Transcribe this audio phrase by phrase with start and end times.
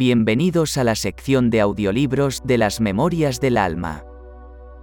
[0.00, 4.02] Bienvenidos a la sección de audiolibros de las Memorias del Alma.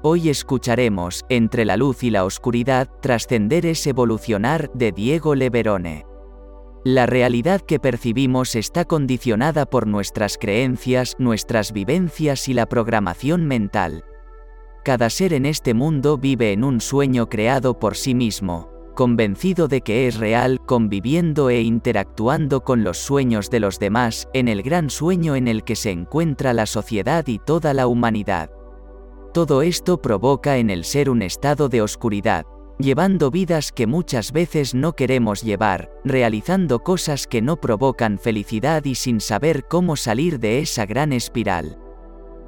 [0.04, 6.06] Hoy escucharemos, Entre la luz y la oscuridad, Trascender es evolucionar, de Diego Leverone.
[6.84, 14.06] La realidad que percibimos está condicionada por nuestras creencias, nuestras vivencias y la programación mental.
[14.84, 19.82] Cada ser en este mundo vive en un sueño creado por sí mismo, convencido de
[19.82, 24.90] que es real, conviviendo e interactuando con los sueños de los demás, en el gran
[24.90, 28.50] sueño en el que se encuentra la sociedad y toda la humanidad.
[29.36, 32.48] Todo esto provoca en el ser un estado de oscuridad,
[32.80, 38.96] llevando vidas que muchas veces no queremos llevar, realizando cosas que no provocan felicidad y
[38.96, 41.87] sin saber cómo salir de esa gran espiral.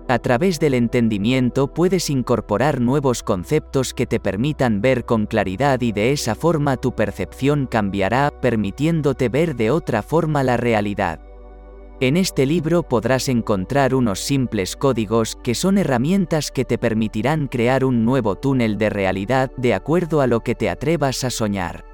[0.10, 5.92] A través del entendimiento puedes incorporar nuevos conceptos que te permitan ver con claridad y
[5.92, 11.20] de esa forma tu percepción cambiará, permitiéndote ver de otra forma la realidad.
[12.00, 17.86] En este libro podrás encontrar unos simples códigos que son herramientas que te permitirán crear
[17.86, 21.89] un nuevo túnel de realidad de acuerdo a lo que te atrevas a soñar.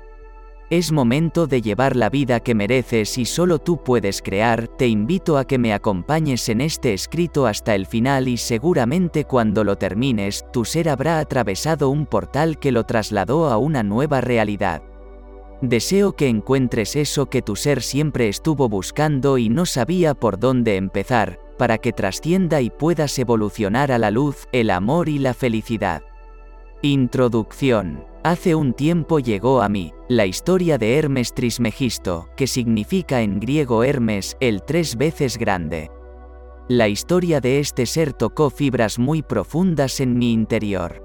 [0.71, 5.38] Es momento de llevar la vida que mereces y solo tú puedes crear, te invito
[5.38, 10.43] a que me acompañes en este escrito hasta el final y seguramente cuando lo termines,
[10.52, 14.81] tu ser habrá atravesado un portal que lo trasladó a una nueva realidad.
[15.61, 20.77] Deseo que encuentres eso que tu ser siempre estuvo buscando y no sabía por dónde
[20.77, 26.02] empezar, para que trascienda y puedas evolucionar a la luz, el amor y la felicidad.
[26.81, 28.14] Introducción.
[28.25, 33.83] Hace un tiempo llegó a mí, la historia de Hermes Trismegisto, que significa en griego
[33.83, 35.91] Hermes, el tres veces grande.
[36.67, 41.05] La historia de este ser tocó fibras muy profundas en mi interior.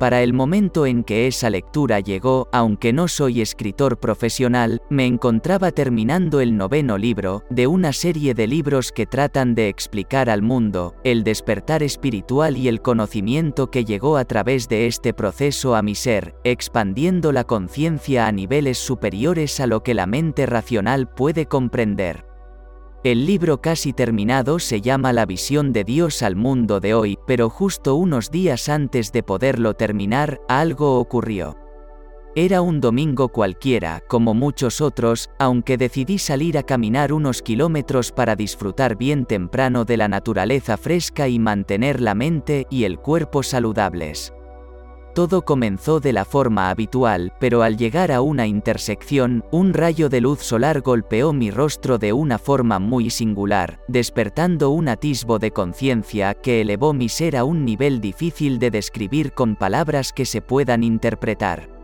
[0.00, 5.72] Para el momento en que esa lectura llegó, aunque no soy escritor profesional, me encontraba
[5.72, 10.94] terminando el noveno libro, de una serie de libros que tratan de explicar al mundo,
[11.04, 15.94] el despertar espiritual y el conocimiento que llegó a través de este proceso a mi
[15.94, 22.29] ser, expandiendo la conciencia a niveles superiores a lo que la mente racional puede comprender.
[23.02, 27.48] El libro casi terminado se llama La visión de Dios al mundo de hoy, pero
[27.48, 31.56] justo unos días antes de poderlo terminar, algo ocurrió.
[32.34, 38.36] Era un domingo cualquiera, como muchos otros, aunque decidí salir a caminar unos kilómetros para
[38.36, 44.34] disfrutar bien temprano de la naturaleza fresca y mantener la mente y el cuerpo saludables.
[45.20, 50.22] Todo comenzó de la forma habitual, pero al llegar a una intersección, un rayo de
[50.22, 56.32] luz solar golpeó mi rostro de una forma muy singular, despertando un atisbo de conciencia
[56.32, 60.82] que elevó mi ser a un nivel difícil de describir con palabras que se puedan
[60.82, 61.79] interpretar.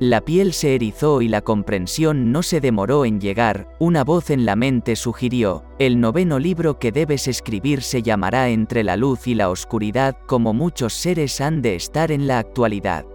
[0.00, 4.44] La piel se erizó y la comprensión no se demoró en llegar, una voz en
[4.44, 9.36] la mente sugirió, el noveno libro que debes escribir se llamará Entre la luz y
[9.36, 13.06] la oscuridad, como muchos seres han de estar en la actualidad.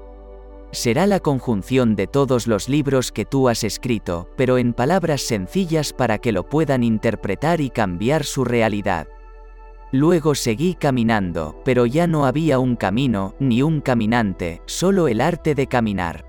[0.72, 5.92] Será la conjunción de todos los libros que tú has escrito, pero en palabras sencillas
[5.92, 9.08] para que lo puedan interpretar y cambiar su realidad.
[9.92, 15.56] Luego seguí caminando, pero ya no había un camino, ni un caminante, solo el arte
[15.56, 16.29] de caminar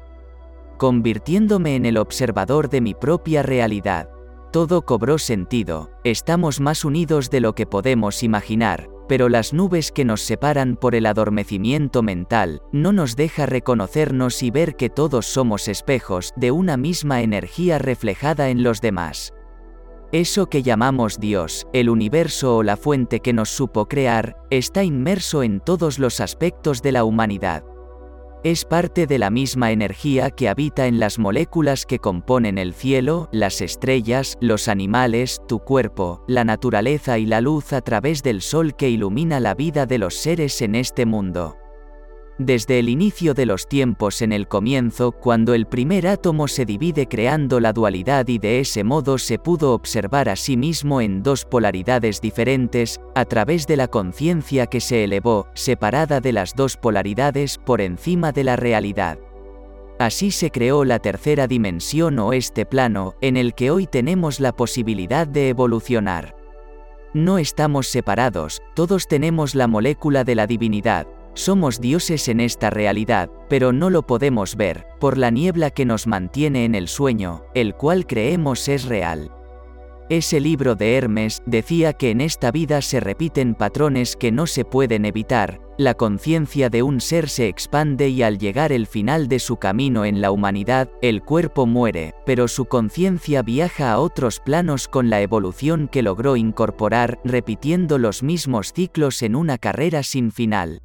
[0.81, 4.09] convirtiéndome en el observador de mi propia realidad.
[4.51, 10.07] Todo cobró sentido, estamos más unidos de lo que podemos imaginar, pero las nubes que
[10.07, 15.69] nos separan por el adormecimiento mental, no nos deja reconocernos y ver que todos somos
[15.69, 19.35] espejos de una misma energía reflejada en los demás.
[20.13, 25.43] Eso que llamamos Dios, el universo o la fuente que nos supo crear, está inmerso
[25.43, 27.65] en todos los aspectos de la humanidad.
[28.43, 33.29] Es parte de la misma energía que habita en las moléculas que componen el cielo,
[33.33, 38.75] las estrellas, los animales, tu cuerpo, la naturaleza y la luz a través del sol
[38.75, 41.60] que ilumina la vida de los seres en este mundo.
[42.43, 47.07] Desde el inicio de los tiempos en el comienzo, cuando el primer átomo se divide
[47.07, 51.45] creando la dualidad y de ese modo se pudo observar a sí mismo en dos
[51.45, 57.59] polaridades diferentes, a través de la conciencia que se elevó, separada de las dos polaridades
[57.59, 59.19] por encima de la realidad.
[59.99, 64.57] Así se creó la tercera dimensión o este plano, en el que hoy tenemos la
[64.57, 66.35] posibilidad de evolucionar.
[67.13, 73.31] No estamos separados, todos tenemos la molécula de la divinidad, somos dioses en esta realidad,
[73.49, 77.75] pero no lo podemos ver, por la niebla que nos mantiene en el sueño, el
[77.75, 79.31] cual creemos es real.
[80.09, 84.65] Ese libro de Hermes decía que en esta vida se repiten patrones que no se
[84.65, 89.39] pueden evitar, la conciencia de un ser se expande y al llegar el final de
[89.39, 94.89] su camino en la humanidad, el cuerpo muere, pero su conciencia viaja a otros planos
[94.89, 100.83] con la evolución que logró incorporar, repitiendo los mismos ciclos en una carrera sin final.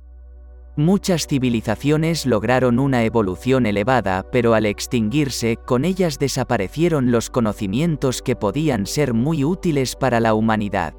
[0.77, 8.35] Muchas civilizaciones lograron una evolución elevada, pero al extinguirse, con ellas desaparecieron los conocimientos que
[8.35, 10.93] podían ser muy útiles para la humanidad.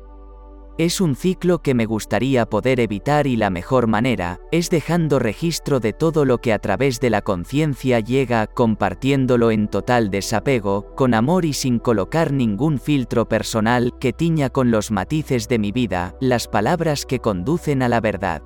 [0.79, 5.79] Es un ciclo que me gustaría poder evitar y la mejor manera, es dejando registro
[5.79, 11.13] de todo lo que a través de la conciencia llega, compartiéndolo en total desapego, con
[11.13, 16.15] amor y sin colocar ningún filtro personal que tiña con los matices de mi vida,
[16.21, 18.43] las palabras que conducen a la verdad.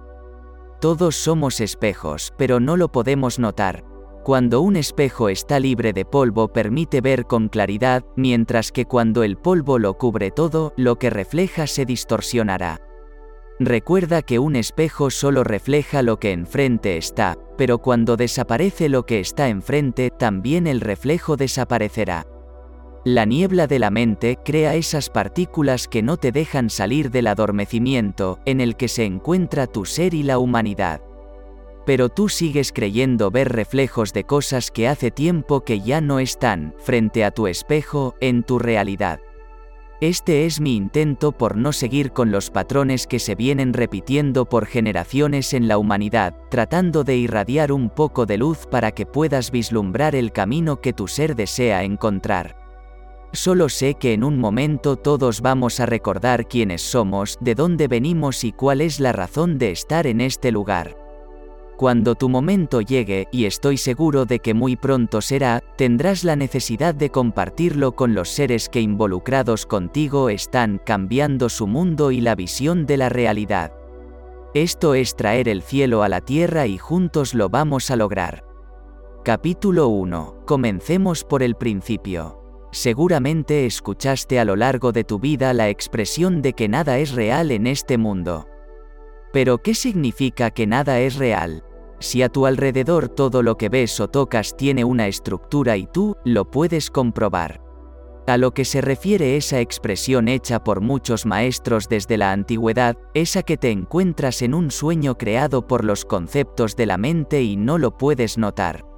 [0.80, 3.84] Todos somos espejos, pero no lo podemos notar.
[4.24, 9.36] Cuando un espejo está libre de polvo permite ver con claridad, mientras que cuando el
[9.36, 12.80] polvo lo cubre todo, lo que refleja se distorsionará.
[13.58, 19.20] Recuerda que un espejo solo refleja lo que enfrente está, pero cuando desaparece lo que
[19.20, 22.26] está enfrente, también el reflejo desaparecerá.
[23.04, 28.40] La niebla de la mente crea esas partículas que no te dejan salir del adormecimiento
[28.44, 31.00] en el que se encuentra tu ser y la humanidad.
[31.86, 36.74] Pero tú sigues creyendo ver reflejos de cosas que hace tiempo que ya no están,
[36.78, 39.20] frente a tu espejo, en tu realidad.
[40.02, 44.66] Este es mi intento por no seguir con los patrones que se vienen repitiendo por
[44.66, 50.14] generaciones en la humanidad, tratando de irradiar un poco de luz para que puedas vislumbrar
[50.14, 52.59] el camino que tu ser desea encontrar.
[53.32, 58.42] Solo sé que en un momento todos vamos a recordar quiénes somos, de dónde venimos
[58.42, 60.96] y cuál es la razón de estar en este lugar.
[61.76, 66.94] Cuando tu momento llegue, y estoy seguro de que muy pronto será, tendrás la necesidad
[66.94, 72.84] de compartirlo con los seres que involucrados contigo están cambiando su mundo y la visión
[72.84, 73.72] de la realidad.
[74.54, 78.44] Esto es traer el cielo a la tierra y juntos lo vamos a lograr.
[79.24, 80.42] Capítulo 1.
[80.46, 82.39] Comencemos por el principio.
[82.72, 87.50] Seguramente escuchaste a lo largo de tu vida la expresión de que nada es real
[87.50, 88.46] en este mundo.
[89.32, 91.64] Pero ¿qué significa que nada es real?
[91.98, 96.16] Si a tu alrededor todo lo que ves o tocas tiene una estructura y tú
[96.24, 97.60] lo puedes comprobar.
[98.26, 103.36] A lo que se refiere esa expresión hecha por muchos maestros desde la antigüedad, es
[103.36, 107.56] a que te encuentras en un sueño creado por los conceptos de la mente y
[107.56, 108.89] no lo puedes notar.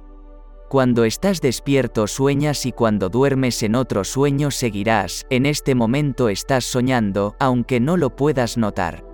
[0.73, 6.65] Cuando estás despierto sueñas y cuando duermes en otro sueño seguirás, en este momento estás
[6.65, 9.05] soñando, aunque no lo puedas notar.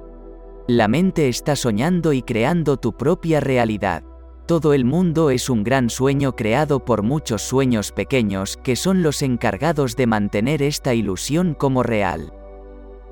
[0.70, 4.04] La mente está soñando y creando tu propia realidad.
[4.48, 9.22] Todo el mundo es un gran sueño creado por muchos sueños pequeños que son los
[9.22, 12.32] encargados de mantener esta ilusión como real.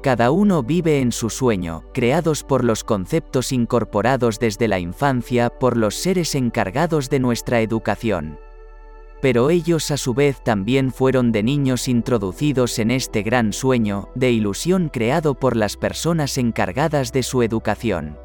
[0.01, 5.75] Cada uno vive en su sueño, creados por los conceptos incorporados desde la infancia por
[5.75, 8.39] los seres encargados de nuestra educación.
[9.21, 14.31] Pero ellos a su vez también fueron de niños introducidos en este gran sueño, de
[14.31, 18.17] ilusión creado por las personas encargadas de su educación.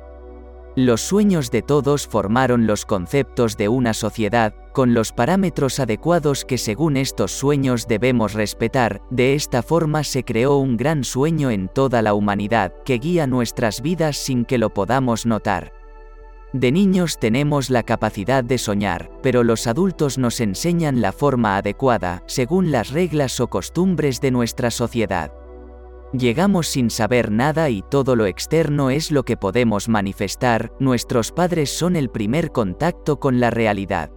[0.74, 6.56] Los sueños de todos formaron los conceptos de una sociedad, con los parámetros adecuados que
[6.56, 12.00] según estos sueños debemos respetar, de esta forma se creó un gran sueño en toda
[12.00, 15.74] la humanidad, que guía nuestras vidas sin que lo podamos notar.
[16.54, 22.22] De niños tenemos la capacidad de soñar, pero los adultos nos enseñan la forma adecuada,
[22.26, 25.32] según las reglas o costumbres de nuestra sociedad.
[26.12, 31.70] Llegamos sin saber nada y todo lo externo es lo que podemos manifestar, nuestros padres
[31.70, 34.10] son el primer contacto con la realidad.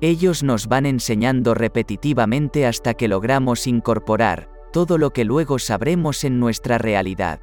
[0.00, 6.40] Ellos nos van enseñando repetitivamente hasta que logramos incorporar todo lo que luego sabremos en
[6.40, 7.40] nuestra realidad.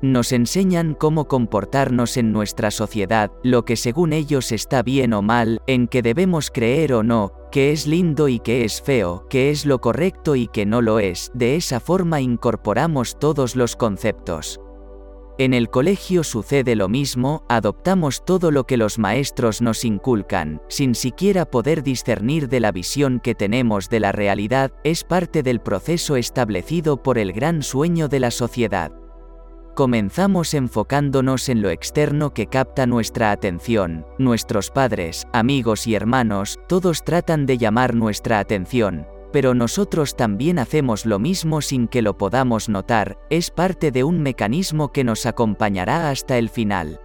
[0.00, 5.60] Nos enseñan cómo comportarnos en nuestra sociedad, lo que según ellos está bien o mal,
[5.66, 9.64] en que debemos creer o no, que es lindo y que es feo, que es
[9.64, 14.58] lo correcto y que no lo es, de esa forma incorporamos todos los conceptos.
[15.38, 20.96] En el colegio sucede lo mismo, adoptamos todo lo que los maestros nos inculcan, sin
[20.96, 26.16] siquiera poder discernir de la visión que tenemos de la realidad, es parte del proceso
[26.16, 28.90] establecido por el gran sueño de la sociedad.
[29.74, 34.06] Comenzamos enfocándonos en lo externo que capta nuestra atención.
[34.18, 41.06] Nuestros padres, amigos y hermanos, todos tratan de llamar nuestra atención, pero nosotros también hacemos
[41.06, 46.08] lo mismo sin que lo podamos notar, es parte de un mecanismo que nos acompañará
[46.08, 47.00] hasta el final.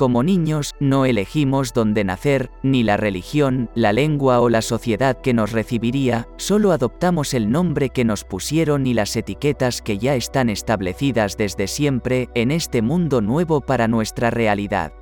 [0.00, 5.34] Como niños, no elegimos dónde nacer, ni la religión, la lengua o la sociedad que
[5.34, 10.48] nos recibiría, solo adoptamos el nombre que nos pusieron y las etiquetas que ya están
[10.48, 14.94] establecidas desde siempre en este mundo nuevo para nuestra realidad.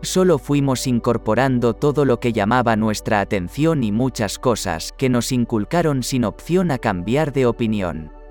[0.00, 6.02] Solo fuimos incorporando todo lo que llamaba nuestra atención y muchas cosas que nos inculcaron
[6.02, 8.21] sin opción a cambiar de opinión.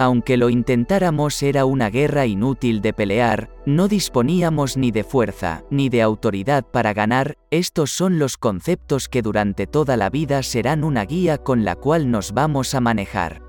[0.00, 5.90] Aunque lo intentáramos era una guerra inútil de pelear, no disponíamos ni de fuerza, ni
[5.90, 11.04] de autoridad para ganar, estos son los conceptos que durante toda la vida serán una
[11.04, 13.42] guía con la cual nos vamos a manejar.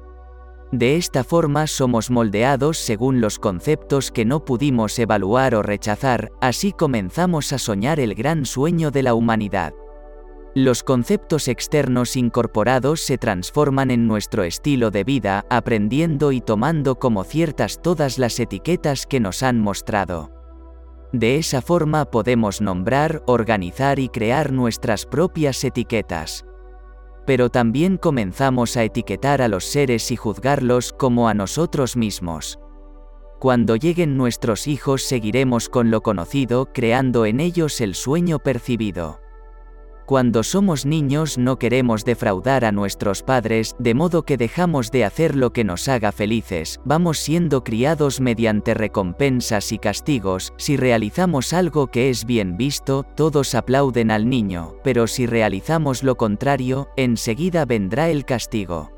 [0.74, 6.74] De esta forma somos moldeados según los conceptos que no pudimos evaluar o rechazar, así
[6.74, 9.74] comenzamos a soñar el gran sueño de la humanidad.
[10.54, 17.24] Los conceptos externos incorporados se transforman en nuestro estilo de vida, aprendiendo y tomando como
[17.24, 20.30] ciertas todas las etiquetas que nos han mostrado.
[21.14, 26.46] De esa forma podemos nombrar, organizar y crear nuestras propias etiquetas.
[27.26, 32.60] Pero también comenzamos a etiquetar a los seres y juzgarlos como a nosotros mismos.
[33.40, 39.22] Cuando lleguen nuestros hijos seguiremos con lo conocido, creando en ellos el sueño percibido.
[40.12, 45.38] Cuando somos niños no queremos defraudar a nuestros padres, de modo que dejamos de hacer
[45.38, 51.88] lo que nos haga felices, vamos siendo criados mediante recompensas y castigos, si realizamos algo
[51.88, 58.10] que es bien visto, todos aplauden al niño, pero si realizamos lo contrario, enseguida vendrá
[58.10, 58.92] el castigo.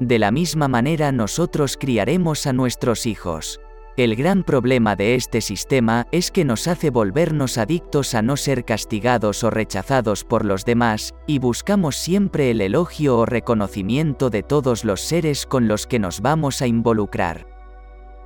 [0.00, 3.58] De la misma manera nosotros criaremos a nuestros hijos.
[3.96, 8.66] El gran problema de este sistema es que nos hace volvernos adictos a no ser
[8.66, 14.84] castigados o rechazados por los demás, y buscamos siempre el elogio o reconocimiento de todos
[14.84, 17.46] los seres con los que nos vamos a involucrar.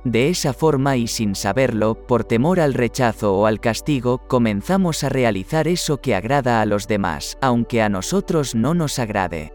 [0.03, 5.09] De esa forma y sin saberlo, por temor al rechazo o al castigo, comenzamos a
[5.09, 9.53] realizar eso que agrada a los demás, aunque a nosotros no nos agrade.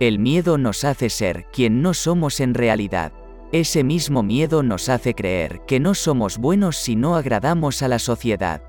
[0.00, 3.12] El miedo nos hace ser quien no somos en realidad.
[3.52, 7.98] Ese mismo miedo nos hace creer que no somos buenos si no agradamos a la
[7.98, 8.62] sociedad.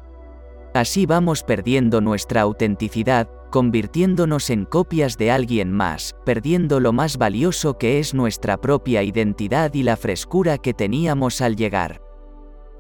[0.74, 7.78] Así vamos perdiendo nuestra autenticidad, convirtiéndonos en copias de alguien más, perdiendo lo más valioso
[7.78, 12.09] que es nuestra propia identidad y la frescura que teníamos al llegar.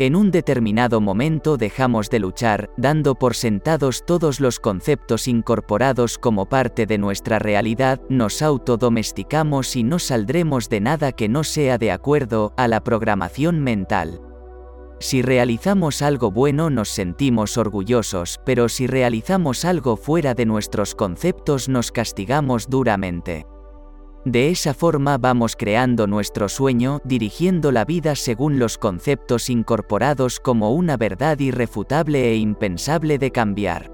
[0.01, 6.48] En un determinado momento dejamos de luchar, dando por sentados todos los conceptos incorporados como
[6.48, 11.91] parte de nuestra realidad, nos autodomesticamos y no saldremos de nada que no sea de
[11.91, 14.22] acuerdo a la programación mental.
[15.01, 21.68] Si realizamos algo bueno nos sentimos orgullosos, pero si realizamos algo fuera de nuestros conceptos
[21.68, 23.46] nos castigamos duramente.
[24.29, 30.71] De esa forma vamos creando nuestro sueño, dirigiendo la vida según los conceptos incorporados como
[30.71, 33.91] una verdad irrefutable e impensable de cambiar.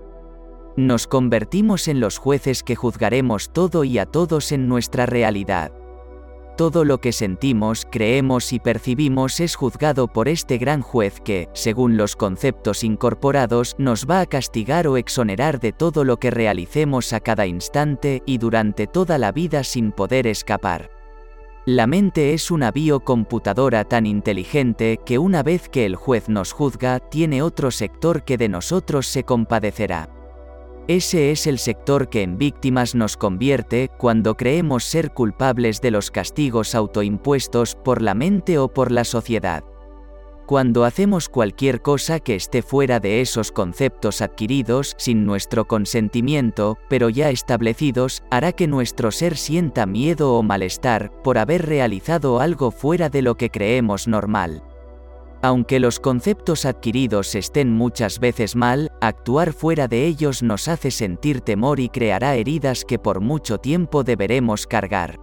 [0.75, 5.71] Nos convertimos en los jueces que juzgaremos todo y a todos en nuestra realidad.
[6.55, 11.97] Todo lo que sentimos, creemos y percibimos es juzgado por este gran juez que, según
[11.97, 17.19] los conceptos incorporados, nos va a castigar o exonerar de todo lo que realicemos a
[17.19, 20.89] cada instante y durante toda la vida sin poder escapar.
[21.65, 26.99] La mente es una biocomputadora tan inteligente que una vez que el juez nos juzga,
[26.99, 30.07] tiene otro sector que de nosotros se compadecerá.
[30.87, 36.11] Ese es el sector que en víctimas nos convierte cuando creemos ser culpables de los
[36.11, 39.63] castigos autoimpuestos por la mente o por la sociedad.
[40.45, 47.09] Cuando hacemos cualquier cosa que esté fuera de esos conceptos adquiridos sin nuestro consentimiento, pero
[47.09, 53.09] ya establecidos, hará que nuestro ser sienta miedo o malestar por haber realizado algo fuera
[53.09, 54.61] de lo que creemos normal.
[55.45, 61.41] Aunque los conceptos adquiridos estén muchas veces mal, actuar fuera de ellos nos hace sentir
[61.41, 65.19] temor y creará heridas que por mucho tiempo deberemos cargar.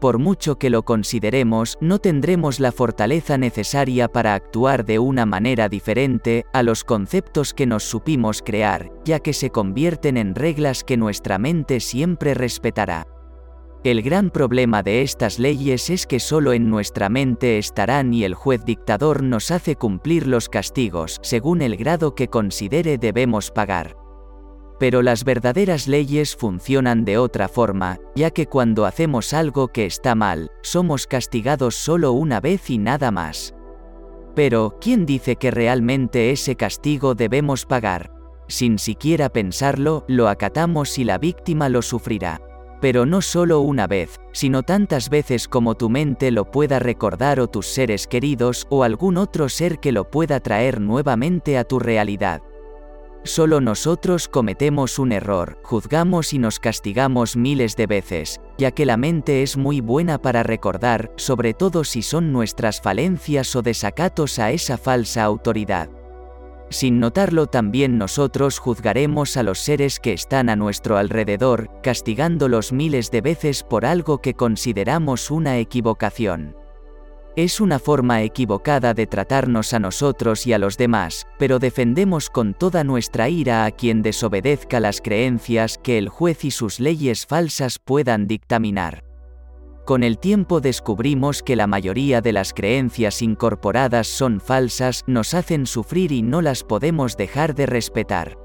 [0.00, 5.68] Por mucho que lo consideremos, no tendremos la fortaleza necesaria para actuar de una manera
[5.68, 10.96] diferente a los conceptos que nos supimos crear, ya que se convierten en reglas que
[10.96, 13.13] nuestra mente siempre respetará.
[13.84, 18.32] El gran problema de estas leyes es que solo en nuestra mente estarán y el
[18.32, 23.98] juez dictador nos hace cumplir los castigos según el grado que considere debemos pagar.
[24.78, 30.14] Pero las verdaderas leyes funcionan de otra forma, ya que cuando hacemos algo que está
[30.14, 33.54] mal, somos castigados solo una vez y nada más.
[34.34, 38.10] Pero, ¿quién dice que realmente ese castigo debemos pagar?
[38.48, 42.40] Sin siquiera pensarlo, lo acatamos y la víctima lo sufrirá
[42.84, 47.48] Pero no solo una vez, sino tantas veces como tu mente lo pueda recordar o
[47.48, 52.42] tus seres queridos o algún otro ser que lo pueda traer nuevamente a tu realidad.
[53.22, 58.98] Solo nosotros cometemos un error, juzgamos y nos castigamos miles de veces, ya que la
[58.98, 64.50] mente es muy buena para recordar, sobre todo si son nuestras falencias o desacatos a
[64.52, 65.88] esa falsa autoridad.
[66.74, 73.12] Sin notarlo también nosotros juzgaremos a los seres que están a nuestro alrededor, castigándolos miles
[73.12, 76.56] de veces por algo que consideramos una equivocación.
[77.36, 82.54] Es una forma equivocada de tratarnos a nosotros y a los demás, pero defendemos con
[82.54, 87.78] toda nuestra ira a quien desobedezca las creencias que el juez y sus leyes falsas
[87.78, 89.04] puedan dictaminar.
[89.84, 95.66] Con el tiempo descubrimos que la mayoría de las creencias incorporadas son falsas, nos hacen
[95.66, 98.38] sufrir y no las podemos dejar de respetar.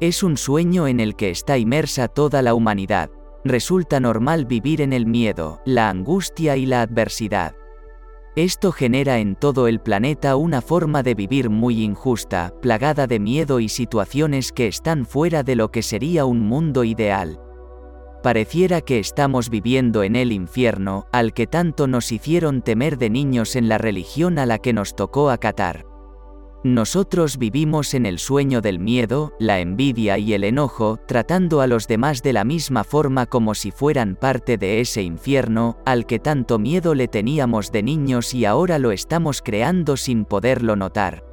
[0.00, 3.10] Es un sueño en el que está inmersa toda la humanidad.
[3.44, 7.54] Resulta normal vivir en el miedo, la angustia y la adversidad.
[8.36, 13.58] Esto genera en todo el planeta una forma de vivir muy injusta, plagada de miedo
[13.58, 17.40] y situaciones que están fuera de lo que sería un mundo ideal.
[18.22, 23.54] Pareciera que estamos viviendo en el infierno, al que tanto nos hicieron temer de niños
[23.54, 25.86] en la religión a la que nos tocó acatar.
[26.64, 31.86] Nosotros vivimos en el sueño del miedo, la envidia y el enojo, tratando a los
[31.86, 36.58] demás de la misma forma como si fueran parte de ese infierno, al que tanto
[36.58, 41.27] miedo le teníamos de niños y ahora lo estamos creando sin poderlo notar.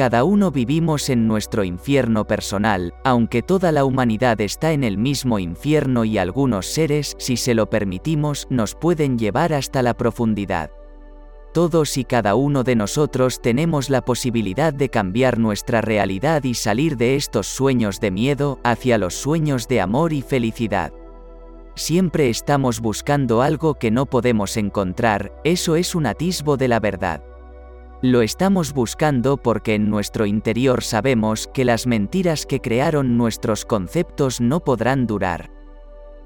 [0.00, 5.38] Cada uno vivimos en nuestro infierno personal, aunque toda la humanidad está en el mismo
[5.38, 10.70] infierno y algunos seres, si se lo permitimos, nos pueden llevar hasta la profundidad.
[11.52, 16.96] Todos y cada uno de nosotros tenemos la posibilidad de cambiar nuestra realidad y salir
[16.96, 20.94] de estos sueños de miedo hacia los sueños de amor y felicidad.
[21.74, 27.22] Siempre estamos buscando algo que no podemos encontrar, eso es un atisbo de la verdad.
[28.02, 34.40] Lo estamos buscando porque en nuestro interior sabemos que las mentiras que crearon nuestros conceptos
[34.40, 35.50] no podrán durar.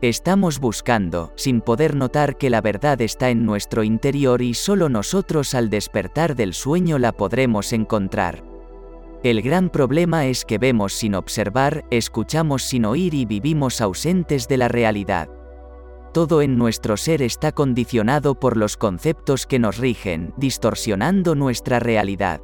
[0.00, 5.52] Estamos buscando, sin poder notar que la verdad está en nuestro interior y solo nosotros
[5.56, 8.44] al despertar del sueño la podremos encontrar.
[9.24, 14.58] El gran problema es que vemos sin observar, escuchamos sin oír y vivimos ausentes de
[14.58, 15.28] la realidad.
[16.14, 22.40] Todo en nuestro ser está condicionado por los conceptos que nos rigen, distorsionando nuestra realidad.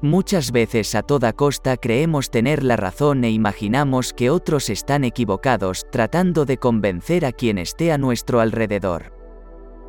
[0.00, 5.86] Muchas veces a toda costa creemos tener la razón e imaginamos que otros están equivocados,
[5.90, 9.12] tratando de convencer a quien esté a nuestro alrededor.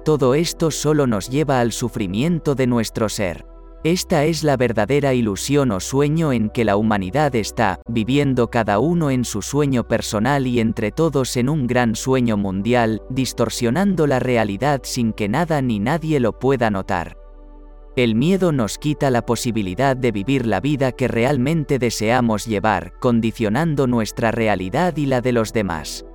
[0.04, 3.46] Todo esto solo nos lleva al sufrimiento de nuestro ser.
[3.86, 9.12] Esta es la verdadera ilusión o sueño en que la humanidad está, viviendo cada uno
[9.12, 14.82] en su sueño personal y entre todos en un gran sueño mundial, distorsionando la realidad
[14.84, 17.16] sin que nada ni nadie lo pueda notar.
[17.96, 23.86] El miedo nos quita la posibilidad de vivir la vida que realmente deseamos llevar, condicionando
[23.86, 26.08] nuestra realidad y la de los demás.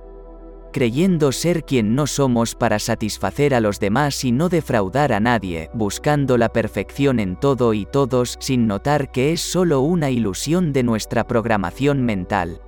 [0.71, 5.69] Creyendo ser quien no somos para satisfacer a los demás y no defraudar a nadie,
[5.73, 10.83] buscando la perfección en todo y todos sin notar que es solo una ilusión de
[10.83, 12.61] nuestra programación mental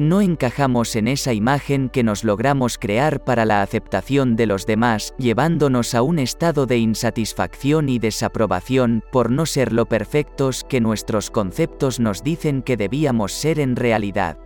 [0.00, 5.14] no encajamos en esa imagen que nos logramos crear para la aceptación de los demás,
[5.18, 11.30] llevándonos a un estado de insatisfacción y desaprobación por no ser lo perfectos que nuestros
[11.30, 14.38] conceptos nos dicen que debíamos ser en realidad.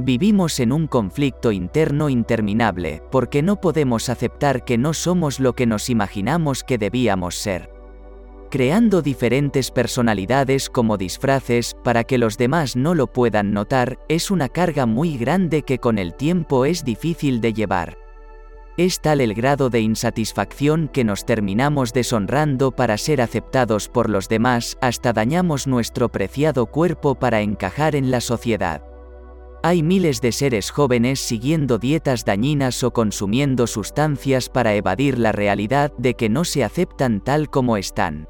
[0.00, 5.66] Vivimos en un conflicto interno interminable, porque no podemos aceptar que no somos lo que
[5.66, 7.76] nos imaginamos que debíamos ser
[8.48, 14.48] creando diferentes personalidades como disfraces para que los demás no lo puedan notar, es una
[14.48, 17.98] carga muy grande que con el tiempo es difícil de llevar.
[18.78, 24.28] Es tal el grado de insatisfacción que nos terminamos deshonrando para ser aceptados por los
[24.28, 28.87] demás, hasta dañamos nuestro preciado cuerpo para encajar en la sociedad.
[29.62, 35.92] Hay miles de seres jóvenes siguiendo dietas dañinas o consumiendo sustancias para evadir la realidad
[35.98, 38.28] de que no se aceptan tal como están.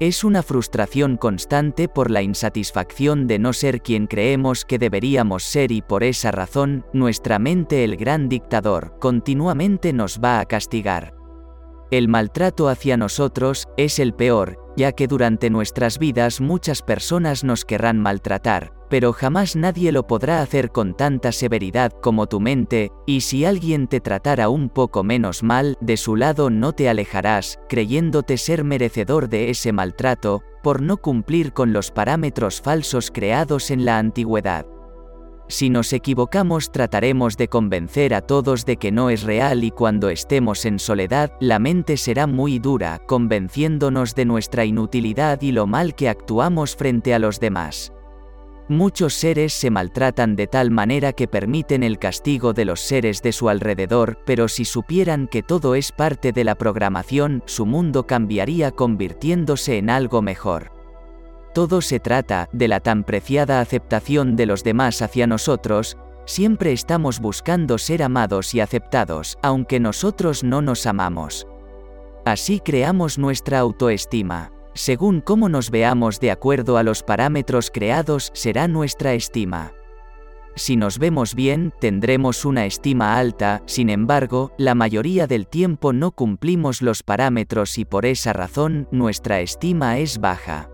[0.00, 5.70] Es una frustración constante por la insatisfacción de no ser quien creemos que deberíamos ser
[5.70, 11.14] y por esa razón, nuestra mente el gran dictador, continuamente nos va a castigar.
[11.92, 17.64] El maltrato hacia nosotros es el peor, ya que durante nuestras vidas muchas personas nos
[17.64, 23.22] querrán maltratar, pero jamás nadie lo podrá hacer con tanta severidad como tu mente, y
[23.22, 28.36] si alguien te tratara un poco menos mal, de su lado no te alejarás, creyéndote
[28.36, 33.98] ser merecedor de ese maltrato, por no cumplir con los parámetros falsos creados en la
[33.98, 34.66] antigüedad.
[35.48, 40.08] Si nos equivocamos trataremos de convencer a todos de que no es real y cuando
[40.08, 45.96] estemos en soledad, la mente será muy dura, convenciéndonos de nuestra inutilidad y lo mal
[45.96, 47.92] que actuamos frente a los demás.
[48.70, 53.32] Muchos seres se maltratan de tal manera que permiten el castigo de los seres de
[53.32, 58.70] su alrededor, pero si supieran que todo es parte de la programación, su mundo cambiaría
[58.70, 60.70] convirtiéndose en algo mejor.
[61.52, 67.18] Todo se trata de la tan preciada aceptación de los demás hacia nosotros, siempre estamos
[67.18, 71.44] buscando ser amados y aceptados, aunque nosotros no nos amamos.
[72.24, 74.52] Así creamos nuestra autoestima.
[74.74, 79.72] Según cómo nos veamos de acuerdo a los parámetros creados será nuestra estima.
[80.56, 86.10] Si nos vemos bien, tendremos una estima alta, sin embargo, la mayoría del tiempo no
[86.10, 90.68] cumplimos los parámetros y por esa razón nuestra estima es baja.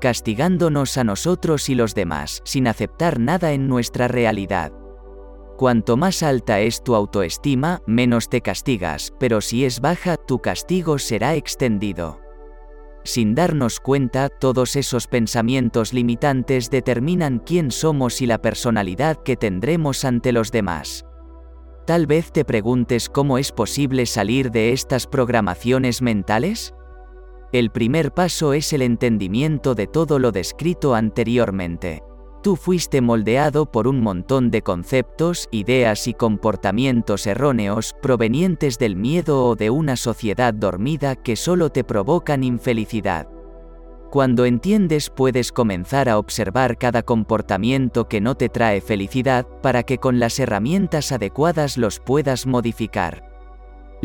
[0.00, 4.72] Castigándonos a nosotros y los demás, sin aceptar nada en nuestra realidad.
[5.56, 10.98] Cuanto más alta es tu autoestima, menos te castigas, pero si es baja, tu castigo
[10.98, 12.25] será extendido.
[13.06, 20.04] Sin darnos cuenta, todos esos pensamientos limitantes determinan quién somos y la personalidad que tendremos
[20.04, 21.04] ante los demás.
[21.86, 26.74] Tal vez te preguntes cómo es posible salir de estas programaciones mentales?
[27.52, 32.02] El primer paso es el entendimiento de todo lo descrito anteriormente.
[32.42, 39.44] Tú fuiste moldeado por un montón de conceptos, ideas y comportamientos erróneos provenientes del miedo
[39.44, 43.28] o de una sociedad dormida que solo te provocan infelicidad.
[44.10, 49.98] Cuando entiendes puedes comenzar a observar cada comportamiento que no te trae felicidad para que
[49.98, 53.25] con las herramientas adecuadas los puedas modificar.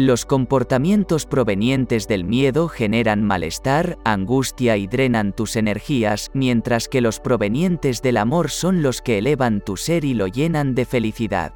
[0.03, 7.19] Los comportamientos provenientes del miedo generan malestar, angustia y drenan tus energías, mientras que los
[7.19, 11.53] provenientes del amor son los que elevan tu ser y lo llenan de felicidad.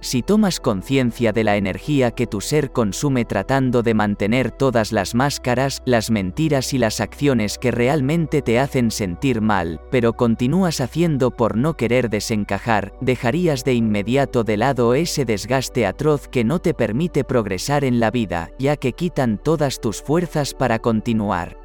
[0.00, 5.16] Si tomas conciencia de la energía que tu ser consume tratando de mantener todas las
[5.16, 11.32] máscaras, las mentiras y las acciones que realmente te hacen sentir mal, pero continúas haciendo
[11.32, 16.74] por no querer desencajar, dejarías de inmediato de lado ese desgaste atroz que no te
[16.74, 21.58] permite progresar en la vida, ya que quitan todas tus fuerzas para continuar.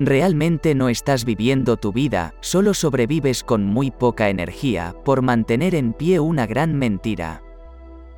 [0.00, 5.92] Realmente no estás viviendo tu vida, solo sobrevives con muy poca energía, por mantener en
[5.92, 7.40] pie una gran mentira.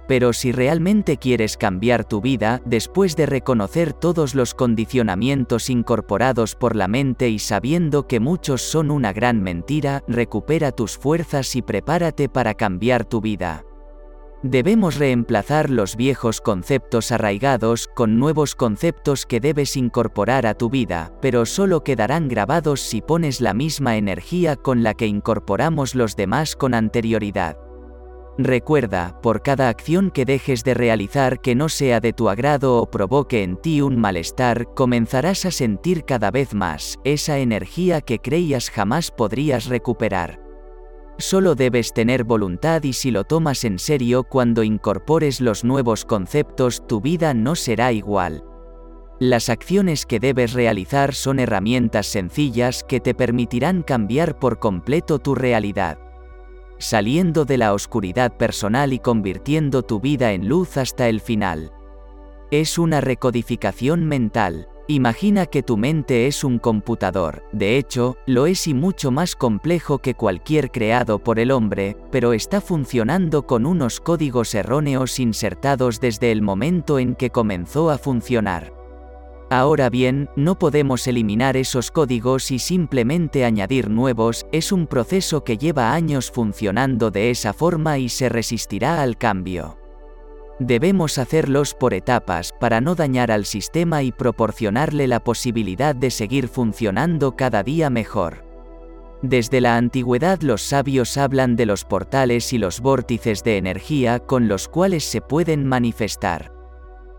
[0.07, 6.77] Pero si realmente quieres cambiar tu vida, después de reconocer todos los condicionamientos incorporados por
[6.77, 12.29] la mente y sabiendo que muchos son una gran mentira, recupera tus fuerzas y prepárate
[12.29, 13.65] para cambiar tu vida.
[14.47, 21.15] Debemos reemplazar los viejos conceptos arraigados con nuevos conceptos que debes incorporar a tu vida,
[21.23, 26.57] pero solo quedarán grabados si pones la misma energía con la que incorporamos los demás
[26.57, 27.57] con anterioridad.
[28.37, 32.91] Recuerda, por cada acción que dejes de realizar que no sea de tu agrado o
[32.91, 38.71] provoque en ti un malestar, comenzarás a sentir cada vez más esa energía que creías
[38.71, 40.41] jamás podrías recuperar.
[41.17, 46.85] Solo debes tener voluntad y si lo tomas en serio cuando incorpores los nuevos conceptos
[46.89, 48.43] tu vida no será igual.
[49.21, 55.37] Las acciones que debes realizar son herramientas sencillas que te permitirán cambiar por completo tu
[55.37, 55.99] realidad
[56.85, 61.73] saliendo de la oscuridad personal y convirtiendo tu vida en luz hasta el final.
[62.51, 64.69] Es una recodificación mental.
[64.87, 69.99] Imagina que tu mente es un computador, de hecho, lo es y mucho más complejo
[70.01, 76.33] que cualquier creado por el hombre, pero está funcionando con unos códigos erróneos insertados desde
[76.33, 78.74] el momento en que comenzó a funcionar.
[79.51, 85.59] Ahora bien, no podemos eliminar esos códigos y simplemente añadir nuevos, es un proceso que
[85.59, 89.79] lleva años funcionando de esa forma y se resistirá al cambio.
[90.61, 96.49] Debemos hacerlos por etapas para no dañar al sistema y proporcionarle la posibilidad de seguir
[96.49, 98.45] funcionando cada día mejor.
[99.21, 104.49] Desde la antigüedad los sabios hablan de los portales y los vórtices de energía con
[104.49, 106.53] los cuales se pueden manifestar.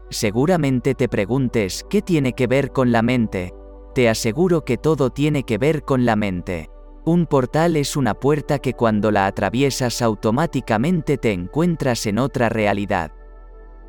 [0.09, 3.53] Seguramente te preguntes, ¿qué tiene que ver con la mente?
[3.93, 6.69] Te aseguro que todo tiene que ver con la mente.
[7.05, 13.11] Un portal es una puerta que cuando la atraviesas automáticamente te encuentras en otra realidad.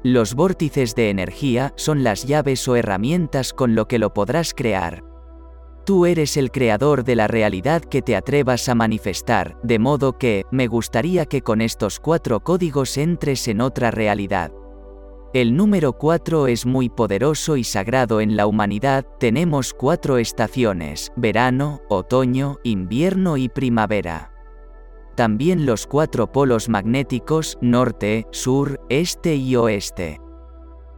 [0.02, 5.02] Los vórtices de energía son las llaves o herramientas con lo que lo podrás crear.
[5.85, 10.44] Tú eres el creador de la realidad que te atrevas a manifestar, de modo que,
[10.50, 14.52] me gustaría que con estos cuatro códigos entres en otra realidad.
[15.33, 21.83] El número 4 es muy poderoso y sagrado en la humanidad, tenemos cuatro estaciones, verano,
[21.89, 24.33] otoño, invierno y primavera.
[25.17, 30.21] también los cuatro polos magnéticos, norte, sur, este y oeste.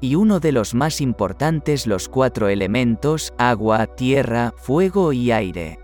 [0.00, 5.78] Y uno de los más importantes los cuatro elementos, agua, tierra, fuego y aire.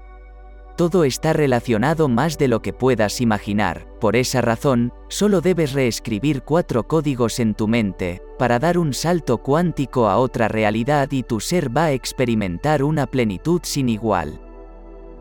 [0.76, 6.42] Todo está relacionado más de lo que puedas imaginar, por esa razón, solo debes reescribir
[6.42, 11.38] cuatro códigos en tu mente, para dar un salto cuántico a otra realidad y tu
[11.38, 14.43] ser va a experimentar una plenitud sin igual.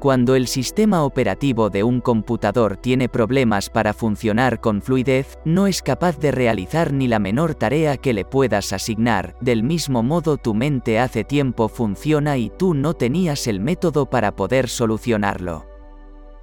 [0.03, 5.81] Cuando el sistema operativo de un computador tiene problemas para funcionar con fluidez, no es
[5.81, 10.55] capaz de realizar ni la menor tarea que le puedas asignar, del mismo modo tu
[10.55, 15.72] mente hace tiempo funciona y tú no tenías el método para poder solucionarlo.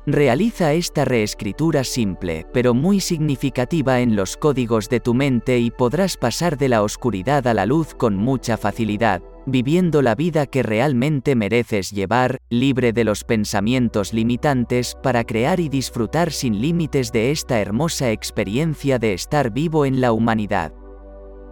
[0.06, 6.16] Realiza esta reescritura simple, pero muy significativa en los códigos de tu mente y podrás
[6.16, 11.34] pasar de la oscuridad a la luz con mucha facilidad, viviendo la vida que realmente
[11.34, 17.60] mereces llevar, libre de los pensamientos limitantes, para crear y disfrutar sin límites de esta
[17.60, 20.72] hermosa experiencia de estar vivo en la humanidad.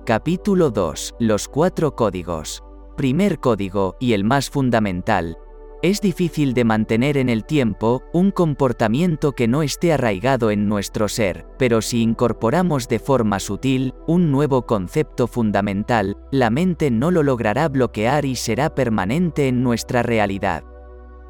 [0.07, 1.17] Capítulo 2.
[1.21, 2.63] Los cuatro códigos.
[2.97, 5.37] Primer código, y el más fundamental,
[5.83, 11.09] es difícil de mantener en el tiempo un comportamiento que no esté arraigado en nuestro
[11.09, 17.23] ser, pero si incorporamos de forma sutil un nuevo concepto fundamental, la mente no lo
[17.23, 20.65] logrará bloquear y será permanente en nuestra realidad.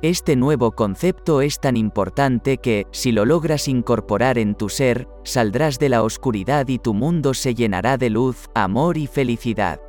[0.00, 5.80] Este nuevo concepto es tan importante que, si lo logras incorporar en tu ser, saldrás
[5.80, 9.80] de la oscuridad y tu mundo se llenará de luz, amor y felicidad.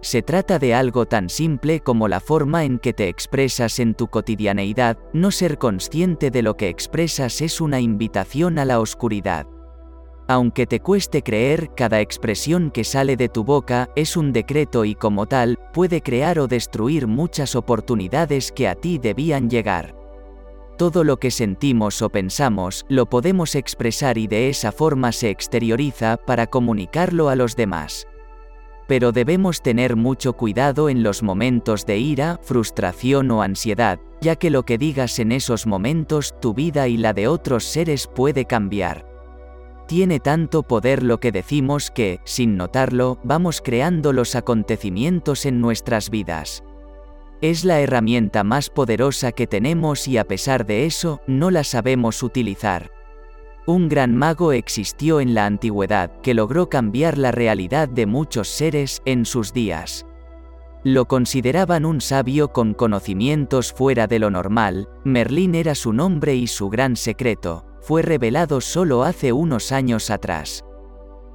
[0.00, 4.06] Se trata de algo tan simple como la forma en que te expresas en tu
[4.06, 9.46] cotidianeidad, no ser consciente de lo que expresas es una invitación a la oscuridad.
[10.28, 14.94] Aunque te cueste creer, cada expresión que sale de tu boca es un decreto y
[14.94, 19.96] como tal, puede crear o destruir muchas oportunidades que a ti debían llegar.
[20.76, 26.18] Todo lo que sentimos o pensamos, lo podemos expresar y de esa forma se exterioriza
[26.18, 28.06] para comunicarlo a los demás
[28.88, 34.50] pero debemos tener mucho cuidado en los momentos de ira, frustración o ansiedad, ya que
[34.50, 39.06] lo que digas en esos momentos tu vida y la de otros seres puede cambiar.
[39.86, 46.08] Tiene tanto poder lo que decimos que, sin notarlo, vamos creando los acontecimientos en nuestras
[46.08, 46.64] vidas.
[47.42, 52.22] Es la herramienta más poderosa que tenemos y a pesar de eso, no la sabemos
[52.22, 52.97] utilizar.
[53.68, 59.02] Un gran mago existió en la antigüedad que logró cambiar la realidad de muchos seres
[59.04, 60.06] en sus días.
[60.84, 66.46] Lo consideraban un sabio con conocimientos fuera de lo normal, Merlín era su nombre y
[66.46, 70.64] su gran secreto, fue revelado solo hace unos años atrás.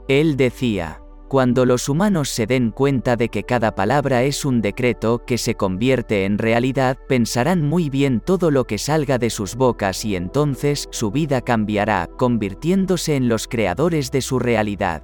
[0.08, 1.03] Él decía,
[1.34, 5.56] cuando los humanos se den cuenta de que cada palabra es un decreto que se
[5.56, 10.88] convierte en realidad, pensarán muy bien todo lo que salga de sus bocas y entonces
[10.91, 15.02] su vida cambiará, convirtiéndose en los creadores de su realidad.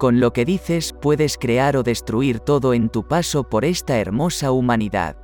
[0.00, 4.50] Con lo que dices puedes crear o destruir todo en tu paso por esta hermosa
[4.50, 5.16] humanidad.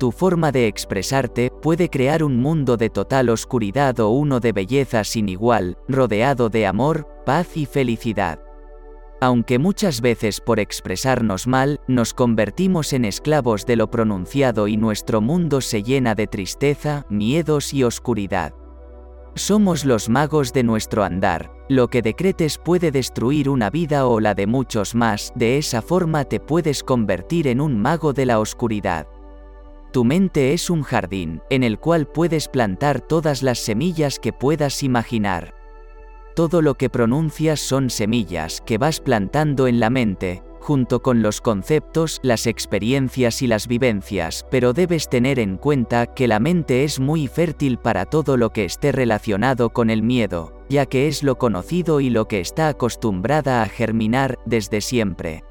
[0.00, 5.04] Tu forma de expresarte puede crear un mundo de total oscuridad o uno de belleza
[5.04, 8.40] sin igual, rodeado de amor, paz y felicidad.
[9.20, 15.20] Aunque muchas veces por expresarnos mal, nos convertimos en esclavos de lo pronunciado y nuestro
[15.20, 18.52] mundo se llena de tristeza, miedos y oscuridad.
[19.34, 24.34] Somos los magos de nuestro andar, lo que decretes puede destruir una vida o la
[24.34, 29.06] de muchos más, de esa forma te puedes convertir en un mago de la oscuridad.
[29.92, 34.82] Tu mente es un jardín, en el cual puedes plantar todas las semillas que puedas
[34.82, 35.55] imaginar.
[36.36, 41.40] Todo lo que pronuncias son semillas que vas plantando en la mente, junto con los
[41.40, 47.00] conceptos, las experiencias y las vivencias, pero debes tener en cuenta que la mente es
[47.00, 51.38] muy fértil para todo lo que esté relacionado con el miedo, ya que es lo
[51.38, 55.42] conocido y lo que está acostumbrada a germinar desde siempre.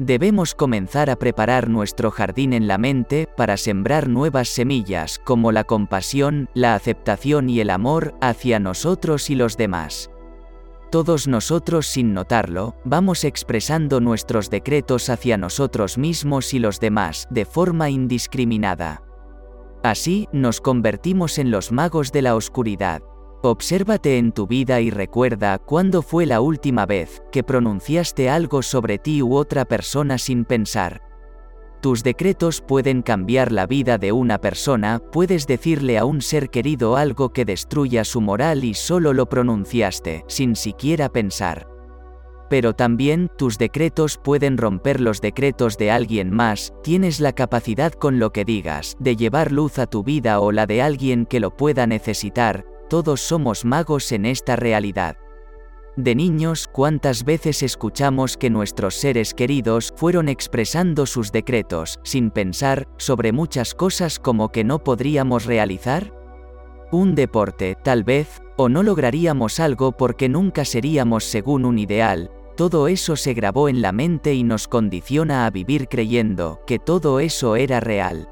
[0.00, 5.62] Debemos comenzar a preparar nuestro jardín en la mente para sembrar nuevas semillas como la
[5.62, 10.10] compasión, la aceptación y el amor hacia nosotros y los demás.
[10.90, 17.44] Todos nosotros sin notarlo, vamos expresando nuestros decretos hacia nosotros mismos y los demás de
[17.44, 19.02] forma indiscriminada.
[19.84, 23.02] Así, nos convertimos en los magos de la oscuridad.
[23.46, 28.96] Obsérvate en tu vida y recuerda cuándo fue la última vez que pronunciaste algo sobre
[28.96, 31.02] ti u otra persona sin pensar.
[31.82, 36.96] Tus decretos pueden cambiar la vida de una persona, puedes decirle a un ser querido
[36.96, 41.68] algo que destruya su moral y solo lo pronunciaste, sin siquiera pensar.
[42.48, 48.18] Pero también, tus decretos pueden romper los decretos de alguien más, tienes la capacidad con
[48.18, 51.54] lo que digas, de llevar luz a tu vida o la de alguien que lo
[51.54, 55.16] pueda necesitar, todos somos magos en esta realidad.
[55.96, 62.88] De niños, ¿cuántas veces escuchamos que nuestros seres queridos fueron expresando sus decretos, sin pensar,
[62.96, 66.12] sobre muchas cosas como que no podríamos realizar?
[66.90, 72.88] Un deporte, tal vez, o no lograríamos algo porque nunca seríamos según un ideal, todo
[72.88, 77.56] eso se grabó en la mente y nos condiciona a vivir creyendo que todo eso
[77.56, 78.28] era real.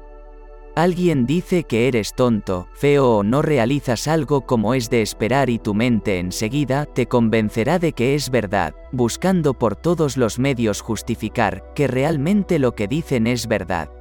[0.75, 5.59] Alguien dice que eres tonto, feo o no realizas algo como es de esperar y
[5.59, 11.63] tu mente enseguida te convencerá de que es verdad, buscando por todos los medios justificar
[11.75, 13.91] que realmente lo que dicen es verdad.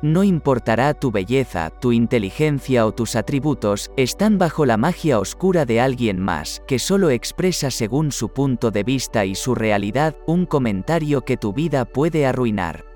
[0.00, 5.80] No importará tu belleza, tu inteligencia o tus atributos, están bajo la magia oscura de
[5.80, 11.22] alguien más, que solo expresa según su punto de vista y su realidad, un comentario
[11.22, 12.95] que tu vida puede arruinar.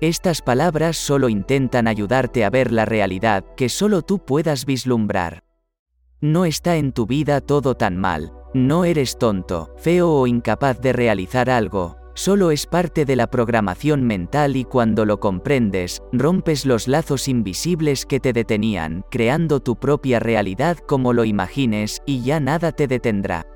[0.00, 5.44] Estas palabras solo intentan ayudarte a ver la realidad que solo tú puedas vislumbrar.
[6.20, 10.92] No está en tu vida todo tan mal, no eres tonto, feo o incapaz de
[10.92, 16.88] realizar algo, solo es parte de la programación mental y cuando lo comprendes, rompes los
[16.88, 22.72] lazos invisibles que te detenían, creando tu propia realidad como lo imagines, y ya nada
[22.72, 23.46] te detendrá.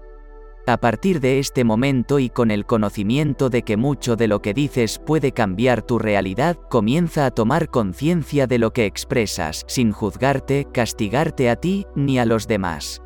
[0.68, 4.52] A partir de este momento y con el conocimiento de que mucho de lo que
[4.52, 10.66] dices puede cambiar tu realidad, comienza a tomar conciencia de lo que expresas, sin juzgarte,
[10.70, 13.00] castigarte a ti, ni a los demás.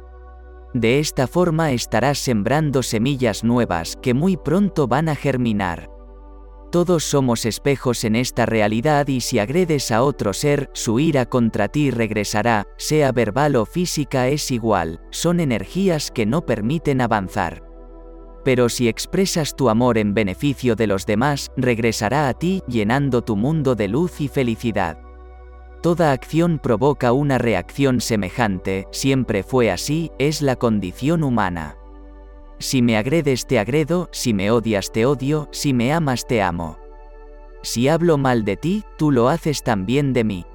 [0.74, 5.88] De esta forma estarás sembrando semillas nuevas que muy pronto van a germinar.
[6.72, 11.68] Todos somos espejos en esta realidad y si agredes a otro ser, su ira contra
[11.68, 17.62] ti regresará, sea verbal o física es igual, son energías que no permiten avanzar.
[18.42, 23.36] Pero si expresas tu amor en beneficio de los demás, regresará a ti, llenando tu
[23.36, 24.98] mundo de luz y felicidad.
[25.82, 31.81] Toda acción provoca una reacción semejante, siempre fue así, es la condición humana.
[32.62, 36.78] Si me agredes te agredo, si me odias te odio, si me amas te amo.
[37.62, 40.46] Si hablo mal de ti, tú lo haces también de mí.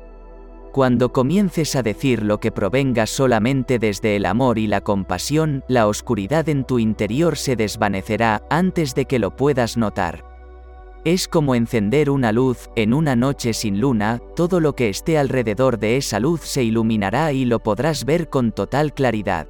[0.72, 5.86] Cuando comiences a decir lo que provenga solamente desde el amor y la compasión, la
[5.86, 10.24] oscuridad en tu interior se desvanecerá antes de que lo puedas notar.
[11.04, 15.78] Es como encender una luz, en una noche sin luna, todo lo que esté alrededor
[15.78, 19.50] de esa luz se iluminará y lo podrás ver con total claridad.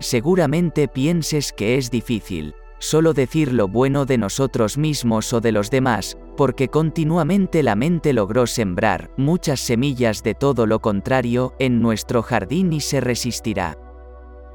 [0.00, 5.70] Seguramente pienses que es difícil, solo decir lo bueno de nosotros mismos o de los
[5.70, 12.22] demás, porque continuamente la mente logró sembrar muchas semillas de todo lo contrario en nuestro
[12.22, 13.76] jardín y se resistirá.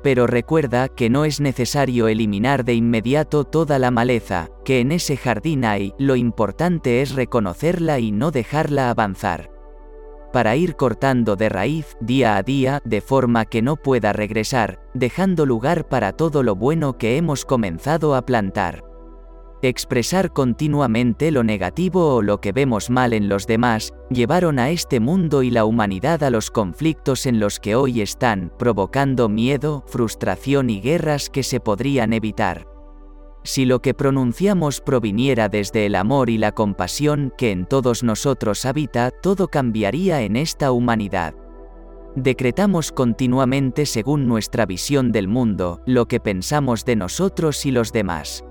[0.02, 5.18] Pero recuerda que no es necesario eliminar de inmediato toda la maleza, que en ese
[5.18, 9.53] jardín hay, lo importante es reconocerla y no dejarla avanzar
[10.34, 15.46] para ir cortando de raíz, día a día, de forma que no pueda regresar, dejando
[15.46, 18.84] lugar para todo lo bueno que hemos comenzado a plantar.
[19.62, 25.00] Expresar continuamente lo negativo o lo que vemos mal en los demás, llevaron a este
[25.00, 30.70] mundo y la humanidad a los conflictos en los que hoy están, provocando miedo, frustración
[30.70, 32.73] y guerras que se podrían evitar.
[33.44, 38.66] Si lo que pronunciamos proviniera desde el amor y la compasión que en todos nosotros
[38.66, 41.36] habita, todo cambiaría en esta humanidad.
[42.16, 48.46] Decretamos continuamente según nuestra visión del mundo, lo que pensamos de nosotros y los demás.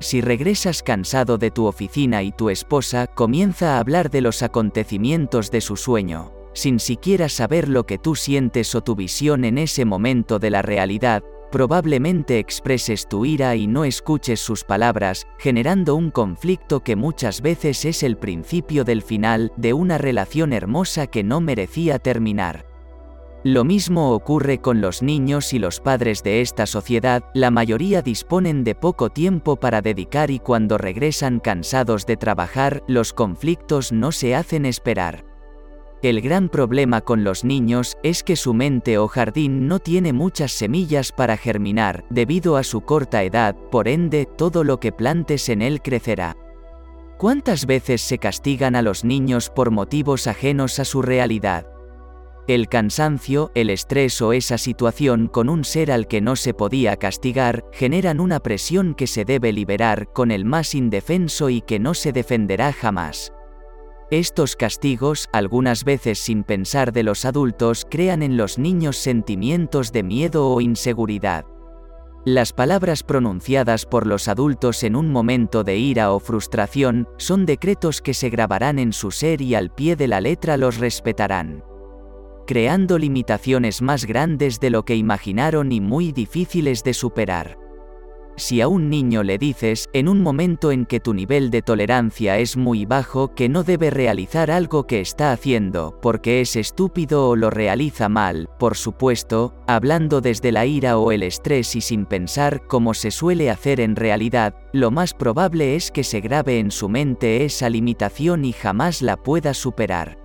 [0.00, 5.50] Si regresas cansado de tu oficina y tu esposa comienza a hablar de los acontecimientos
[5.50, 9.84] de su sueño, sin siquiera saber lo que tú sientes o tu visión en ese
[9.84, 16.10] momento de la realidad, probablemente expreses tu ira y no escuches sus palabras, generando un
[16.10, 21.40] conflicto que muchas veces es el principio del final de una relación hermosa que no
[21.40, 22.66] merecía terminar.
[23.42, 28.64] Lo mismo ocurre con los niños y los padres de esta sociedad, la mayoría disponen
[28.64, 34.34] de poco tiempo para dedicar y cuando regresan cansados de trabajar, los conflictos no se
[34.34, 35.29] hacen esperar.
[36.02, 40.52] El gran problema con los niños es que su mente o jardín no tiene muchas
[40.52, 45.60] semillas para germinar, debido a su corta edad, por ende, todo lo que plantes en
[45.60, 46.38] él crecerá.
[47.18, 51.66] ¿Cuántas veces se castigan a los niños por motivos ajenos a su realidad?
[52.48, 56.96] El cansancio, el estrés o esa situación con un ser al que no se podía
[56.96, 61.92] castigar, generan una presión que se debe liberar con el más indefenso y que no
[61.92, 63.34] se defenderá jamás.
[64.10, 70.02] Estos castigos, algunas veces sin pensar de los adultos, crean en los niños sentimientos de
[70.02, 71.44] miedo o inseguridad.
[72.24, 78.02] Las palabras pronunciadas por los adultos en un momento de ira o frustración son decretos
[78.02, 81.62] que se grabarán en su ser y al pie de la letra los respetarán.
[82.48, 87.59] creando limitaciones más grandes de lo que imaginaron y muy difíciles de superar.
[88.40, 92.38] Si a un niño le dices, en un momento en que tu nivel de tolerancia
[92.38, 97.36] es muy bajo, que no debe realizar algo que está haciendo, porque es estúpido o
[97.36, 102.66] lo realiza mal, por supuesto, hablando desde la ira o el estrés y sin pensar
[102.66, 106.88] como se suele hacer en realidad, lo más probable es que se grabe en su
[106.88, 110.16] mente esa limitación y jamás la pueda superar.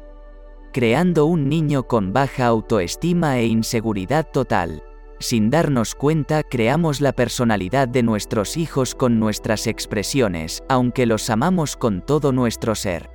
[0.71, 4.84] Creando un niño con baja autoestima e inseguridad total.
[5.19, 11.77] Sin darnos cuenta creamos la personalidad de nuestros hijos con nuestras expresiones, aunque los amamos
[11.77, 13.09] con todo nuestro ser.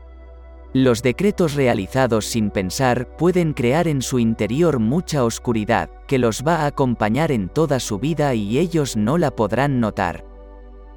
[0.73, 6.59] Los decretos realizados sin pensar pueden crear en su interior mucha oscuridad, que los va
[6.59, 10.30] a acompañar en toda su vida y ellos no la podrán notar.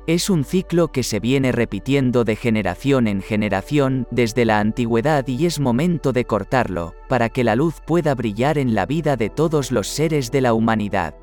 [0.06, 5.46] Es un ciclo que se viene repitiendo de generación en generación desde la antigüedad y
[5.46, 9.72] es momento de cortarlo, para que la luz pueda brillar en la vida de todos
[9.72, 11.16] los seres de la humanidad.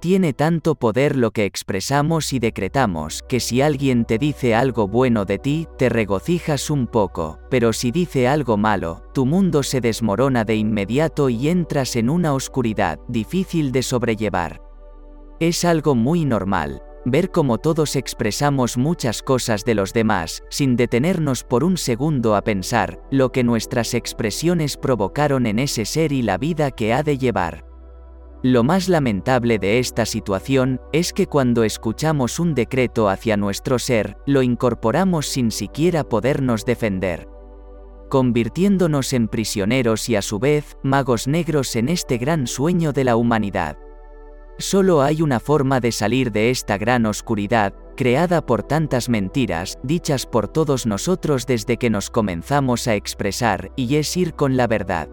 [0.00, 5.24] Tiene tanto poder lo que expresamos y decretamos, que si alguien te dice algo bueno
[5.24, 10.44] de ti, te regocijas un poco, pero si dice algo malo, tu mundo se desmorona
[10.44, 14.60] de inmediato y entras en una oscuridad difícil de sobrellevar.
[15.40, 21.44] Es algo muy normal, ver cómo todos expresamos muchas cosas de los demás, sin detenernos
[21.44, 26.38] por un segundo a pensar lo que nuestras expresiones provocaron en ese ser y la
[26.38, 27.64] vida que ha de llevar.
[28.42, 34.18] Lo más lamentable de esta situación es que cuando escuchamos un decreto hacia nuestro ser,
[34.26, 37.28] lo incorporamos sin siquiera podernos defender
[38.14, 43.16] convirtiéndonos en prisioneros y a su vez, magos negros en este gran sueño de la
[43.16, 43.76] humanidad.
[44.58, 50.26] Solo hay una forma de salir de esta gran oscuridad, creada por tantas mentiras, dichas
[50.26, 55.08] por todos nosotros desde que nos comenzamos a expresar, y es ir con la verdad.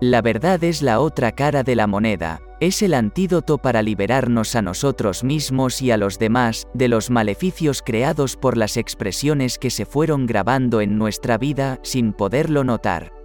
[0.00, 4.62] La verdad es la otra cara de la moneda, es el antídoto para liberarnos a
[4.62, 9.86] nosotros mismos y a los demás de los maleficios creados por las expresiones que se
[9.86, 13.21] fueron grabando en nuestra vida sin poderlo notar.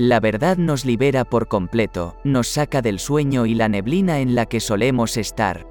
[0.00, 4.46] La verdad nos libera por completo, nos saca del sueño y la neblina en la
[4.46, 5.66] que solemos estar.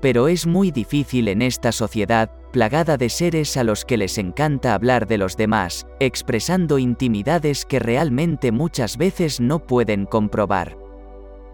[0.00, 4.74] Pero es muy difícil en esta sociedad, plagada de seres a los que les encanta
[4.74, 10.76] hablar de los demás, expresando intimidades que realmente muchas veces no pueden comprobar.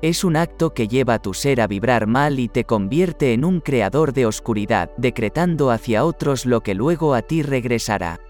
[0.01, 3.45] Es un acto que lleva a tu ser a vibrar mal y te convierte en
[3.45, 8.21] un creador de oscuridad, decretando hacia otros lo que luego a ti regresará.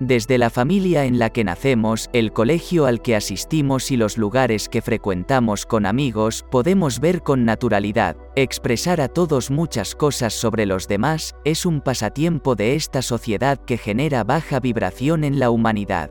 [0.00, 4.70] Desde la familia en la que nacemos, el colegio al que asistimos y los lugares
[4.70, 10.88] que frecuentamos con amigos, podemos ver con naturalidad, expresar a todos muchas cosas sobre los
[10.88, 16.10] demás, es un pasatiempo de esta sociedad que genera baja vibración en la humanidad.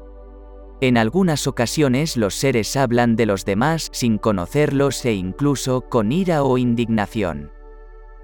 [0.82, 6.44] En algunas ocasiones los seres hablan de los demás sin conocerlos e incluso con ira
[6.44, 7.59] o indignación.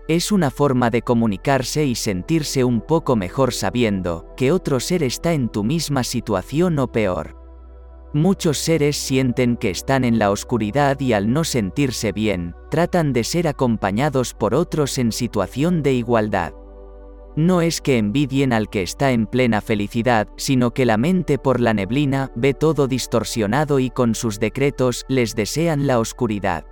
[0.07, 5.33] Es una forma de comunicarse y sentirse un poco mejor sabiendo que otro ser está
[5.33, 7.43] en tu misma situación o peor.
[8.13, 13.23] Muchos seres sienten que están en la oscuridad y al no sentirse bien, tratan de
[13.23, 16.53] ser acompañados por otros en situación de igualdad.
[17.35, 21.59] No es que envidien al que está en plena felicidad, sino que la mente por
[21.59, 26.63] la neblina ve todo distorsionado y con sus decretos les desean la oscuridad.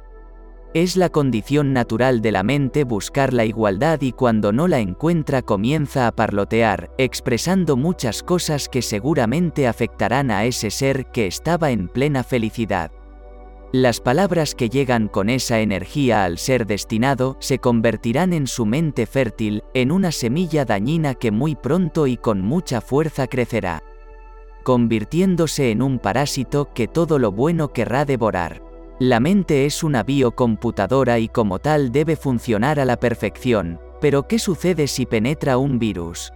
[0.73, 5.43] Es la condición natural de la mente buscar la igualdad y cuando no la encuentra
[5.43, 11.89] comienza a parlotear, expresando muchas cosas que seguramente afectarán a ese ser que estaba en
[11.89, 12.91] plena felicidad.
[13.71, 19.05] Las palabras que llegan con esa energía al ser destinado se convertirán en su mente
[19.05, 23.83] fértil, en una semilla dañina que muy pronto y con mucha fuerza crecerá,
[24.63, 28.72] convirtiéndose en un parásito que todo lo bueno querrá devorar.
[29.05, 34.39] La mente es una biocomputadora y como tal debe funcionar a la perfección, pero ¿qué
[34.39, 36.31] sucede si penetra un virus?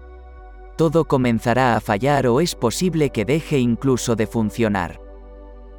[0.76, 5.00] Todo comenzará a fallar o es posible que deje incluso de funcionar.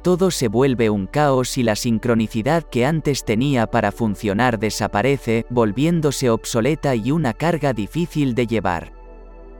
[0.01, 6.31] Todo se vuelve un caos y la sincronicidad que antes tenía para funcionar desaparece, volviéndose
[6.31, 8.93] obsoleta y una carga difícil de llevar.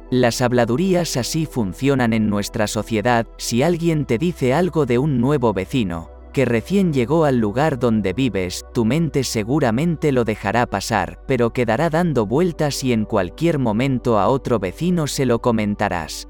[0.09, 5.53] Las habladurías así funcionan en nuestra sociedad, si alguien te dice algo de un nuevo
[5.53, 11.51] vecino, que recién llegó al lugar donde vives, tu mente seguramente lo dejará pasar, pero
[11.51, 16.27] quedará dando vueltas y en cualquier momento a otro vecino se lo comentarás.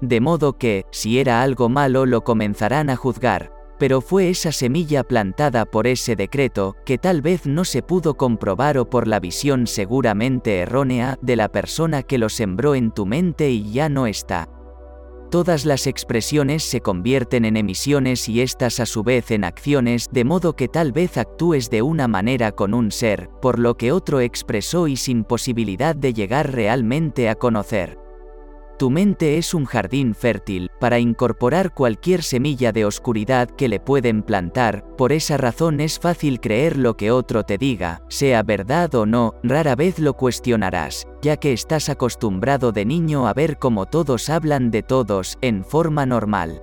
[0.00, 5.02] De modo que, si era algo malo lo comenzarán a juzgar, pero fue esa semilla
[5.02, 9.66] plantada por ese decreto, que tal vez no se pudo comprobar o por la visión
[9.66, 14.48] seguramente errónea de la persona que lo sembró en tu mente y ya no está.
[15.34, 20.22] Todas las expresiones se convierten en emisiones y éstas a su vez en acciones, de
[20.22, 24.20] modo que tal vez actúes de una manera con un ser, por lo que otro
[24.20, 28.03] expresó y sin posibilidad de llegar realmente a conocer.
[28.76, 34.22] Tu mente es un jardín fértil, para incorporar cualquier semilla de oscuridad que le pueden
[34.22, 39.06] plantar, por esa razón es fácil creer lo que otro te diga, sea verdad o
[39.06, 44.28] no, rara vez lo cuestionarás, ya que estás acostumbrado de niño a ver cómo todos
[44.28, 46.60] hablan de todos, en forma normal.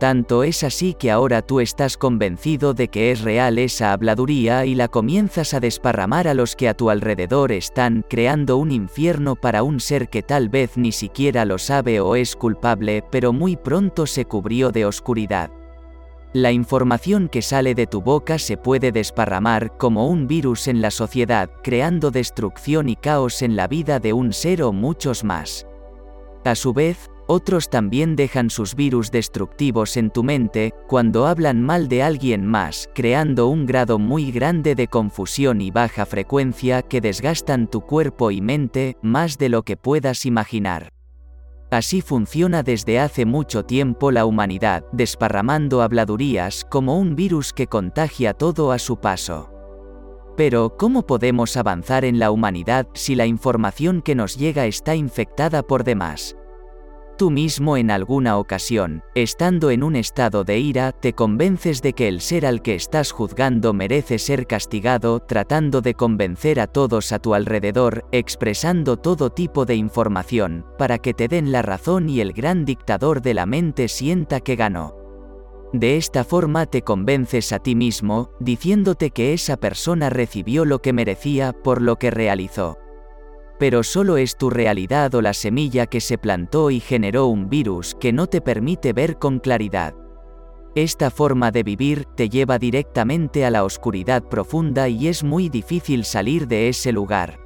[0.00, 4.74] Tanto es así que ahora tú estás convencido de que es real esa habladuría y
[4.74, 9.62] la comienzas a desparramar a los que a tu alrededor están creando un infierno para
[9.62, 14.06] un ser que tal vez ni siquiera lo sabe o es culpable, pero muy pronto
[14.06, 15.50] se cubrió de oscuridad.
[16.32, 20.90] La información que sale de tu boca se puede desparramar como un virus en la
[20.90, 25.66] sociedad, creando destrucción y caos en la vida de un ser o muchos más.
[26.42, 31.88] A su vez, otros también dejan sus virus destructivos en tu mente, cuando hablan mal
[31.88, 37.68] de alguien más, creando un grado muy grande de confusión y baja frecuencia que desgastan
[37.68, 40.92] tu cuerpo y mente, más de lo que puedas imaginar.
[41.70, 48.34] Así funciona desde hace mucho tiempo la humanidad, desparramando habladurías como un virus que contagia
[48.34, 49.52] todo a su paso.
[50.36, 55.62] Pero, ¿cómo podemos avanzar en la humanidad si la información que nos llega está infectada
[55.62, 56.34] por demás?
[57.20, 62.08] Tú mismo en alguna ocasión, estando en un estado de ira, te convences de que
[62.08, 67.18] el ser al que estás juzgando merece ser castigado, tratando de convencer a todos a
[67.18, 72.32] tu alrededor, expresando todo tipo de información, para que te den la razón y el
[72.32, 74.96] gran dictador de la mente sienta que ganó.
[75.74, 80.94] De esta forma te convences a ti mismo, diciéndote que esa persona recibió lo que
[80.94, 82.78] merecía por lo que realizó
[83.60, 87.94] pero solo es tu realidad o la semilla que se plantó y generó un virus
[87.94, 89.94] que no te permite ver con claridad.
[90.74, 96.06] Esta forma de vivir te lleva directamente a la oscuridad profunda y es muy difícil
[96.06, 97.38] salir de ese lugar.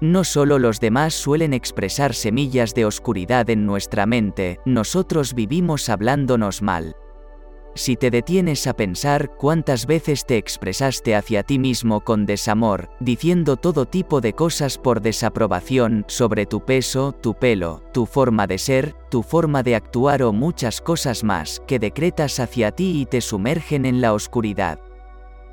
[0.00, 6.62] No solo los demás suelen expresar semillas de oscuridad en nuestra mente, nosotros vivimos hablándonos
[6.62, 6.94] mal.
[7.74, 13.56] Si te detienes a pensar cuántas veces te expresaste hacia ti mismo con desamor, diciendo
[13.56, 18.94] todo tipo de cosas por desaprobación sobre tu peso, tu pelo, tu forma de ser,
[19.10, 23.86] tu forma de actuar o muchas cosas más que decretas hacia ti y te sumergen
[23.86, 24.78] en la oscuridad.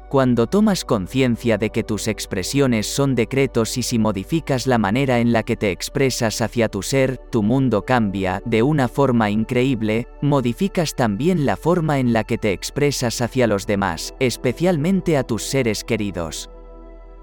[0.09, 5.31] Cuando tomas conciencia de que tus expresiones son decretos y si modificas la manera en
[5.31, 10.95] la que te expresas hacia tu ser, tu mundo cambia de una forma increíble, modificas
[10.95, 15.83] también la forma en la que te expresas hacia los demás, especialmente a tus seres
[15.83, 16.49] queridos.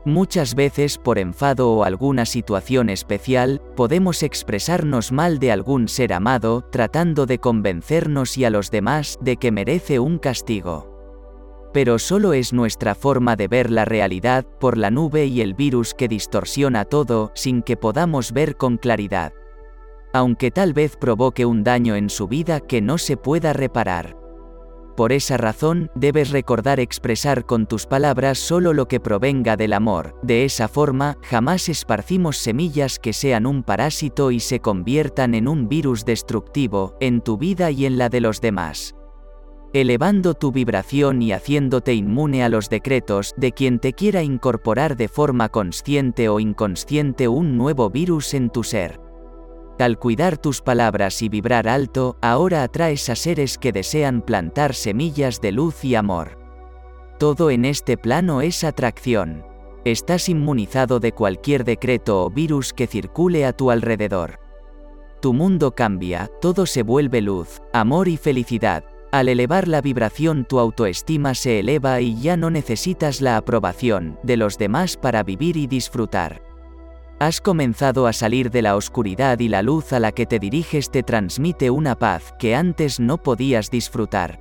[0.05, 6.63] Muchas veces por enfado o alguna situación especial, podemos expresarnos mal de algún ser amado,
[6.71, 10.96] tratando de convencernos y a los demás de que merece un castigo
[11.77, 15.93] pero solo es nuestra forma de ver la realidad por la nube y el virus
[15.93, 19.35] que distorsiona todo sin que podamos ver con claridad.
[20.15, 24.17] Aunque tal vez provoque un daño en su vida que no se pueda reparar.
[24.97, 30.19] Por esa razón, debes recordar expresar con tus palabras solo lo que provenga del amor,
[30.23, 35.69] de esa forma, jamás esparcimos semillas que sean un parásito y se conviertan en un
[35.69, 38.96] virus destructivo, en tu vida y en la de los demás
[39.81, 45.09] elevando tu vibración y haciéndote inmune a los decretos de quien te quiera incorporar de
[45.09, 48.99] forma consciente o inconsciente un nuevo virus en tu ser.
[49.79, 55.43] Al cuidar tus palabras y vibrar alto, ahora atraes a seres que desean plantar semillas
[55.43, 56.39] de luz y amor.
[57.19, 59.45] Todo en este plano es atracción.
[59.85, 64.41] Estás inmunizado de cualquier decreto o virus que circule a tu alrededor.
[65.21, 68.85] Tu mundo cambia, todo se vuelve luz, amor y felicidad,
[69.19, 74.37] al elevar la vibración tu autoestima se eleva y ya no necesitas la aprobación de
[74.37, 76.43] los demás para vivir y disfrutar.
[77.19, 80.91] Has comenzado a salir de la oscuridad y la luz a la que te diriges
[80.91, 84.39] te transmite una paz que antes no podías disfrutar.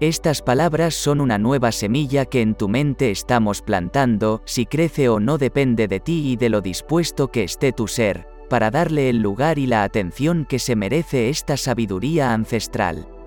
[0.00, 5.20] Estas palabras son una nueva semilla que en tu mente estamos plantando, si crece o
[5.20, 9.20] no depende de ti y de lo dispuesto que esté tu ser, para darle el
[9.20, 13.19] lugar y la atención que se merece esta sabiduría ancestral.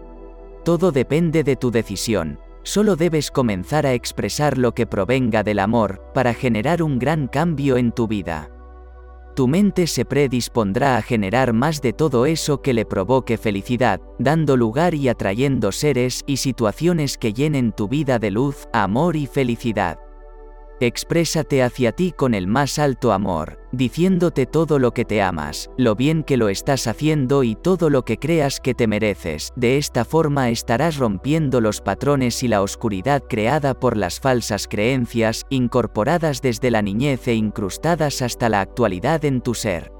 [0.64, 2.39] Todo depende de tu decisión.
[2.64, 7.76] Solo debes comenzar a expresar lo que provenga del amor, para generar un gran cambio
[7.76, 8.49] en tu vida.
[9.36, 14.55] Tu mente se predispondrá a generar más de todo eso que le provoque felicidad, dando
[14.55, 19.97] lugar y atrayendo seres y situaciones que llenen tu vida de luz, amor y felicidad.
[20.80, 25.95] Exprésate hacia ti con el más alto amor, diciéndote todo lo que te amas, lo
[25.95, 29.51] bien que lo estás haciendo y todo lo que creas que te mereces.
[29.55, 35.45] De esta forma estarás rompiendo los patrones y la oscuridad creada por las falsas creencias,
[35.49, 39.92] incorporadas desde la niñez e incrustadas hasta la actualidad en tu ser.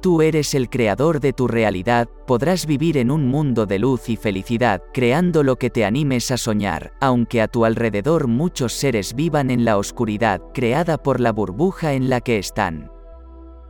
[0.00, 4.16] Tú eres el creador de tu realidad, podrás vivir en un mundo de luz y
[4.16, 9.50] felicidad, creando lo que te animes a soñar, aunque a tu alrededor muchos seres vivan
[9.50, 12.90] en la oscuridad creada por la burbuja en la que están.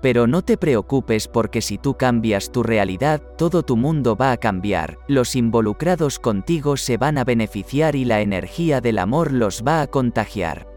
[0.00, 4.36] Pero no te preocupes porque si tú cambias tu realidad, todo tu mundo va a
[4.36, 9.82] cambiar, los involucrados contigo se van a beneficiar y la energía del amor los va
[9.82, 10.69] a contagiar.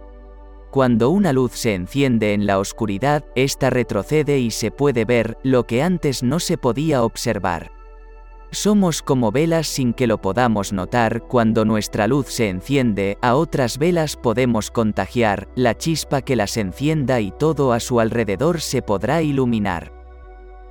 [0.73, 5.67] Cuando una luz se enciende en la oscuridad, ésta retrocede y se puede ver lo
[5.67, 7.71] que antes no se podía observar.
[8.49, 13.77] Somos como velas sin que lo podamos notar, cuando nuestra luz se enciende, a otras
[13.77, 19.21] velas podemos contagiar, la chispa que las encienda y todo a su alrededor se podrá
[19.21, 19.93] iluminar.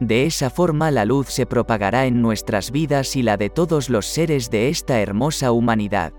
[0.01, 4.07] De esa forma la luz se propagará en nuestras vidas y la de todos los
[4.07, 6.13] seres de esta hermosa humanidad.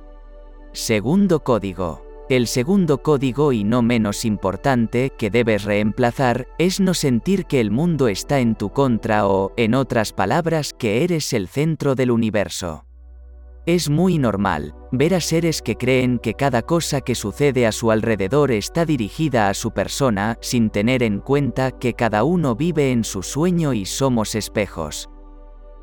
[0.72, 2.03] Segundo código.
[2.30, 7.70] El segundo código y no menos importante que debes reemplazar es no sentir que el
[7.70, 12.86] mundo está en tu contra o, en otras palabras, que eres el centro del universo.
[13.66, 17.92] Es muy normal ver a seres que creen que cada cosa que sucede a su
[17.92, 23.04] alrededor está dirigida a su persona sin tener en cuenta que cada uno vive en
[23.04, 25.10] su sueño y somos espejos.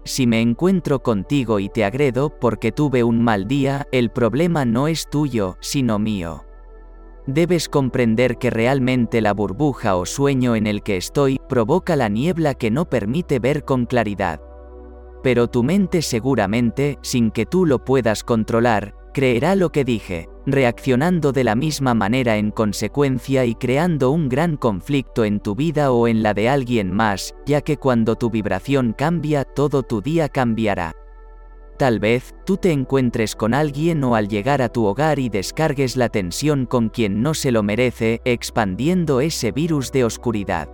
[0.04, 4.88] Si me encuentro contigo y te agredo porque tuve un mal día, el problema no
[4.88, 6.44] es tuyo, sino mío.
[7.26, 12.54] Debes comprender que realmente la burbuja o sueño en el que estoy provoca la niebla
[12.54, 14.40] que no permite ver con claridad.
[15.22, 21.32] Pero tu mente seguramente, sin que tú lo puedas controlar, creerá lo que dije, reaccionando
[21.32, 26.08] de la misma manera en consecuencia y creando un gran conflicto en tu vida o
[26.08, 30.94] en la de alguien más, ya que cuando tu vibración cambia, todo tu día cambiará.
[31.78, 35.96] Tal vez, tú te encuentres con alguien o al llegar a tu hogar y descargues
[35.96, 40.68] la tensión con quien no se lo merece, expandiendo ese virus de oscuridad.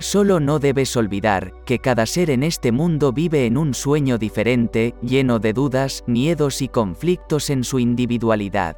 [0.00, 4.94] Solo no debes olvidar que cada ser en este mundo vive en un sueño diferente,
[5.02, 8.76] lleno de dudas, miedos y conflictos en su individualidad.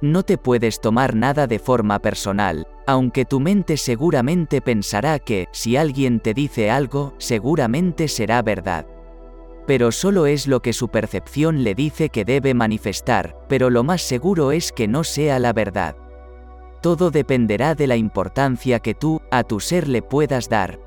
[0.00, 5.76] No te puedes tomar nada de forma personal, aunque tu mente seguramente pensará que, si
[5.76, 8.84] alguien te dice algo, seguramente será verdad.
[9.64, 14.02] Pero solo es lo que su percepción le dice que debe manifestar, pero lo más
[14.02, 15.94] seguro es que no sea la verdad.
[16.82, 20.80] Todo dependerá de la importancia que tú, a tu ser le puedas dar.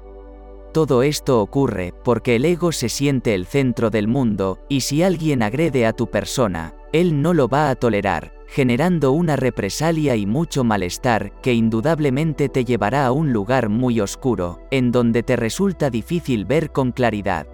[0.74, 5.41] Todo esto ocurre porque el ego se siente el centro del mundo, y si alguien
[5.41, 10.66] agrede a tu persona, él no lo va a tolerar, generando una represalia y mucho
[10.66, 16.43] malestar que indudablemente te llevará a un lugar muy oscuro, en donde te resulta difícil
[16.43, 17.48] ver con claridad.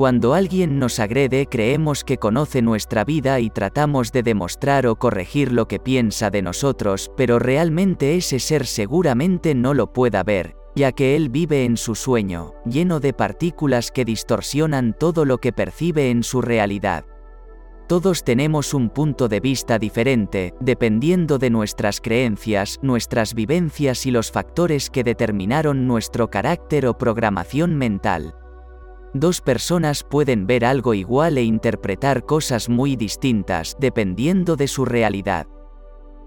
[0.00, 5.52] Cuando alguien nos agrede creemos que conoce nuestra vida y tratamos de demostrar o corregir
[5.52, 10.92] lo que piensa de nosotros, pero realmente ese ser seguramente no lo pueda ver, ya
[10.92, 16.08] que él vive en su sueño, lleno de partículas que distorsionan todo lo que percibe
[16.08, 17.04] en su realidad.
[17.86, 24.30] Todos tenemos un punto de vista diferente, dependiendo de nuestras creencias, nuestras vivencias y los
[24.30, 28.34] factores que determinaron nuestro carácter o programación mental.
[29.12, 35.48] Dos personas pueden ver algo igual e interpretar cosas muy distintas dependiendo de su realidad.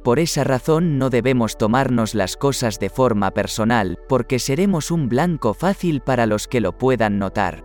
[0.03, 5.53] Por esa razón no debemos tomarnos las cosas de forma personal, porque seremos un blanco
[5.53, 7.63] fácil para los que lo puedan notar.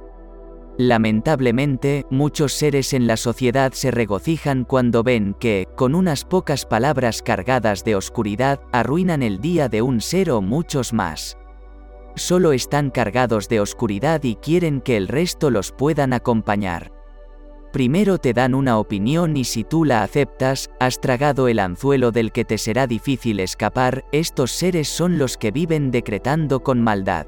[0.78, 7.22] Lamentablemente, muchos seres en la sociedad se regocijan cuando ven que, con unas pocas palabras
[7.22, 11.36] cargadas de oscuridad, arruinan el día de un ser o muchos más
[12.18, 16.92] solo están cargados de oscuridad y quieren que el resto los puedan acompañar.
[17.72, 22.32] Primero te dan una opinión y si tú la aceptas, has tragado el anzuelo del
[22.32, 27.26] que te será difícil escapar, estos seres son los que viven decretando con maldad.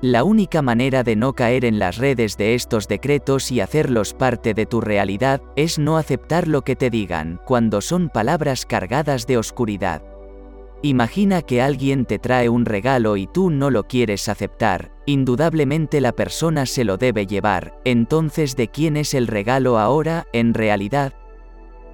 [0.00, 4.52] La única manera de no caer en las redes de estos decretos y hacerlos parte
[4.52, 9.38] de tu realidad es no aceptar lo que te digan cuando son palabras cargadas de
[9.38, 10.02] oscuridad.
[10.84, 16.10] Imagina que alguien te trae un regalo y tú no lo quieres aceptar, indudablemente la
[16.10, 21.12] persona se lo debe llevar, entonces ¿de quién es el regalo ahora, en realidad?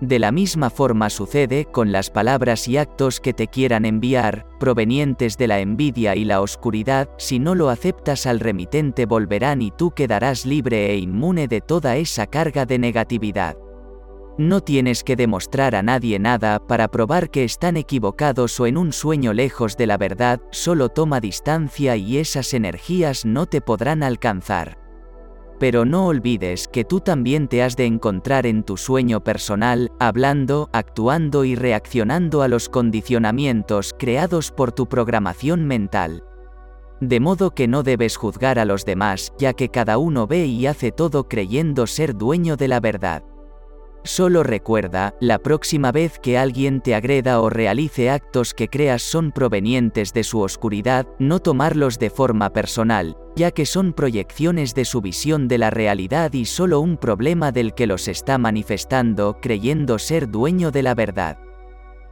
[0.01, 5.37] De la misma forma sucede con las palabras y actos que te quieran enviar, provenientes
[5.37, 9.91] de la envidia y la oscuridad, si no lo aceptas al remitente volverán y tú
[9.91, 13.59] quedarás libre e inmune de toda esa carga de negatividad.
[14.39, 18.93] No tienes que demostrar a nadie nada para probar que están equivocados o en un
[18.93, 24.79] sueño lejos de la verdad, solo toma distancia y esas energías no te podrán alcanzar.
[25.59, 30.71] Pero no olvides que tú también te has de encontrar en tu sueño personal, hablando,
[30.73, 36.23] actuando y reaccionando a los condicionamientos creados por tu programación mental.
[37.01, 40.67] De modo que no debes juzgar a los demás, ya que cada uno ve y
[40.67, 43.25] hace todo creyendo ser dueño de la verdad.
[44.05, 49.33] Solo recuerda, la próxima vez que alguien te agreda o realice actos que creas son
[49.33, 55.01] provenientes de su oscuridad, no tomarlos de forma personal, ya que son proyecciones de su
[55.01, 60.31] visión de la realidad y solo un problema del que los está manifestando creyendo ser
[60.31, 61.39] dueño de la verdad.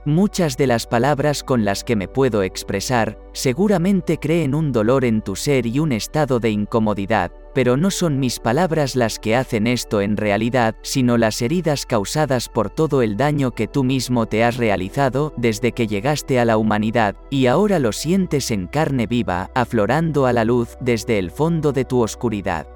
[0.04, 5.20] Muchas de las palabras con las que me puedo expresar, seguramente creen un dolor en
[5.20, 9.66] tu ser y un estado de incomodidad, pero no son mis palabras las que hacen
[9.66, 14.44] esto en realidad, sino las heridas causadas por todo el daño que tú mismo te
[14.44, 19.50] has realizado desde que llegaste a la humanidad, y ahora lo sientes en carne viva,
[19.54, 22.66] aflorando a la luz desde el fondo de tu oscuridad.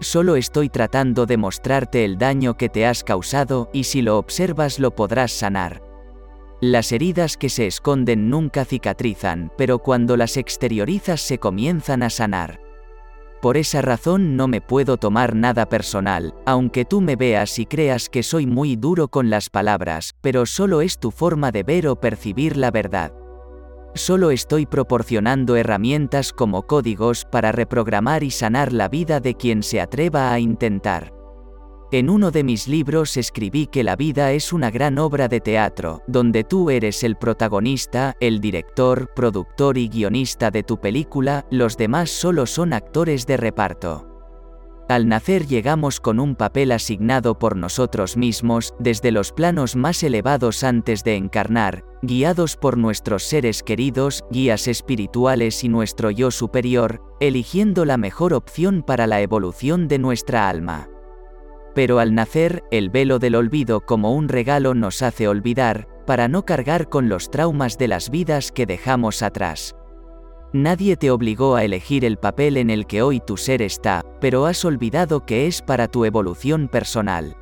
[0.00, 4.78] Solo estoy tratando de mostrarte el daño que te has causado y si lo observas
[4.78, 5.82] lo podrás sanar.
[6.62, 12.67] Las heridas que se esconden nunca cicatrizan, pero cuando las exteriorizas se comienzan a sanar.
[13.40, 18.08] Por esa razón no me puedo tomar nada personal, aunque tú me veas y creas
[18.08, 21.96] que soy muy duro con las palabras, pero solo es tu forma de ver o
[21.96, 23.12] percibir la verdad.
[23.94, 29.80] Solo estoy proporcionando herramientas como códigos para reprogramar y sanar la vida de quien se
[29.80, 31.17] atreva a intentar.
[31.90, 36.02] En uno de mis libros escribí que la vida es una gran obra de teatro,
[36.06, 42.10] donde tú eres el protagonista, el director, productor y guionista de tu película, los demás
[42.10, 44.04] solo son actores de reparto.
[44.90, 50.64] Al nacer llegamos con un papel asignado por nosotros mismos, desde los planos más elevados
[50.64, 57.86] antes de encarnar, guiados por nuestros seres queridos, guías espirituales y nuestro yo superior, eligiendo
[57.86, 60.90] la mejor opción para la evolución de nuestra alma.
[61.74, 66.44] Pero al nacer, el velo del olvido como un regalo nos hace olvidar, para no
[66.44, 69.76] cargar con los traumas de las vidas que dejamos atrás.
[70.52, 74.46] Nadie te obligó a elegir el papel en el que hoy tu ser está, pero
[74.46, 77.36] has olvidado que es para tu evolución personal.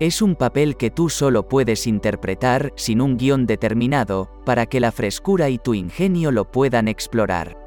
[0.00, 4.90] Es un papel que tú solo puedes interpretar, sin un guion determinado, para que la
[4.90, 7.61] frescura y tu ingenio lo puedan explorar.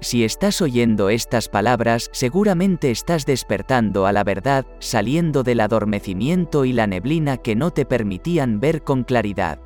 [0.00, 6.72] Si estás oyendo estas palabras, seguramente estás despertando a la verdad, saliendo del adormecimiento y
[6.72, 9.58] la neblina que no te permitían ver con claridad.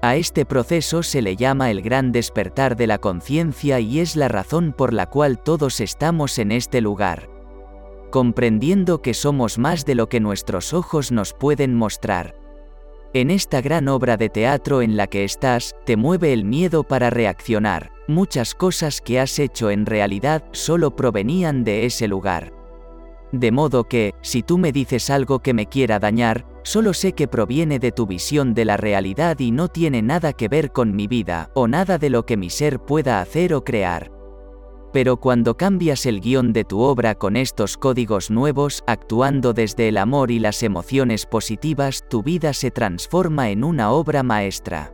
[0.00, 4.28] A este proceso se le llama el gran despertar de la conciencia y es la
[4.28, 7.28] razón por la cual todos estamos en este lugar.
[8.12, 12.36] Comprendiendo que somos más de lo que nuestros ojos nos pueden mostrar.
[13.14, 17.08] En esta gran obra de teatro en la que estás, te mueve el miedo para
[17.08, 22.52] reaccionar, muchas cosas que has hecho en realidad solo provenían de ese lugar.
[23.32, 27.28] De modo que, si tú me dices algo que me quiera dañar, solo sé que
[27.28, 31.06] proviene de tu visión de la realidad y no tiene nada que ver con mi
[31.06, 34.17] vida, o nada de lo que mi ser pueda hacer o crear.
[34.92, 39.96] Pero cuando cambias el guion de tu obra con estos códigos nuevos, actuando desde el
[39.96, 44.92] amor y las emociones positivas, tu vida se transforma en una obra maestra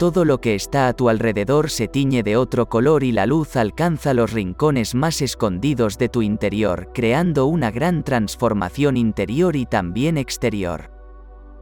[0.00, 3.54] todo lo que está a tu alrededor se tiñe de otro color y la luz
[3.54, 10.16] alcanza los rincones más escondidos de tu interior, creando una gran transformación interior y también
[10.16, 10.90] exterior.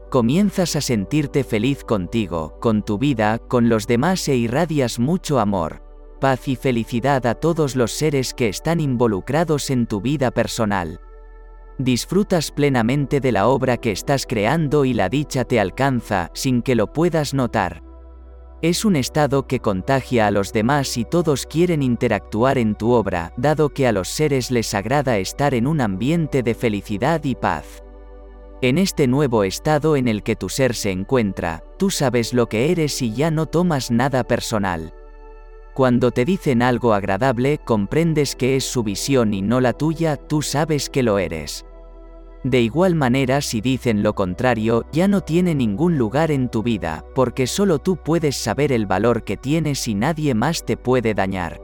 [0.08, 5.82] Comienzas a sentirte feliz contigo, con tu vida, con los demás e irradias mucho amor,
[6.18, 11.00] paz y felicidad a todos los seres que están involucrados en tu vida personal.
[11.78, 16.74] Disfrutas plenamente de la obra que estás creando y la dicha te alcanza sin que
[16.74, 17.82] lo puedas notar.
[18.60, 23.32] Es un estado que contagia a los demás y todos quieren interactuar en tu obra,
[23.36, 27.84] dado que a los seres les agrada estar en un ambiente de felicidad y paz.
[28.60, 32.72] En este nuevo estado en el que tu ser se encuentra, tú sabes lo que
[32.72, 34.92] eres y ya no tomas nada personal.
[35.78, 40.42] Cuando te dicen algo agradable, comprendes que es su visión y no la tuya, tú
[40.42, 41.64] sabes que lo eres.
[42.42, 47.04] De igual manera si dicen lo contrario, ya no tiene ningún lugar en tu vida,
[47.14, 51.60] porque solo tú puedes saber el valor que tienes y nadie más te puede dañar.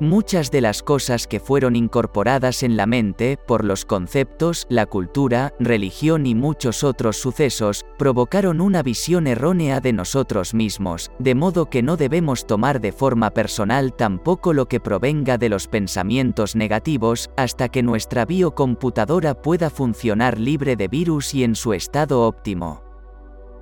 [0.00, 5.52] Muchas de las cosas que fueron incorporadas en la mente, por los conceptos, la cultura,
[5.58, 11.82] religión y muchos otros sucesos, provocaron una visión errónea de nosotros mismos, de modo que
[11.82, 17.68] no debemos tomar de forma personal tampoco lo que provenga de los pensamientos negativos, hasta
[17.68, 22.84] que nuestra biocomputadora pueda funcionar libre de virus y en su estado óptimo.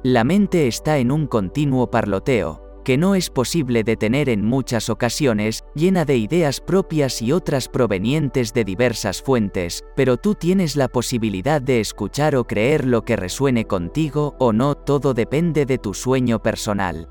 [0.03, 5.65] La mente está en un continuo parloteo, que no es posible detener en muchas ocasiones,
[5.75, 11.61] llena de ideas propias y otras provenientes de diversas fuentes, pero tú tienes la posibilidad
[11.61, 16.41] de escuchar o creer lo que resuene contigo o no, todo depende de tu sueño
[16.41, 17.09] personal.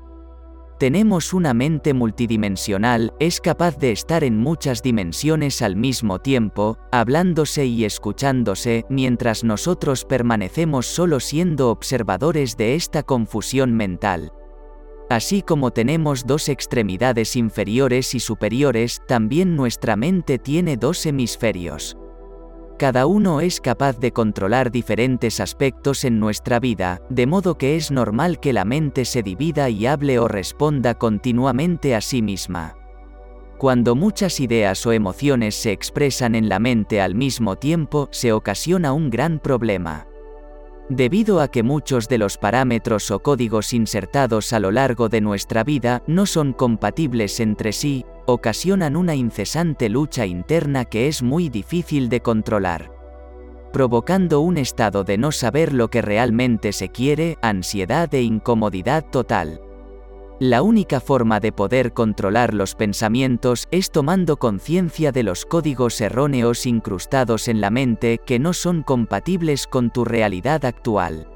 [0.78, 7.66] Tenemos una mente multidimensional, es capaz de estar en muchas dimensiones al mismo tiempo, hablándose
[7.66, 14.32] y escuchándose, mientras nosotros permanecemos solo siendo observadores de esta confusión mental.
[15.08, 21.96] Así como tenemos dos extremidades inferiores y superiores, también nuestra mente tiene dos hemisferios.
[22.76, 27.90] Cada uno es capaz de controlar diferentes aspectos en nuestra vida, de modo que es
[27.90, 32.76] normal que la mente se divida y hable o responda continuamente a sí misma.
[33.58, 38.92] Cuando muchas ideas o emociones se expresan en la mente al mismo tiempo, se ocasiona
[38.92, 40.06] un gran problema.
[40.88, 45.64] Debido a que muchos de los parámetros o códigos insertados a lo largo de nuestra
[45.64, 52.08] vida no son compatibles entre sí, ocasionan una incesante lucha interna que es muy difícil
[52.08, 52.96] de controlar
[53.76, 59.60] provocando un estado de no saber lo que realmente se quiere, ansiedad e incomodidad total.
[60.38, 66.66] La única forma de poder controlar los pensamientos es tomando conciencia de los códigos erróneos
[66.66, 71.26] incrustados en la mente que no son compatibles con tu realidad actual.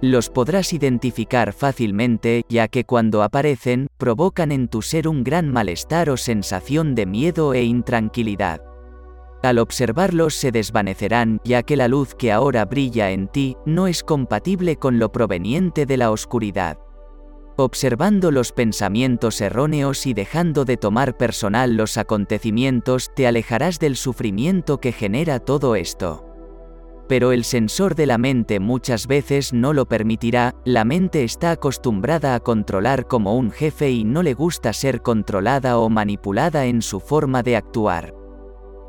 [0.00, 6.08] Los podrás identificar fácilmente ya que cuando aparecen, provocan en tu ser un gran malestar
[6.08, 8.62] o sensación de miedo e intranquilidad.
[9.42, 14.02] Al observarlos se desvanecerán ya que la luz que ahora brilla en ti no es
[14.02, 16.78] compatible con lo proveniente de la oscuridad.
[17.56, 24.80] Observando los pensamientos erróneos y dejando de tomar personal los acontecimientos, te alejarás del sufrimiento
[24.80, 26.24] que genera todo esto.
[27.08, 32.34] Pero el sensor de la mente muchas veces no lo permitirá, la mente está acostumbrada
[32.34, 37.00] a controlar como un jefe y no le gusta ser controlada o manipulada en su
[37.00, 38.21] forma de actuar.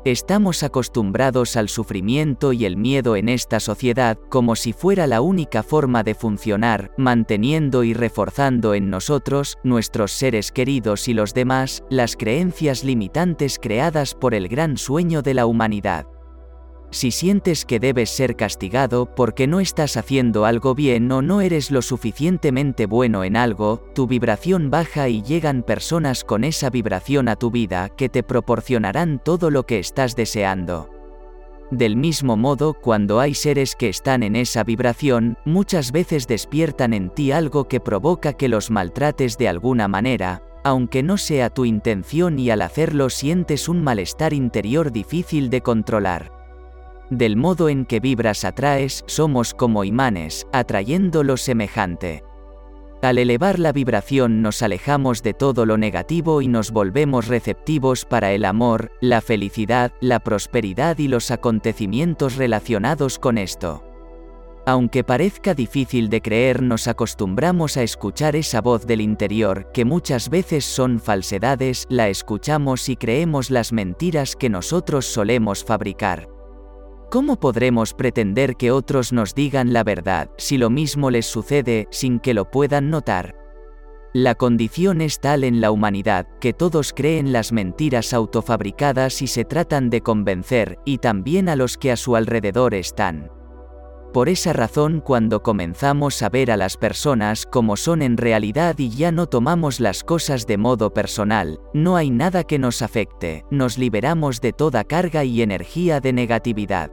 [0.04, 5.62] Estamos acostumbrados al sufrimiento y el miedo en esta sociedad como si fuera la única
[5.62, 12.16] forma de funcionar, manteniendo y reforzando en nosotros, nuestros seres queridos y los demás, las
[12.16, 16.06] creencias limitantes creadas por el gran sueño de la humanidad.
[16.94, 21.72] Si sientes que debes ser castigado porque no estás haciendo algo bien o no eres
[21.72, 27.34] lo suficientemente bueno en algo, tu vibración baja y llegan personas con esa vibración a
[27.34, 30.88] tu vida que te proporcionarán todo lo que estás deseando.
[31.72, 37.10] Del mismo modo, cuando hay seres que están en esa vibración, muchas veces despiertan en
[37.10, 42.38] ti algo que provoca que los maltrates de alguna manera, aunque no sea tu intención
[42.38, 46.43] y al hacerlo sientes un malestar interior difícil de controlar.
[47.10, 52.24] Del modo en que vibras atraes, somos como imanes, atrayendo lo semejante.
[53.02, 58.32] Al elevar la vibración nos alejamos de todo lo negativo y nos volvemos receptivos para
[58.32, 63.84] el amor, la felicidad, la prosperidad y los acontecimientos relacionados con esto.
[64.66, 70.30] Aunque parezca difícil de creer, nos acostumbramos a escuchar esa voz del interior, que muchas
[70.30, 76.33] veces son falsedades, la escuchamos y creemos las mentiras que nosotros solemos fabricar.
[77.10, 82.18] ¿Cómo podremos pretender que otros nos digan la verdad si lo mismo les sucede sin
[82.18, 83.36] que lo puedan notar?
[84.12, 89.44] La condición es tal en la humanidad que todos creen las mentiras autofabricadas y se
[89.44, 93.30] tratan de convencer, y también a los que a su alrededor están.
[94.14, 98.90] Por esa razón cuando comenzamos a ver a las personas como son en realidad y
[98.90, 103.76] ya no tomamos las cosas de modo personal, no hay nada que nos afecte, nos
[103.76, 106.92] liberamos de toda carga y energía de negatividad.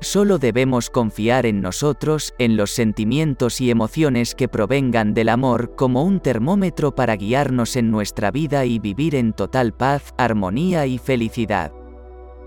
[0.00, 6.04] Solo debemos confiar en nosotros, en los sentimientos y emociones que provengan del amor como
[6.04, 11.75] un termómetro para guiarnos en nuestra vida y vivir en total paz, armonía y felicidad.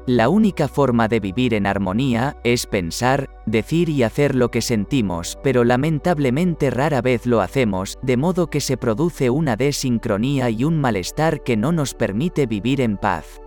[0.05, 5.37] La única forma de vivir en armonía es pensar, decir y hacer lo que sentimos,
[5.43, 10.79] pero lamentablemente rara vez lo hacemos, de modo que se produce una desincronía y un
[10.79, 13.39] malestar que no nos permite vivir en paz.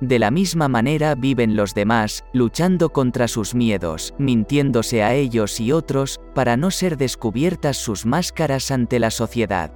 [0.00, 5.72] De la misma manera viven los demás, luchando contra sus miedos, mintiéndose a ellos y
[5.72, 9.72] otros, para no ser descubiertas sus máscaras ante la sociedad.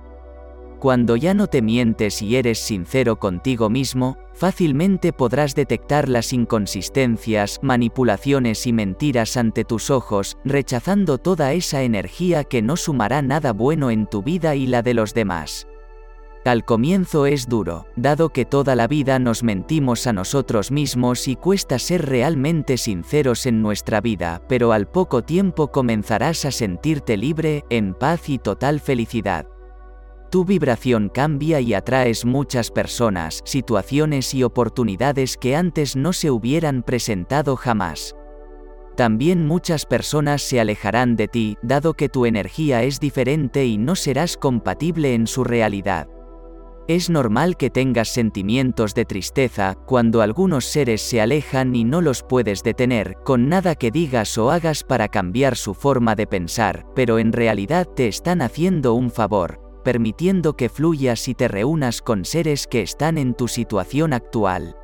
[0.85, 7.59] Cuando ya no te mientes y eres sincero contigo mismo, fácilmente podrás detectar las inconsistencias,
[7.63, 13.91] manipulaciones y mentiras ante tus ojos, rechazando toda esa energía que no sumará nada bueno
[13.91, 15.67] en tu vida y la de los demás.
[16.45, 21.37] Al comienzo es duro, dado que toda la vida nos mentimos a nosotros mismos y
[21.37, 27.65] cuesta ser realmente sinceros en nuestra vida, pero al poco tiempo comenzarás a sentirte libre,
[27.71, 29.47] en paz y total felicidad.
[30.35, 36.83] Tu vibración cambia y atraes muchas personas, situaciones y oportunidades que antes no se hubieran
[36.83, 38.17] presentado jamás.
[38.97, 43.95] También muchas personas se alejarán de ti, dado que tu energía es diferente y no
[43.95, 46.09] serás compatible en su realidad.
[46.89, 52.25] Es normal que tengas sentimientos de tristeza cuando algunos seres se alejan y no los
[52.25, 57.21] puedes detener, con nada que digas o hagas para cambiar su forma de pensar, pero
[57.21, 62.67] en realidad te están haciendo un favor, permitiendo que fluyas y te reúnas con seres
[62.67, 64.77] que están en tu situación actual.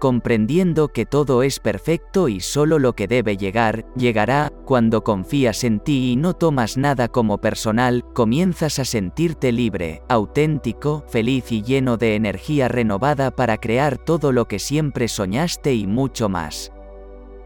[0.00, 5.78] Comprendiendo que todo es perfecto y solo lo que debe llegar, llegará, cuando confías en
[5.78, 11.96] ti y no tomas nada como personal, comienzas a sentirte libre, auténtico, feliz y lleno
[11.96, 16.73] de energía renovada para crear todo lo que siempre soñaste y mucho más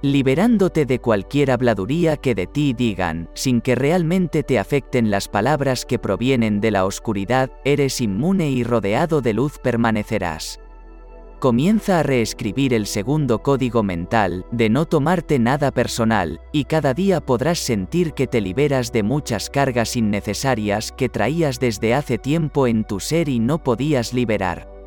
[0.03, 5.85] liberándote de cualquier habladuría que de ti digan, sin que realmente te afecten las palabras
[5.85, 10.61] que provienen de la oscuridad, eres inmune y rodeado de luz permanecerás.
[11.41, 17.21] Comienza a reescribir el segundo código mental, de no tomarte nada personal, y cada día
[17.21, 22.83] podrás sentir que te liberas de muchas cargas innecesarias que traías desde hace tiempo en
[22.83, 24.78] tu ser y no podías liberar.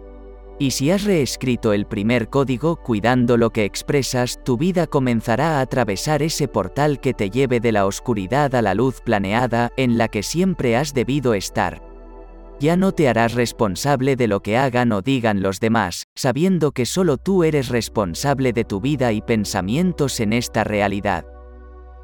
[0.61, 5.61] Y si has reescrito el primer código cuidando lo que expresas, tu vida comenzará a
[5.61, 10.07] atravesar ese portal que te lleve de la oscuridad a la luz planeada en la
[10.07, 11.81] que siempre has debido estar
[12.59, 16.85] ya no te harás responsable de lo que hagan o digan los demás, sabiendo que
[16.85, 21.25] solo tú eres responsable de tu vida y pensamientos en esta realidad.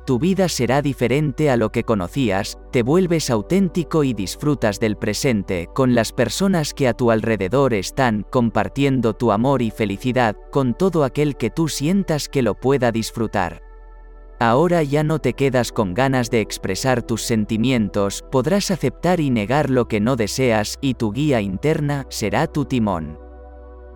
[0.08, 5.68] Tu vida será diferente a lo que conocías, te vuelves auténtico y disfrutas del presente,
[5.76, 11.04] con las personas que a tu alrededor están compartiendo tu amor y felicidad, con todo
[11.04, 13.62] aquel que tú sientas que lo pueda disfrutar.
[14.40, 19.70] Ahora ya no te quedas con ganas de expresar tus sentimientos, podrás aceptar y negar
[19.70, 23.20] lo que no deseas y tu guía interna será tu timón.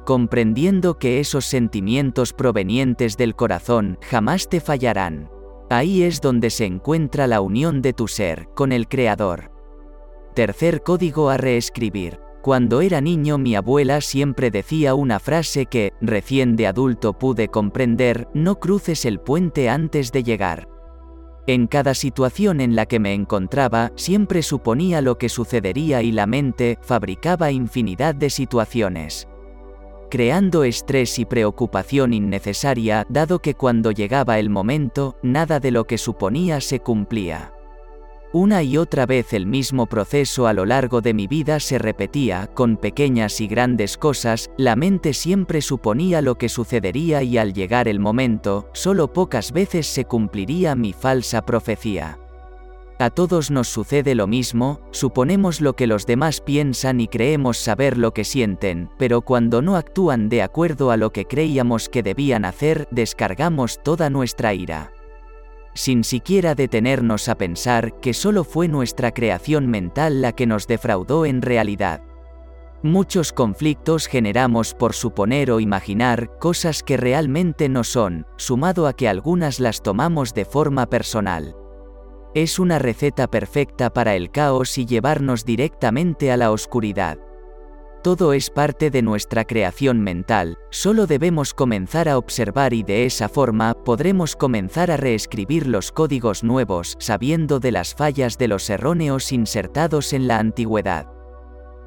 [0.05, 5.30] Comprendiendo que esos sentimientos provenientes del corazón jamás te fallarán.
[5.71, 9.53] Ahí es donde se encuentra la unión de tu ser con el Creador.
[10.35, 12.19] Tercer código a reescribir.
[12.41, 18.27] Cuando era niño mi abuela siempre decía una frase que, recién de adulto pude comprender,
[18.33, 20.67] no cruces el puente antes de llegar.
[21.47, 26.27] En cada situación en la que me encontraba, siempre suponía lo que sucedería y la
[26.27, 29.30] mente fabricaba infinidad de situaciones
[30.11, 35.97] creando estrés y preocupación innecesaria, dado que cuando llegaba el momento, nada de lo que
[35.97, 37.53] suponía se cumplía.
[38.33, 42.47] Una y otra vez el mismo proceso a lo largo de mi vida se repetía,
[42.53, 47.87] con pequeñas y grandes cosas, la mente siempre suponía lo que sucedería y al llegar
[47.87, 52.19] el momento, solo pocas veces se cumpliría mi falsa profecía.
[53.01, 57.97] A todos nos sucede lo mismo, suponemos lo que los demás piensan y creemos saber
[57.97, 62.45] lo que sienten, pero cuando no actúan de acuerdo a lo que creíamos que debían
[62.45, 64.91] hacer, descargamos toda nuestra ira
[65.73, 71.25] sin siquiera detenernos a pensar que solo fue nuestra creación mental la que nos defraudó
[71.25, 72.03] en realidad.
[72.83, 79.07] Muchos conflictos generamos por suponer o imaginar cosas que realmente no son, sumado a que
[79.07, 81.55] algunas las tomamos de forma personal.
[82.33, 87.17] Es una receta perfecta para el caos y llevarnos directamente a la oscuridad.
[88.03, 93.27] Todo es parte de nuestra creación mental, solo debemos comenzar a observar y de esa
[93.27, 99.33] forma podremos comenzar a reescribir los códigos nuevos sabiendo de las fallas de los erróneos
[99.33, 101.07] insertados en la antigüedad.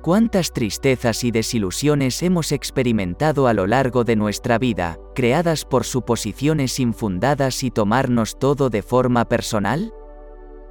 [0.02, 6.78] ¿Cuántas tristezas y desilusiones hemos experimentado a lo largo de nuestra vida, creadas por suposiciones
[6.78, 9.94] infundadas y tomarnos todo de forma personal?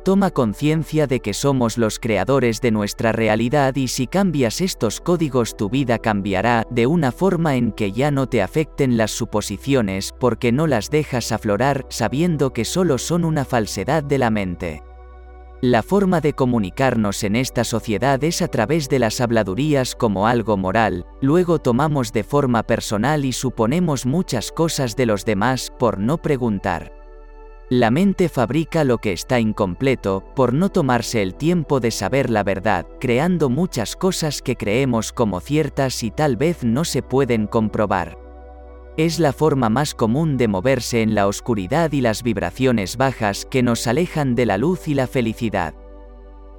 [0.04, 5.56] Toma conciencia de que somos los creadores de nuestra realidad y si cambias estos códigos
[5.56, 10.51] tu vida cambiará de una forma en que ya no te afecten las suposiciones porque
[10.51, 14.84] no las dejas aflorar sabiendo que solo son una falsedad de la mente.
[15.62, 20.58] La forma de comunicarnos en esta sociedad es a través de las habladurías como algo
[20.58, 26.18] moral, luego tomamos de forma personal y suponemos muchas cosas de los demás por no
[26.18, 27.03] preguntar.
[27.76, 32.43] La mente fabrica lo que está incompleto, por no tomarse el tiempo de saber la
[32.43, 38.19] verdad, creando muchas cosas que creemos como ciertas y tal vez no se pueden comprobar.
[38.95, 43.63] Es la forma más común de moverse en la oscuridad y las vibraciones bajas que
[43.63, 45.74] nos alejan de la luz y la felicidad.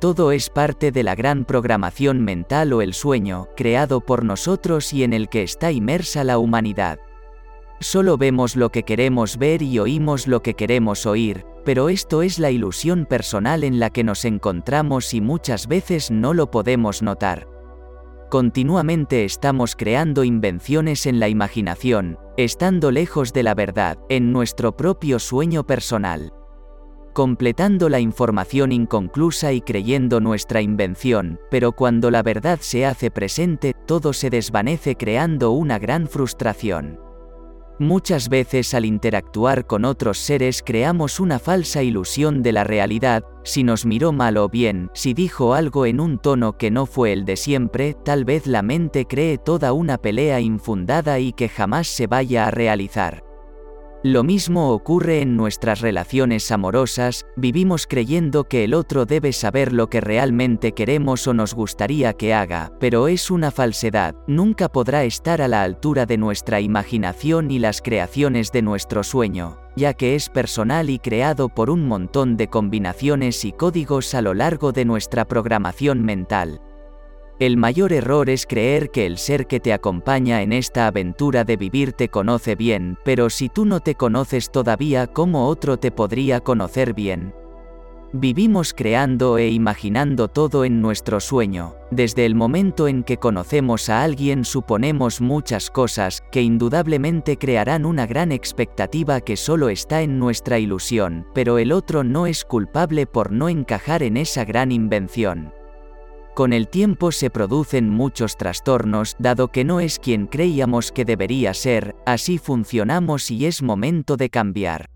[0.01, 5.05] Todo es parte de la gran programación mental o el sueño, creado por nosotros y
[5.05, 6.99] en el que está inmersa la humanidad.
[7.85, 12.39] Solo vemos lo que queremos ver y oímos lo que queremos oír, pero esto es
[12.39, 17.47] la ilusión personal en la que nos encontramos y muchas veces no lo podemos notar.
[18.31, 25.19] Continuamente estamos creando invenciones en la imaginación, estando lejos de la verdad, en nuestro propio
[25.19, 26.33] sueño personal.
[27.13, 33.75] Completando la información inconclusa y creyendo nuestra invención, pero cuando la verdad se hace presente,
[33.87, 37.05] todo se desvanece creando una gran frustración.
[37.81, 43.65] Muchas veces al interactuar con otros seres creamos una falsa ilusión de la realidad, si
[43.65, 47.25] nos miró mal o bien, si dijo algo en un tono que no fue el
[47.25, 52.07] de siempre, tal vez la mente cree toda una pelea infundada y que jamás se
[52.07, 53.34] vaya a realizar.
[54.07, 59.89] Lo mismo ocurre en nuestras relaciones amorosas, vivimos creyendo que el otro debe saber lo
[59.89, 65.41] que realmente queremos o nos gustaría que haga, pero es una falsedad, nunca podrá estar
[65.41, 70.29] a la altura de nuestra imaginación y las creaciones de nuestro sueño, ya que es
[70.29, 75.25] personal y creado por un montón de combinaciones y códigos a lo largo de nuestra
[75.25, 76.61] programación mental.
[77.41, 81.57] El mayor error es creer que el ser que te acompaña en esta aventura de
[81.57, 86.39] vivir te conoce bien, pero si tú no te conoces todavía, ¿cómo otro te podría
[86.39, 87.35] conocer bien?
[88.13, 91.75] Vivimos creando e imaginando todo en nuestro sueño.
[91.91, 98.07] Desde el momento en que conocemos a alguien suponemos muchas cosas, que indudablemente crearán una
[98.07, 103.33] gran expectativa que solo está en nuestra ilusión, pero el otro no es culpable por
[103.33, 105.53] no encajar en esa gran invención.
[106.35, 111.55] Con el tiempo se producen muchos trastornos, dado que no es quien creíamos que debería
[111.55, 114.91] ser, así funcionamos y es momento de cambiar.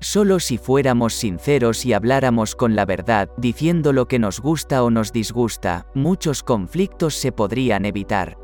[0.00, 4.90] Solo si fuéramos sinceros y habláramos con la verdad, diciendo lo que nos gusta o
[4.90, 8.36] nos disgusta, muchos conflictos se podrían evitar.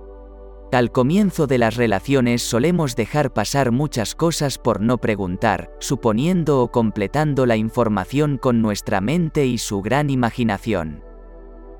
[0.70, 6.70] Al comienzo de las relaciones solemos dejar pasar muchas cosas por no preguntar, suponiendo o
[6.70, 11.11] completando la información con nuestra mente y su gran imaginación.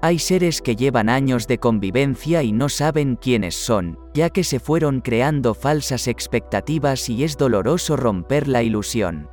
[0.05, 4.59] Hay seres que llevan años de convivencia y no saben quiénes son, ya que se
[4.59, 9.29] fueron creando falsas expectativas y es doloroso romper la ilusión.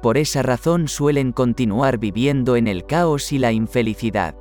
[0.00, 4.34] Por esa razón suelen continuar viviendo en el caos y la infelicidad.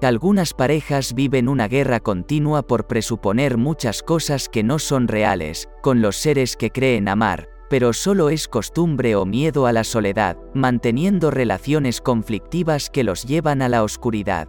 [0.00, 6.00] Algunas parejas viven una guerra continua por presuponer muchas cosas que no son reales, con
[6.00, 11.30] los seres que creen amar, pero solo es costumbre o miedo a la soledad, manteniendo
[11.30, 14.48] relaciones conflictivas que los llevan a la oscuridad.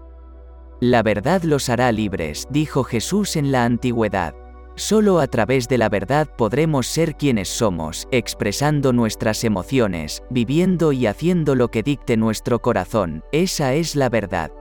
[0.82, 4.34] La verdad los hará libres, dijo Jesús en la antigüedad.
[4.74, 11.06] Solo a través de la verdad podremos ser quienes somos, expresando nuestras emociones, viviendo y
[11.06, 14.52] haciendo lo que dicte nuestro corazón, esa es la verdad.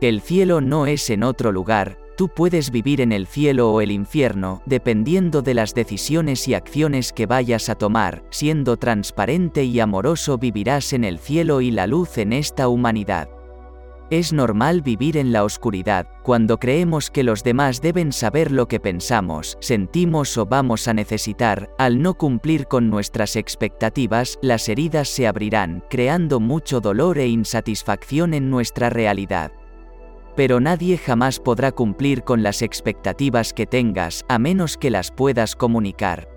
[0.00, 3.90] El cielo no es en otro lugar, tú puedes vivir en el cielo o el
[3.90, 10.38] infierno, dependiendo de las decisiones y acciones que vayas a tomar, siendo transparente y amoroso
[10.38, 13.28] vivirás en el cielo y la luz en esta humanidad.
[14.10, 18.80] Es normal vivir en la oscuridad, cuando creemos que los demás deben saber lo que
[18.80, 25.28] pensamos, sentimos o vamos a necesitar, al no cumplir con nuestras expectativas, las heridas se
[25.28, 29.52] abrirán, creando mucho dolor e insatisfacción en nuestra realidad.
[30.34, 35.54] Pero nadie jamás podrá cumplir con las expectativas que tengas, a menos que las puedas
[35.54, 36.28] comunicar.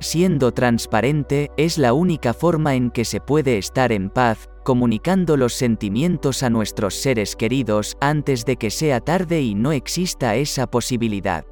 [0.00, 5.52] Siendo transparente, es la única forma en que se puede estar en paz, comunicando los
[5.52, 11.44] sentimientos a nuestros seres queridos antes de que sea tarde y no exista esa posibilidad.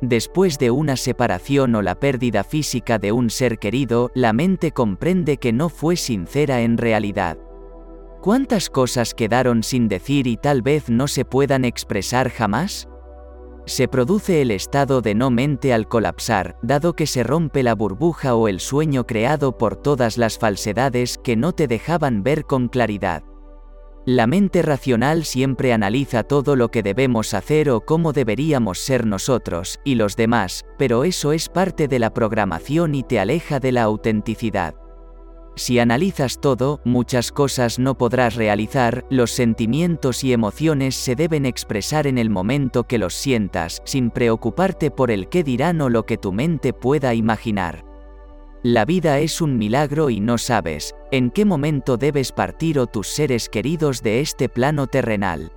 [0.00, 5.38] Después de una separación o la pérdida física de un ser querido, la mente comprende
[5.38, 7.36] que no fue sincera en realidad.
[8.22, 12.88] ¿Cuántas cosas quedaron sin decir y tal vez no se puedan expresar jamás?
[13.68, 18.34] Se produce el estado de no mente al colapsar, dado que se rompe la burbuja
[18.34, 23.22] o el sueño creado por todas las falsedades que no te dejaban ver con claridad.
[24.06, 29.80] La mente racional siempre analiza todo lo que debemos hacer o cómo deberíamos ser nosotros
[29.84, 33.82] y los demás, pero eso es parte de la programación y te aleja de la
[33.82, 34.74] autenticidad.
[35.58, 42.06] Si analizas todo, muchas cosas no podrás realizar, los sentimientos y emociones se deben expresar
[42.06, 46.16] en el momento que los sientas, sin preocuparte por el qué dirán o lo que
[46.16, 47.84] tu mente pueda imaginar.
[48.62, 53.08] La vida es un milagro y no sabes en qué momento debes partir o tus
[53.08, 55.50] seres queridos de este plano terrenal.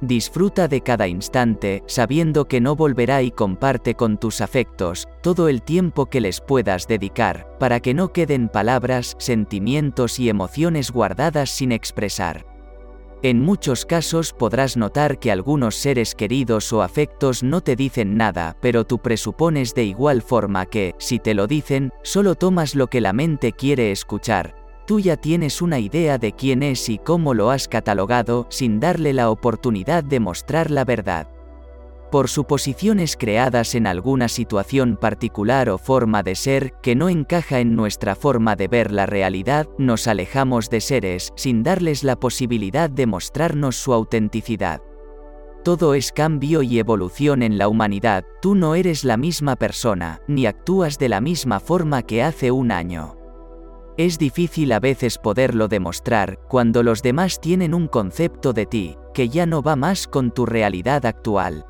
[0.00, 5.62] Disfruta de cada instante, sabiendo que no volverá y comparte con tus afectos todo el
[5.62, 11.72] tiempo que les puedas dedicar, para que no queden palabras, sentimientos y emociones guardadas sin
[11.72, 12.46] expresar.
[13.22, 18.56] En muchos casos podrás notar que algunos seres queridos o afectos no te dicen nada,
[18.60, 23.00] pero tú presupones de igual forma que, si te lo dicen, solo tomas lo que
[23.00, 24.54] la mente quiere escuchar,
[24.88, 29.12] tú ya tienes una idea de quién es y cómo lo has catalogado sin darle
[29.12, 31.28] la oportunidad de mostrar la verdad.
[32.10, 37.76] Por suposiciones creadas en alguna situación particular o forma de ser que no encaja en
[37.76, 43.06] nuestra forma de ver la realidad, nos alejamos de seres sin darles la posibilidad de
[43.06, 44.80] mostrarnos su autenticidad.
[45.64, 50.46] Todo es cambio y evolución en la humanidad, tú no eres la misma persona, ni
[50.46, 53.17] actúas de la misma forma que hace un año.
[53.98, 59.28] Es difícil a veces poderlo demostrar cuando los demás tienen un concepto de ti, que
[59.28, 61.66] ya no va más con tu realidad actual.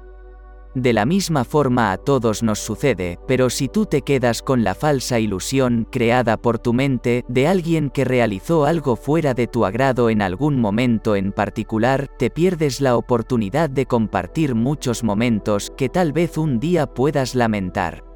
[0.75, 4.75] De la misma forma a todos nos sucede, pero si tú te quedas con la
[4.75, 10.11] falsa ilusión creada por tu mente de alguien que realizó algo fuera de tu agrado
[10.11, 16.13] en algún momento en particular, te pierdes la oportunidad de compartir muchos momentos que tal
[16.13, 18.08] vez un día puedas lamentar.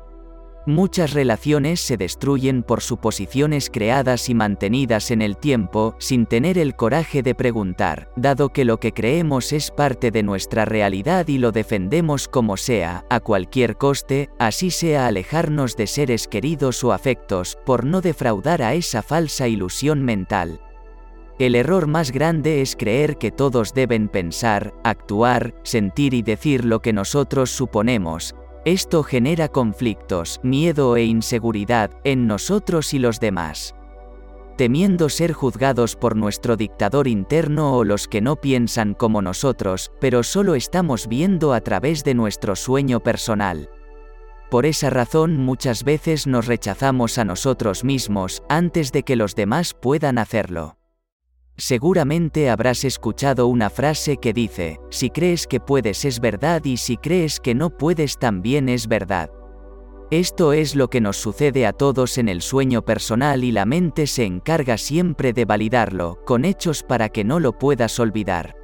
[0.65, 6.77] Muchas relaciones se destruyen por suposiciones creadas y mantenidas en el tiempo, sin tener el
[6.77, 11.51] coraje de preguntar, dado que lo que creemos es parte de nuestra realidad y lo
[11.51, 17.85] defendemos como sea, a cualquier coste, así sea alejarnos de seres queridos o afectos, por
[17.85, 20.61] no defraudar a esa falsa ilusión mental.
[21.41, 26.81] El error más grande es creer que todos deben pensar, actuar, sentir y decir lo
[26.81, 33.75] que nosotros suponemos, esto genera conflictos, miedo e inseguridad en nosotros y los demás.
[34.57, 40.23] Temiendo ser juzgados por nuestro dictador interno o los que no piensan como nosotros, pero
[40.23, 43.71] solo estamos viendo a través de nuestro sueño personal.
[44.51, 49.73] Por esa razón muchas veces nos rechazamos a nosotros mismos antes de que los demás
[49.73, 50.77] puedan hacerlo.
[51.63, 56.97] Seguramente habrás escuchado una frase que dice, si crees que puedes es verdad y si
[56.97, 59.31] crees que no puedes también es verdad.
[60.11, 64.09] Esto es lo que nos sucede a todos en el sueño personal y la mente
[64.09, 68.57] se encarga siempre de validarlo, con hechos para que no lo puedas olvidar.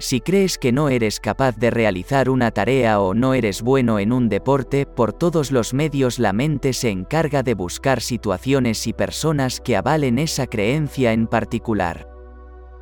[0.00, 4.12] Si crees que no eres capaz de realizar una tarea o no eres bueno en
[4.12, 9.60] un deporte, por todos los medios la mente se encarga de buscar situaciones y personas
[9.60, 12.15] que avalen esa creencia en particular.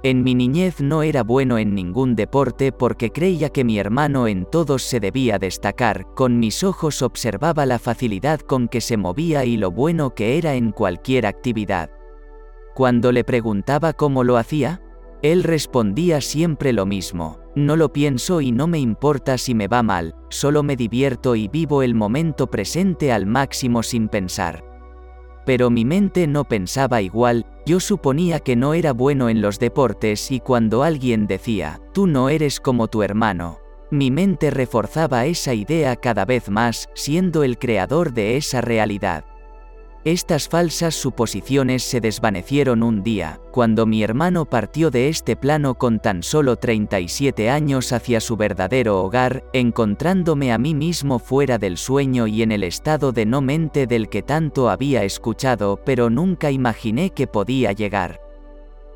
[0.05, 4.45] En mi niñez no era bueno en ningún deporte porque creía que mi hermano en
[4.45, 9.57] todos se debía destacar, con mis ojos observaba la facilidad con que se movía y
[9.57, 11.89] lo bueno que era en cualquier actividad.
[12.75, 14.83] Cuando le preguntaba cómo lo hacía,
[15.23, 19.83] él respondía siempre lo mismo, no lo pienso y no me importa si me va
[19.83, 24.74] mal, solo me divierto y vivo el momento presente al máximo sin pensar.
[25.45, 30.31] Pero mi mente no pensaba igual, yo suponía que no era bueno en los deportes
[30.31, 33.59] y cuando alguien decía, tú no eres como tu hermano,
[33.91, 39.25] mi mente reforzaba esa idea cada vez más, siendo el creador de esa realidad.
[40.05, 45.99] Estas falsas suposiciones se desvanecieron un día, cuando mi hermano partió de este plano con
[45.99, 52.27] tan solo 37 años hacia su verdadero hogar, encontrándome a mí mismo fuera del sueño
[52.27, 57.09] y en el estado de no mente del que tanto había escuchado pero nunca imaginé
[57.09, 58.21] que podía llegar.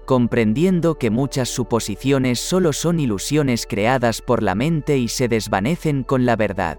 [0.04, 6.26] Comprendiendo que muchas suposiciones solo son ilusiones creadas por la mente y se desvanecen con
[6.26, 6.78] la verdad.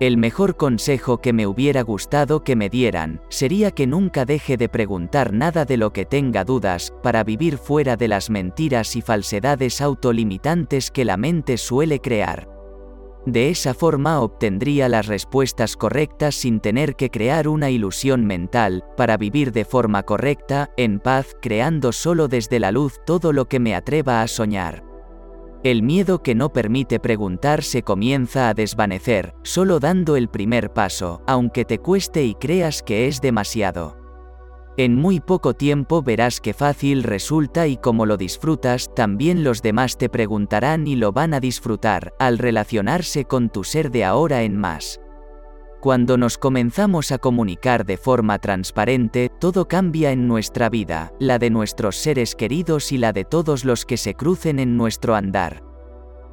[0.00, 4.68] El mejor consejo que me hubiera gustado que me dieran, sería que nunca deje de
[4.68, 9.80] preguntar nada de lo que tenga dudas, para vivir fuera de las mentiras y falsedades
[9.80, 12.48] autolimitantes que la mente suele crear.
[13.26, 19.16] De esa forma obtendría las respuestas correctas sin tener que crear una ilusión mental, para
[19.16, 23.74] vivir de forma correcta, en paz, creando solo desde la luz todo lo que me
[23.74, 24.87] atreva a soñar.
[25.64, 31.20] El miedo que no permite preguntar se comienza a desvanecer, solo dando el primer paso,
[31.26, 33.96] aunque te cueste y creas que es demasiado.
[34.76, 39.98] En muy poco tiempo verás que fácil resulta y como lo disfrutas, también los demás
[39.98, 44.56] te preguntarán y lo van a disfrutar, al relacionarse con tu ser de ahora en
[44.56, 45.00] más.
[45.80, 51.50] Cuando nos comenzamos a comunicar de forma transparente, todo cambia en nuestra vida, la de
[51.50, 55.62] nuestros seres queridos y la de todos los que se crucen en nuestro andar.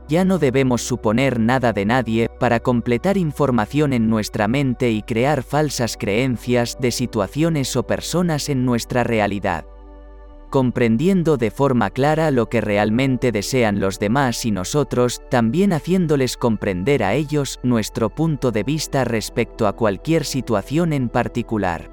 [0.07, 5.43] Ya no debemos suponer nada de nadie para completar información en nuestra mente y crear
[5.43, 9.65] falsas creencias de situaciones o personas en nuestra realidad.
[10.55, 17.03] Comprendiendo de forma clara lo que realmente desean los demás y nosotros, también haciéndoles comprender
[17.03, 21.91] a ellos nuestro punto de vista respecto a cualquier situación en particular.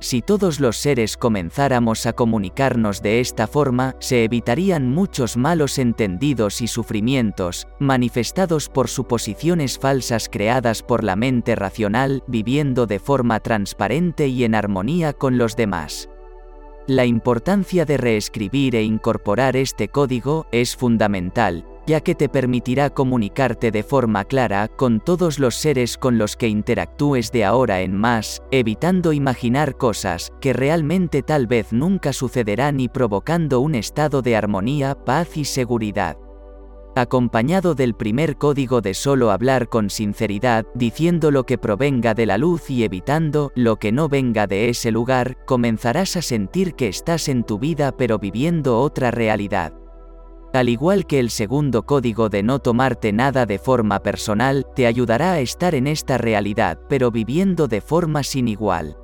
[0.00, 6.62] Si todos los seres comenzáramos a comunicarnos de esta forma, se evitarían muchos malos entendidos
[6.62, 14.26] y sufrimientos, manifestados por suposiciones falsas creadas por la mente racional, viviendo de forma transparente
[14.26, 16.08] y en armonía con los demás.
[16.88, 23.72] La importancia de reescribir e incorporar este código es fundamental, ya que te permitirá comunicarte
[23.72, 28.40] de forma clara con todos los seres con los que interactúes de ahora en más,
[28.52, 34.94] evitando imaginar cosas que realmente tal vez nunca sucederán y provocando un estado de armonía,
[34.94, 36.16] paz y seguridad
[36.96, 42.38] acompañado del primer código de solo hablar con sinceridad, diciendo lo que provenga de la
[42.38, 47.28] luz y evitando lo que no venga de ese lugar, comenzarás a sentir que estás
[47.28, 49.74] en tu vida pero viviendo otra realidad.
[50.54, 55.32] Al igual que el segundo código de no tomarte nada de forma personal, te ayudará
[55.32, 58.96] a estar en esta realidad, pero viviendo de forma sin igual.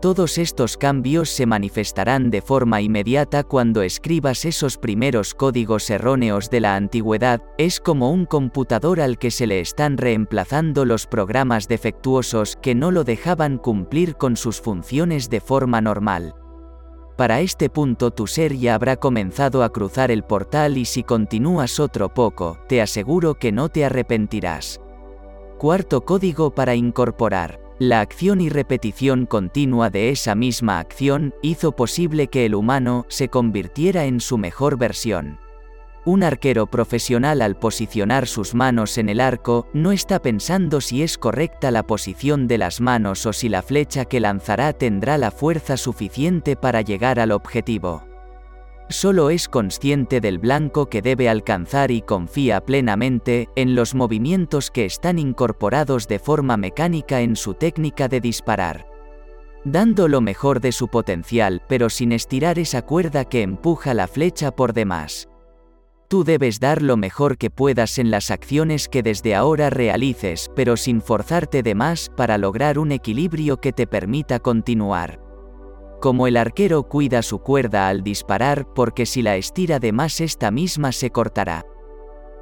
[0.00, 6.60] Todos estos cambios se manifestarán de forma inmediata cuando escribas esos primeros códigos erróneos de
[6.60, 12.54] la antigüedad, es como un computador al que se le están reemplazando los programas defectuosos
[12.62, 16.36] que no lo dejaban cumplir con sus funciones de forma normal.
[17.16, 21.80] Para este punto tu ser ya habrá comenzado a cruzar el portal y si continúas
[21.80, 24.80] otro poco, te aseguro que no te arrepentirás.
[25.58, 27.67] Cuarto código para incorporar.
[27.80, 33.28] La acción y repetición continua de esa misma acción hizo posible que el humano se
[33.28, 35.38] convirtiera en su mejor versión.
[36.04, 41.18] Un arquero profesional al posicionar sus manos en el arco no está pensando si es
[41.18, 45.76] correcta la posición de las manos o si la flecha que lanzará tendrá la fuerza
[45.76, 48.07] suficiente para llegar al objetivo.
[48.90, 54.84] Solo es consciente del blanco que debe alcanzar y confía plenamente en los movimientos que
[54.84, 58.86] están incorporados de forma mecánica en su técnica de disparar
[59.64, 64.50] dando lo mejor de su potencial pero sin estirar esa cuerda que empuja la flecha
[64.50, 65.28] por demás.
[66.08, 70.78] Tú debes dar lo mejor que puedas en las acciones que desde ahora realices, pero
[70.78, 75.27] sin forzarte de más para lograr un equilibrio que te permita continuar.
[76.00, 80.50] Como el arquero cuida su cuerda al disparar porque si la estira de más esta
[80.50, 81.64] misma se cortará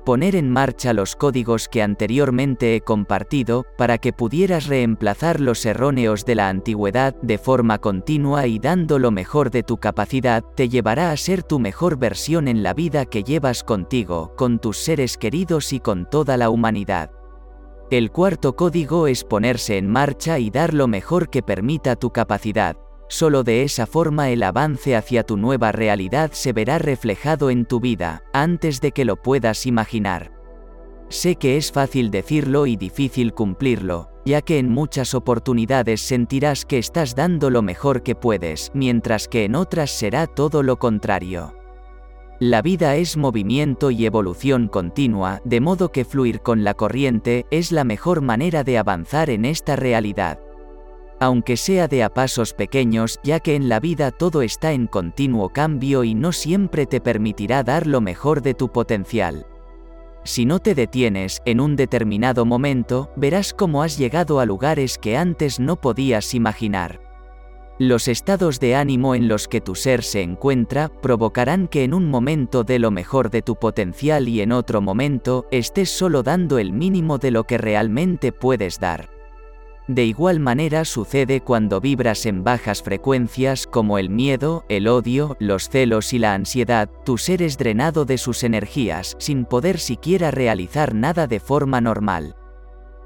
[0.07, 6.25] poner en marcha los códigos que anteriormente he compartido, para que pudieras reemplazar los erróneos
[6.25, 11.11] de la antigüedad de forma continua y dando lo mejor de tu capacidad, te llevará
[11.11, 15.73] a ser tu mejor versión en la vida que llevas contigo, con tus seres queridos
[15.73, 17.11] y con toda la humanidad.
[17.91, 22.77] El cuarto código es ponerse en marcha y dar lo mejor que permita tu capacidad,
[23.09, 27.79] Solo de esa forma el avance hacia tu nueva realidad se verá reflejado en tu
[27.79, 30.33] vida, antes de que lo puedas imaginar.
[31.09, 36.79] Sé que es fácil decirlo y difícil cumplirlo, ya que en muchas oportunidades sentirás que
[36.79, 41.55] estás dando lo mejor que puedes, mientras que en otras será todo lo contrario.
[42.41, 47.71] La vida es movimiento y evolución continua, de modo que fluir con la corriente es
[47.71, 50.41] la mejor manera de avanzar en esta realidad
[51.21, 55.51] aunque sea de a pasos pequeños, ya que en la vida todo está en continuo
[55.51, 59.47] cambio y no siempre te permitirá dar lo mejor de tu potencial.
[60.25, 65.17] Si no te detienes, en un determinado momento, verás cómo has llegado a lugares que
[65.17, 67.01] antes no podías imaginar.
[67.79, 72.09] Los estados de ánimo en los que tu ser se encuentra provocarán que en un
[72.09, 76.73] momento dé lo mejor de tu potencial y en otro momento estés solo dando el
[76.73, 79.16] mínimo de lo que realmente puedes dar.
[79.89, 85.69] De igual manera sucede cuando vibras en bajas frecuencias como el miedo, el odio, los
[85.69, 90.93] celos y la ansiedad, tu ser es drenado de sus energías, sin poder siquiera realizar
[90.93, 92.35] nada de forma normal.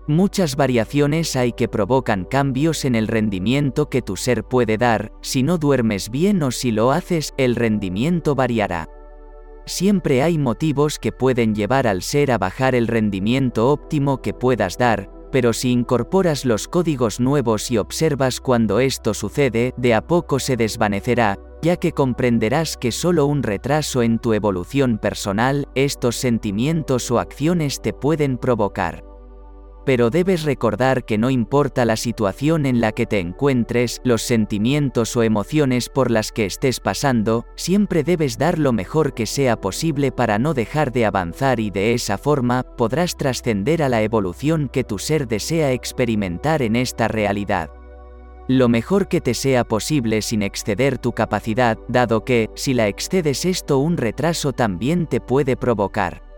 [0.06, 5.42] Muchas variaciones hay que provocan cambios en el rendimiento que tu ser puede dar, si
[5.42, 8.88] no duermes bien o si lo haces, el rendimiento variará.
[9.66, 14.78] Siempre hay motivos que pueden llevar al ser a bajar el rendimiento óptimo que puedas
[14.78, 20.38] dar, pero si incorporas los códigos nuevos y observas cuando esto sucede, de a poco
[20.38, 27.10] se desvanecerá, ya que comprenderás que solo un retraso en tu evolución personal, estos sentimientos
[27.10, 29.09] o acciones te pueden provocar.
[29.84, 35.16] Pero debes recordar que no importa la situación en la que te encuentres, los sentimientos
[35.16, 40.12] o emociones por las que estés pasando, siempre debes dar lo mejor que sea posible
[40.12, 44.84] para no dejar de avanzar y de esa forma podrás trascender a la evolución que
[44.84, 47.70] tu ser desea experimentar en esta realidad
[48.50, 53.44] lo mejor que te sea posible sin exceder tu capacidad, dado que, si la excedes
[53.44, 56.29] esto un retraso también te puede provocar.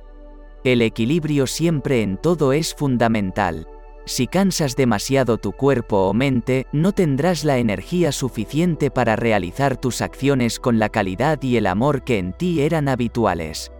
[0.64, 3.66] El equilibrio siempre en todo es fundamental.
[4.04, 10.00] Si cansas demasiado tu cuerpo o mente, no tendrás la energía suficiente para realizar tus
[10.00, 13.72] acciones con la calidad y el amor que en ti eran habituales.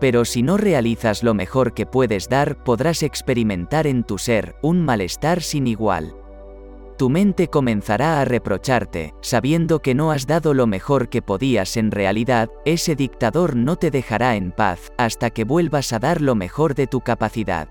[0.00, 4.84] Pero si no realizas lo mejor que puedes dar, podrás experimentar en tu ser un
[4.84, 6.17] malestar sin igual
[6.98, 11.92] tu mente comenzará a reprocharte, sabiendo que no has dado lo mejor que podías en
[11.92, 16.74] realidad, ese dictador no te dejará en paz, hasta que vuelvas a dar lo mejor
[16.74, 17.68] de tu capacidad.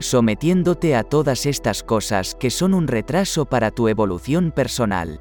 [0.00, 5.20] Sometiéndote a todas estas cosas que son un retraso para tu evolución personal.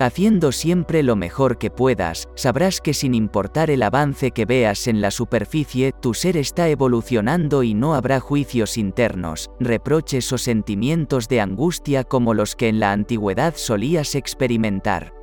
[0.00, 5.00] Haciendo siempre lo mejor que puedas, sabrás que sin importar el avance que veas en
[5.00, 11.40] la superficie, tu ser está evolucionando y no habrá juicios internos, reproches o sentimientos de
[11.40, 15.14] angustia como los que en la antigüedad solías experimentar.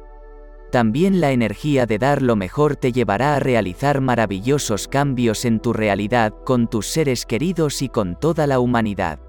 [0.74, 5.72] También la energía de dar lo mejor te llevará a realizar maravillosos cambios en tu
[5.72, 9.25] realidad, con tus seres queridos y con toda la humanidad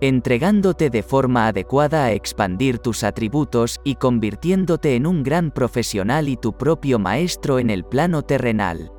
[0.00, 6.36] entregándote de forma adecuada a expandir tus atributos y convirtiéndote en un gran profesional y
[6.36, 8.92] tu propio maestro en el plano terrenal.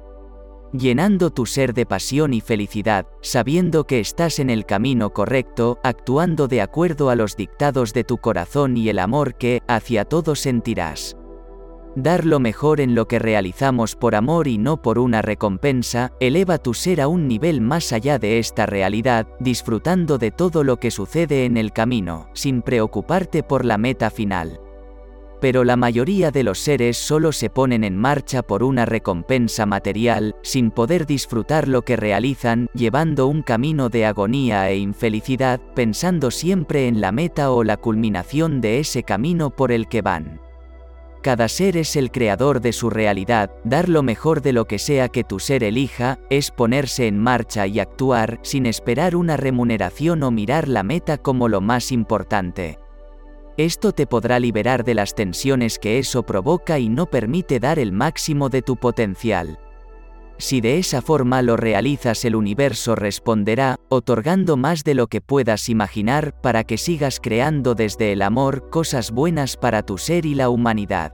[0.74, 6.48] Llenando tu ser de pasión y felicidad, sabiendo que estás en el camino correcto, actuando
[6.48, 11.17] de acuerdo a los dictados de tu corazón y el amor que, hacia todos sentirás.
[11.98, 16.60] Dar lo mejor en lo que realizamos por amor y no por una recompensa, eleva
[16.60, 20.92] tu ser a un nivel más allá de esta realidad, disfrutando de todo lo que
[20.92, 24.60] sucede en el camino, sin preocuparte por la meta final.
[25.42, 30.36] Pero la mayoría de los seres solo se ponen en marcha por una recompensa material,
[30.44, 36.88] sin poder disfrutar lo que realizan, llevando un camino de agonía e infelicidad, pensando siempre
[36.88, 40.47] en la meta o la culminación de ese camino por el que van.
[41.28, 45.10] Cada ser es el creador de su realidad, dar lo mejor de lo que sea
[45.10, 50.32] que tu ser elija, es ponerse en marcha y actuar sin esperar una remuneración o
[50.32, 52.80] mirar la meta como lo más importante.
[53.58, 57.92] Esto te podrá liberar de las tensiones que eso provoca y no permite dar el
[57.92, 59.60] máximo de tu potencial.
[60.40, 65.68] Si de esa forma lo realizas el universo responderá, otorgando más de lo que puedas
[65.68, 70.50] imaginar para que sigas creando desde el amor cosas buenas para tu ser y la
[70.50, 71.14] humanidad.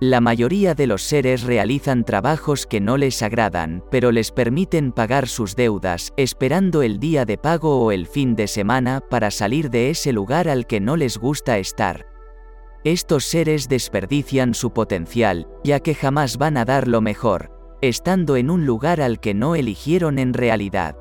[0.00, 5.28] La mayoría de los seres realizan trabajos que no les agradan, pero les permiten pagar
[5.28, 9.88] sus deudas, esperando el día de pago o el fin de semana para salir de
[9.88, 12.06] ese lugar al que no les gusta estar.
[12.82, 17.53] Estos seres desperdician su potencial, ya que jamás van a dar lo mejor,
[17.88, 20.96] estando en un lugar al que no eligieron en realidad.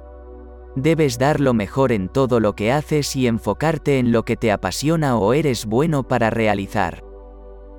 [0.76, 4.52] Debes dar lo mejor en todo lo que haces y enfocarte en lo que te
[4.52, 7.13] apasiona o eres bueno para realizar.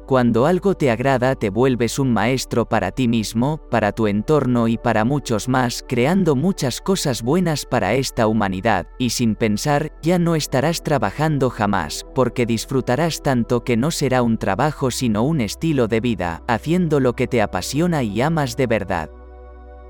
[0.06, 4.76] Cuando algo te agrada te vuelves un maestro para ti mismo, para tu entorno y
[4.76, 10.34] para muchos más, creando muchas cosas buenas para esta humanidad, y sin pensar, ya no
[10.36, 16.00] estarás trabajando jamás, porque disfrutarás tanto que no será un trabajo sino un estilo de
[16.00, 19.23] vida, haciendo lo que te apasiona y amas de verdad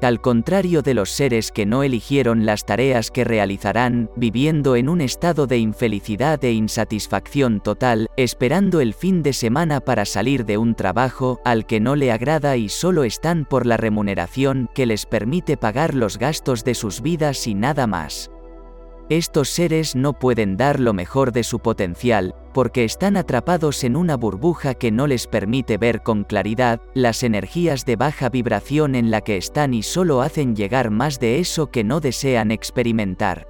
[0.05, 5.01] al contrario de los seres que no eligieron las tareas que realizarán, viviendo en un
[5.01, 10.75] estado de infelicidad e insatisfacción total, esperando el fin de semana para salir de un
[10.75, 15.57] trabajo al que no le agrada y solo están por la remuneración que les permite
[15.57, 18.31] pagar los gastos de sus vidas y nada más.
[19.11, 24.17] Estos seres no pueden dar lo mejor de su potencial, porque están atrapados en una
[24.17, 29.21] burbuja que no les permite ver con claridad las energías de baja vibración en la
[29.21, 33.47] que están y solo hacen llegar más de eso que no desean experimentar.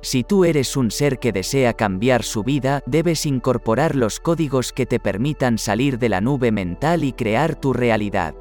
[0.00, 4.86] Si tú eres un ser que desea cambiar su vida, debes incorporar los códigos que
[4.86, 8.34] te permitan salir de la nube mental y crear tu realidad.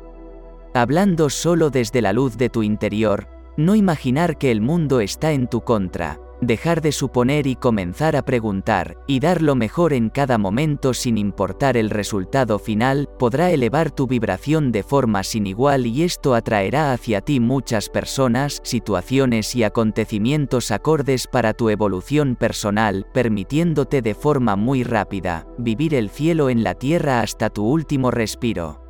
[0.74, 5.48] Hablando solo desde la luz de tu interior, no imaginar que el mundo está en
[5.48, 10.38] tu contra, dejar de suponer y comenzar a preguntar, y dar lo mejor en cada
[10.38, 16.04] momento sin importar el resultado final, podrá elevar tu vibración de forma sin igual y
[16.04, 24.02] esto atraerá hacia ti muchas personas, situaciones y acontecimientos acordes para tu evolución personal, permitiéndote
[24.02, 28.89] de forma muy rápida, vivir el cielo en la tierra hasta tu último respiro.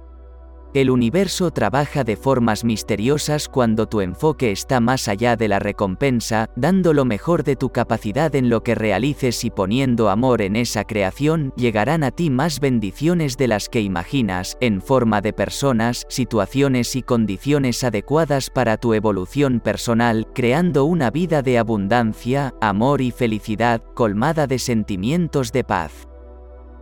[0.76, 6.48] El universo trabaja de formas misteriosas cuando tu enfoque está más allá de la recompensa,
[6.56, 10.84] dando lo mejor de tu capacidad en lo que realices y poniendo amor en esa
[10.84, 16.96] creación, llegarán a ti más bendiciones de las que imaginas, en forma de personas, situaciones
[16.96, 23.82] y condiciones adecuadas para tu evolución personal, creando una vida de abundancia, amor y felicidad,
[23.96, 26.09] colmada de sentimientos de paz.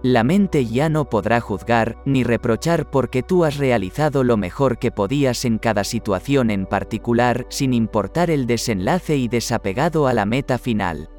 [0.10, 4.90] La mente ya no podrá juzgar, ni reprochar porque tú has realizado lo mejor que
[4.90, 10.60] podías en cada situación en particular, sin importar el desenlace y desapegado a la meta
[10.60, 11.10] final.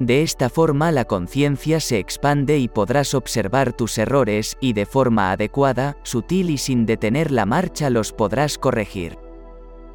[0.00, 5.30] De esta forma la conciencia se expande y podrás observar tus errores, y de forma
[5.30, 9.27] adecuada, sutil y sin detener la marcha los podrás corregir.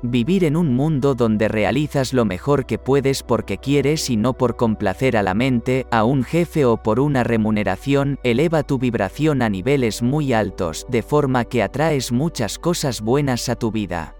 [0.06, 4.58] Vivir en un mundo donde realizas lo mejor que puedes porque quieres y no por
[4.58, 9.48] complacer a la mente, a un jefe o por una remuneración, eleva tu vibración a
[9.48, 14.18] niveles muy altos, de forma que atraes muchas cosas buenas a tu vida.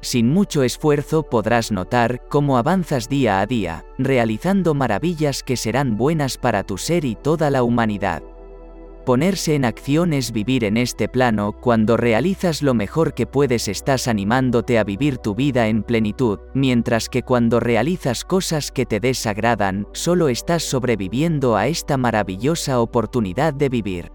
[0.00, 6.38] Sin mucho esfuerzo podrás notar cómo avanzas día a día, realizando maravillas que serán buenas
[6.38, 8.22] para tu ser y toda la humanidad.
[9.04, 14.08] Ponerse en acción es vivir en este plano, cuando realizas lo mejor que puedes estás
[14.08, 19.88] animándote a vivir tu vida en plenitud, mientras que cuando realizas cosas que te desagradan,
[19.92, 24.12] solo estás sobreviviendo a esta maravillosa oportunidad de vivir.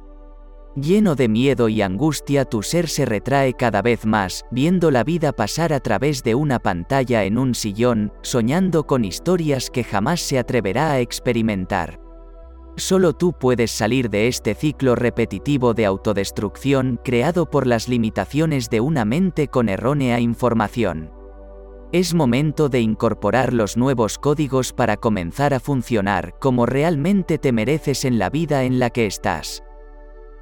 [0.76, 5.32] Lleno de miedo y angustia tu ser se retrae cada vez más, viendo la vida
[5.32, 10.38] pasar a través de una pantalla en un sillón, soñando con historias que jamás se
[10.38, 12.05] atreverá a experimentar.
[12.78, 18.82] Solo tú puedes salir de este ciclo repetitivo de autodestrucción creado por las limitaciones de
[18.82, 21.10] una mente con errónea información.
[21.94, 28.04] Es momento de incorporar los nuevos códigos para comenzar a funcionar como realmente te mereces
[28.04, 29.64] en la vida en la que estás.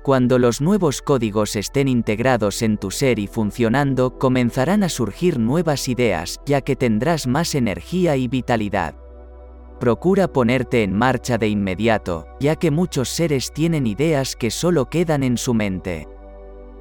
[0.01, 5.87] Cuando los nuevos códigos estén integrados en tu ser y funcionando, comenzarán a surgir nuevas
[5.87, 9.02] ideas, ya que tendrás más energía y vitalidad.
[9.83, 15.23] Procura ponerte en marcha de inmediato, ya que muchos seres tienen ideas que solo quedan
[15.23, 16.07] en su mente.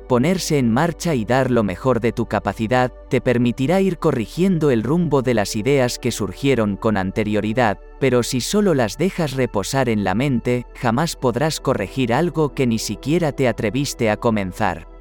[0.08, 4.84] Ponerse en marcha y dar lo mejor de tu capacidad te permitirá ir corrigiendo el
[4.84, 10.04] rumbo de las ideas que surgieron con anterioridad, pero si solo las dejas reposar en
[10.04, 14.91] la mente, jamás podrás corregir algo que ni siquiera te atreviste a comenzar.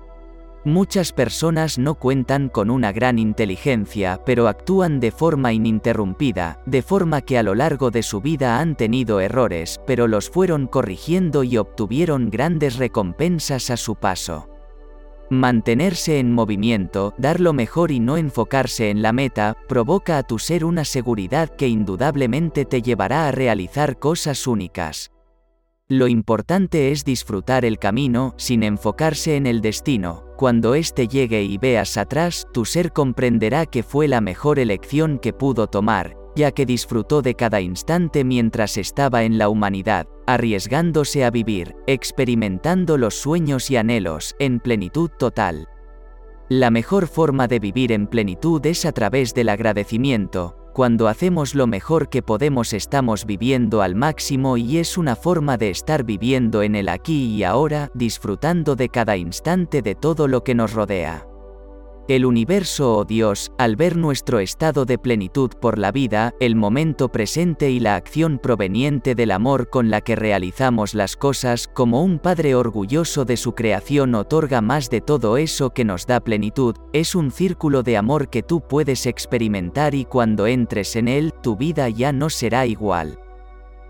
[0.64, 7.22] Muchas personas no cuentan con una gran inteligencia, pero actúan de forma ininterrumpida, de forma
[7.22, 11.58] que a lo largo de su vida han tenido errores, pero los fueron corrigiendo y
[11.58, 14.50] obtuvieron grandes recompensas a su paso.
[15.32, 20.38] Mantenerse en movimiento, dar lo mejor y no enfocarse en la meta, provoca a tu
[20.38, 25.10] ser una seguridad que indudablemente te llevará a realizar cosas únicas.
[25.92, 30.24] Lo importante es disfrutar el camino, sin enfocarse en el destino.
[30.38, 35.34] Cuando éste llegue y veas atrás, tu ser comprenderá que fue la mejor elección que
[35.34, 41.30] pudo tomar, ya que disfrutó de cada instante mientras estaba en la humanidad, arriesgándose a
[41.30, 45.68] vivir, experimentando los sueños y anhelos, en plenitud total.
[46.48, 51.68] La mejor forma de vivir en plenitud es a través del agradecimiento, cuando hacemos lo
[51.68, 56.76] mejor que podemos estamos viviendo al máximo y es una forma de estar viviendo en
[56.76, 61.31] el aquí y ahora, disfrutando de cada instante de todo lo que nos rodea.
[62.08, 67.10] El universo o Dios, al ver nuestro estado de plenitud por la vida, el momento
[67.10, 72.18] presente y la acción proveniente del amor con la que realizamos las cosas, como un
[72.18, 77.14] padre orgulloso de su creación otorga más de todo eso que nos da plenitud, es
[77.14, 81.88] un círculo de amor que tú puedes experimentar y cuando entres en él, tu vida
[81.88, 83.20] ya no será igual.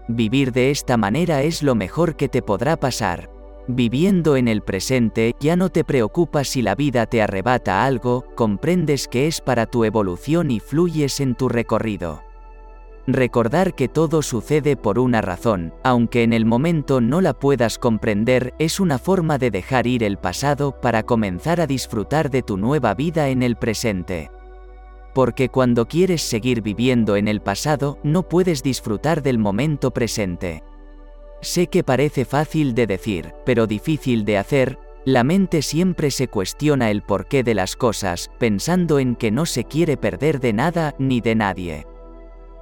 [0.10, 3.41] Vivir de esta manera es lo mejor que te podrá pasar.
[3.68, 9.08] Viviendo en el presente, ya no te preocupas si la vida te arrebata algo, comprendes
[9.08, 12.24] que es para tu evolución y fluyes en tu recorrido.
[13.08, 18.54] Recordar que todo sucede por una razón, aunque en el momento no la puedas comprender,
[18.60, 22.94] es una forma de dejar ir el pasado para comenzar a disfrutar de tu nueva
[22.94, 24.32] vida en el presente.
[25.14, 30.64] Porque cuando quieres seguir viviendo en el pasado, no puedes disfrutar del momento presente.
[31.42, 36.92] Sé que parece fácil de decir, pero difícil de hacer, la mente siempre se cuestiona
[36.92, 41.22] el porqué de las cosas, pensando en que no se quiere perder de nada ni
[41.22, 41.88] de nadie.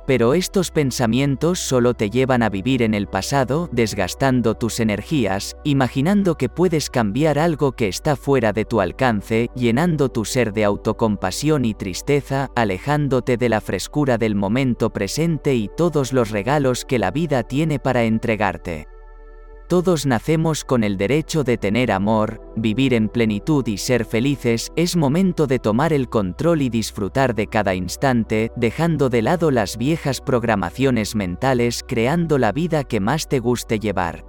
[0.10, 6.34] Pero estos pensamientos solo te llevan a vivir en el pasado, desgastando tus energías, imaginando
[6.34, 11.64] que puedes cambiar algo que está fuera de tu alcance, llenando tu ser de autocompasión
[11.64, 17.11] y tristeza, alejándote de la frescura del momento presente y todos los regalos que la
[17.11, 18.88] vida tiene para entregarte.
[19.70, 24.96] Todos nacemos con el derecho de tener amor, vivir en plenitud y ser felices, es
[24.96, 30.22] momento de tomar el control y disfrutar de cada instante, dejando de lado las viejas
[30.22, 34.26] programaciones mentales, creando la vida que más te guste llevar.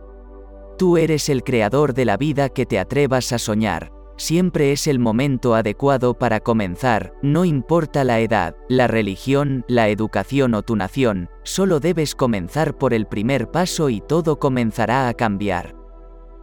[0.76, 4.98] Tú eres el creador de la vida que te atrevas a soñar, siempre es el
[4.98, 11.30] momento adecuado para comenzar, no importa la edad, la religión, la educación o tu nación,
[11.42, 15.74] solo debes comenzar por el primer paso y todo comenzará a cambiar.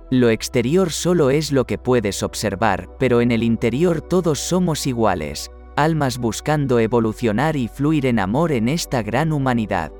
[0.09, 5.51] Lo exterior solo es lo que puedes observar, pero en el interior todos somos iguales,
[5.75, 9.91] almas buscando evolucionar y fluir en amor en esta gran humanidad.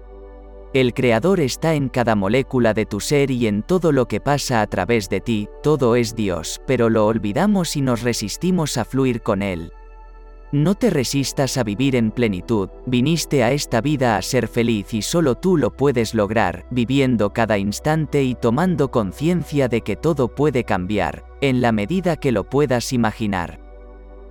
[0.78, 4.62] El Creador está en cada molécula de tu ser y en todo lo que pasa
[4.62, 9.24] a través de ti, todo es Dios, pero lo olvidamos y nos resistimos a fluir
[9.24, 9.74] con Él.
[10.52, 15.02] No te resistas a vivir en plenitud, viniste a esta vida a ser feliz y
[15.02, 20.64] solo tú lo puedes lograr, viviendo cada instante y tomando conciencia de que todo puede
[20.64, 23.67] cambiar, en la medida que lo puedas imaginar.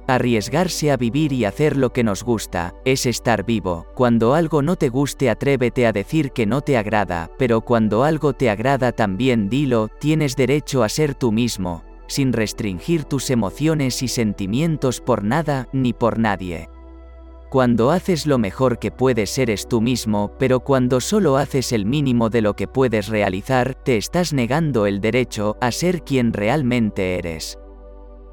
[0.09, 3.87] Arriesgarse a vivir y hacer lo que nos gusta, es estar vivo.
[3.95, 8.33] Cuando algo no te guste atrévete a decir que no te agrada, pero cuando algo
[8.33, 14.07] te agrada también dilo, tienes derecho a ser tú mismo, sin restringir tus emociones y
[14.07, 16.69] sentimientos por nada ni por nadie.
[17.51, 22.31] Cuando haces lo mejor que puedes eres tú mismo, pero cuando solo haces el mínimo
[22.31, 27.59] de lo que puedes realizar, te estás negando el derecho a ser quien realmente eres.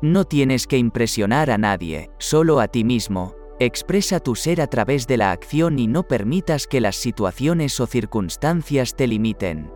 [0.04, 3.36] No tienes que impresionar a nadie, solo a ti mismo.
[3.58, 7.88] Expresa tu ser a través de la acción y no permitas que las situaciones o
[7.88, 9.72] circunstancias te limiten.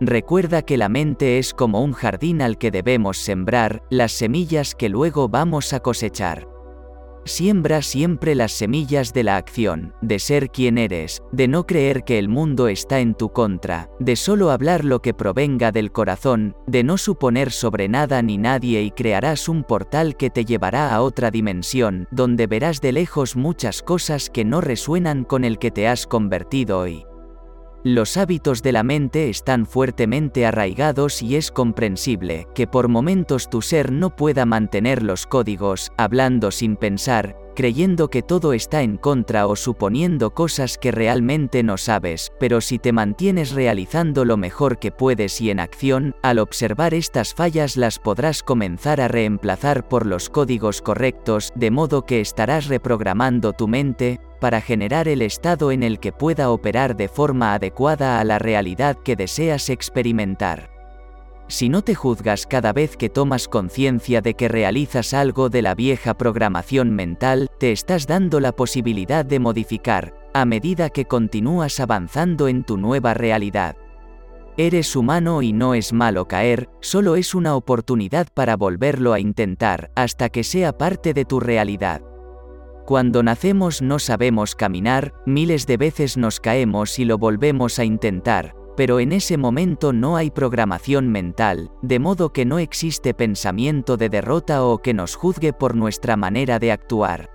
[0.00, 4.88] Recuerda que la mente es como un jardín al que debemos sembrar, las semillas que
[4.88, 6.49] luego vamos a cosechar.
[7.30, 12.18] Siembra siempre las semillas de la acción, de ser quien eres, de no creer que
[12.18, 16.82] el mundo está en tu contra, de solo hablar lo que provenga del corazón, de
[16.82, 21.30] no suponer sobre nada ni nadie y crearás un portal que te llevará a otra
[21.30, 26.08] dimensión, donde verás de lejos muchas cosas que no resuenan con el que te has
[26.08, 27.04] convertido hoy.
[27.82, 33.62] Los hábitos de la mente están fuertemente arraigados y es comprensible que por momentos tu
[33.62, 39.46] ser no pueda mantener los códigos, hablando sin pensar, creyendo que todo está en contra
[39.46, 44.90] o suponiendo cosas que realmente no sabes, pero si te mantienes realizando lo mejor que
[44.90, 50.30] puedes y en acción, al observar estas fallas las podrás comenzar a reemplazar por los
[50.30, 56.00] códigos correctos, de modo que estarás reprogramando tu mente, para generar el estado en el
[56.00, 60.79] que pueda operar de forma adecuada a la realidad que deseas experimentar.
[61.50, 65.74] Si no te juzgas cada vez que tomas conciencia de que realizas algo de la
[65.74, 72.46] vieja programación mental, te estás dando la posibilidad de modificar, a medida que continúas avanzando
[72.46, 73.76] en tu nueva realidad.
[74.58, 79.90] Eres humano y no es malo caer, solo es una oportunidad para volverlo a intentar,
[79.96, 82.00] hasta que sea parte de tu realidad.
[82.86, 88.54] Cuando nacemos no sabemos caminar, miles de veces nos caemos y lo volvemos a intentar,
[88.80, 94.08] pero en ese momento no hay programación mental, de modo que no existe pensamiento de
[94.08, 97.28] derrota o que nos juzgue por nuestra manera de actuar.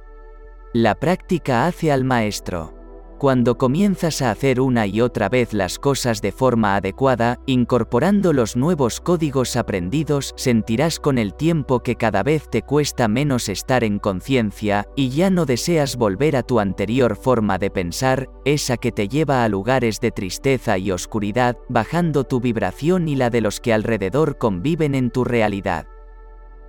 [0.73, 2.74] La práctica hace al maestro.
[3.17, 8.57] Cuando comienzas a hacer una y otra vez las cosas de forma adecuada, incorporando los
[8.57, 13.99] nuevos códigos aprendidos, sentirás con el tiempo que cada vez te cuesta menos estar en
[13.99, 19.07] conciencia, y ya no deseas volver a tu anterior forma de pensar, esa que te
[19.07, 23.71] lleva a lugares de tristeza y oscuridad, bajando tu vibración y la de los que
[23.71, 25.87] alrededor conviven en tu realidad.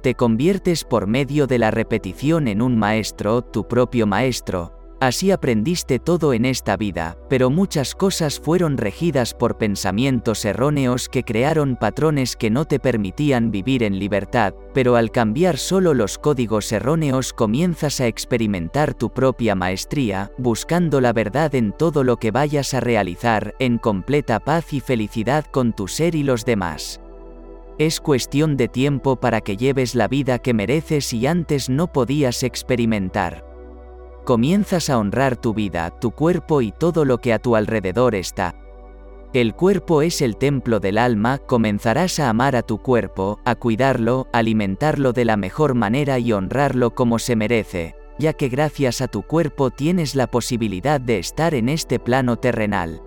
[0.00, 5.98] Te conviertes por medio de la repetición en un maestro, tu propio maestro, Así aprendiste
[5.98, 12.34] todo en esta vida, pero muchas cosas fueron regidas por pensamientos erróneos que crearon patrones
[12.34, 18.00] que no te permitían vivir en libertad, pero al cambiar solo los códigos erróneos comienzas
[18.00, 23.54] a experimentar tu propia maestría, buscando la verdad en todo lo que vayas a realizar,
[23.58, 27.02] en completa paz y felicidad con tu ser y los demás.
[27.78, 32.42] Es cuestión de tiempo para que lleves la vida que mereces y antes no podías
[32.42, 33.55] experimentar
[34.26, 38.56] comienzas a honrar tu vida, tu cuerpo y todo lo que a tu alrededor está.
[39.32, 44.26] El cuerpo es el templo del alma, comenzarás a amar a tu cuerpo, a cuidarlo,
[44.32, 49.22] alimentarlo de la mejor manera y honrarlo como se merece, ya que gracias a tu
[49.22, 53.05] cuerpo tienes la posibilidad de estar en este plano terrenal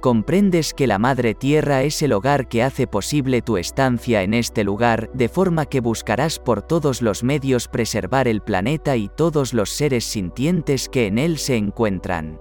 [0.00, 4.64] comprendes que la Madre Tierra es el hogar que hace posible tu estancia en este
[4.64, 9.70] lugar, de forma que buscarás por todos los medios preservar el planeta y todos los
[9.70, 12.40] seres sintientes que en él se encuentran.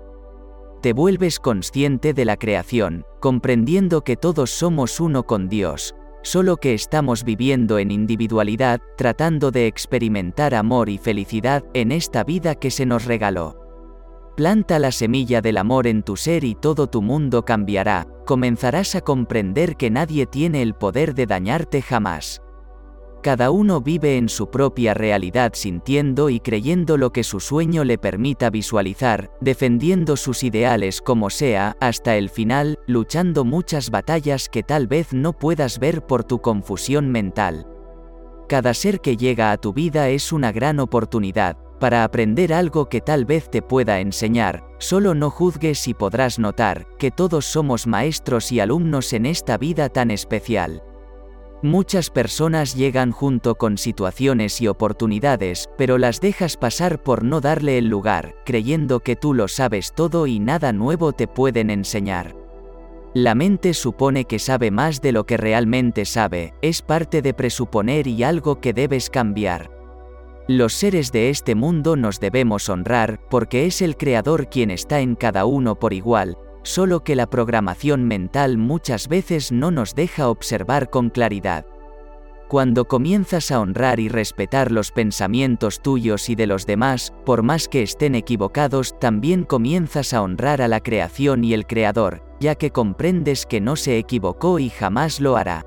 [0.82, 6.74] te vuelves consciente de la creación, comprendiendo que todos somos uno con Dios, solo que
[6.74, 12.86] estamos viviendo en individualidad, tratando de experimentar amor y felicidad en esta vida que se
[12.86, 13.67] nos regaló.
[14.38, 19.02] Planta la semilla del amor en tu ser y todo tu mundo cambiará, comenzarás a
[19.02, 22.44] comprender que nadie tiene el poder de dañarte jamás.
[23.24, 27.98] Cada uno vive en su propia realidad sintiendo y creyendo lo que su sueño le
[27.98, 34.86] permita visualizar, defendiendo sus ideales como sea, hasta el final, luchando muchas batallas que tal
[34.86, 37.66] vez no puedas ver por tu confusión mental.
[38.48, 43.02] Cada ser que llega a tu vida es una gran oportunidad, para aprender algo que
[43.02, 48.52] tal vez te pueda enseñar, solo no juzgues y podrás notar que todos somos maestros
[48.52, 50.84] y alumnos en esta vida tan especial.
[51.64, 57.80] Muchas personas llegan junto con situaciones y oportunidades, pero las dejas pasar por no darle
[57.80, 62.36] el lugar, creyendo que tú lo sabes todo y nada nuevo te pueden enseñar.
[63.16, 68.06] La mente supone que sabe más de lo que realmente sabe, es parte de presuponer
[68.06, 69.77] y algo que debes cambiar.
[70.50, 75.16] Los seres de este mundo nos debemos honrar, porque es el Creador quien está en
[75.16, 80.90] cada uno por igual, solo que la programación mental muchas veces no nos deja observar
[80.90, 81.66] con claridad.
[82.48, 87.68] Cuando comienzas a honrar y respetar los pensamientos tuyos y de los demás, por más
[87.68, 92.72] que estén equivocados, también comienzas a honrar a la creación y el Creador, ya que
[92.72, 95.66] comprendes que no se equivocó y jamás lo hará.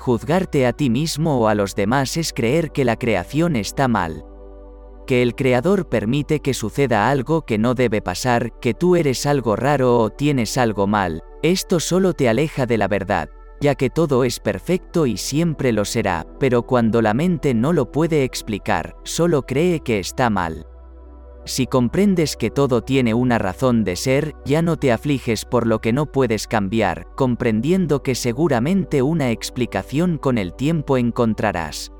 [0.00, 4.24] Juzgarte a ti mismo o a los demás es creer que la creación está mal
[5.06, 9.56] que el Creador permite que suceda algo que no debe pasar, que tú eres algo
[9.56, 13.28] raro o tienes algo mal, esto solo te aleja de la verdad,
[13.60, 17.90] ya que todo es perfecto y siempre lo será, pero cuando la mente no lo
[17.90, 20.69] puede explicar, solo cree que está mal.
[21.44, 25.80] Si comprendes que todo tiene una razón de ser, ya no te afliges por lo
[25.80, 31.92] que no puedes cambiar, comprendiendo que seguramente una explicación con el tiempo encontrarás.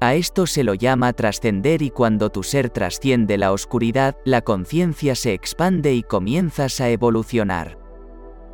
[0.00, 5.14] A esto se lo llama trascender y cuando tu ser trasciende la oscuridad, la conciencia
[5.14, 7.78] se expande y comienzas a evolucionar.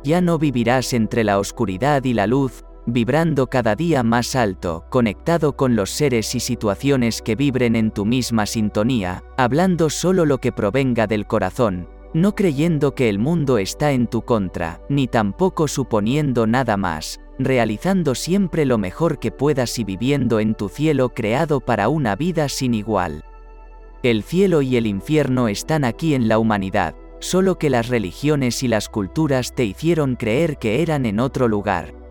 [0.03, 5.57] Ya no vivirás entre la oscuridad y la luz, vibrando cada día más alto, conectado
[5.57, 10.53] con los seres y situaciones que vibren en tu misma sintonía, hablando solo lo que
[10.53, 16.47] provenga del corazón, no creyendo que el mundo está en tu contra, ni tampoco suponiendo
[16.47, 21.89] nada más, realizando siempre lo mejor que puedas y viviendo en tu cielo creado para
[21.89, 23.23] una vida sin igual.
[24.01, 28.69] El cielo y el infierno están aquí en la humanidad, solo que las religiones y
[28.69, 32.06] las culturas te hicieron creer que eran en otro lugar.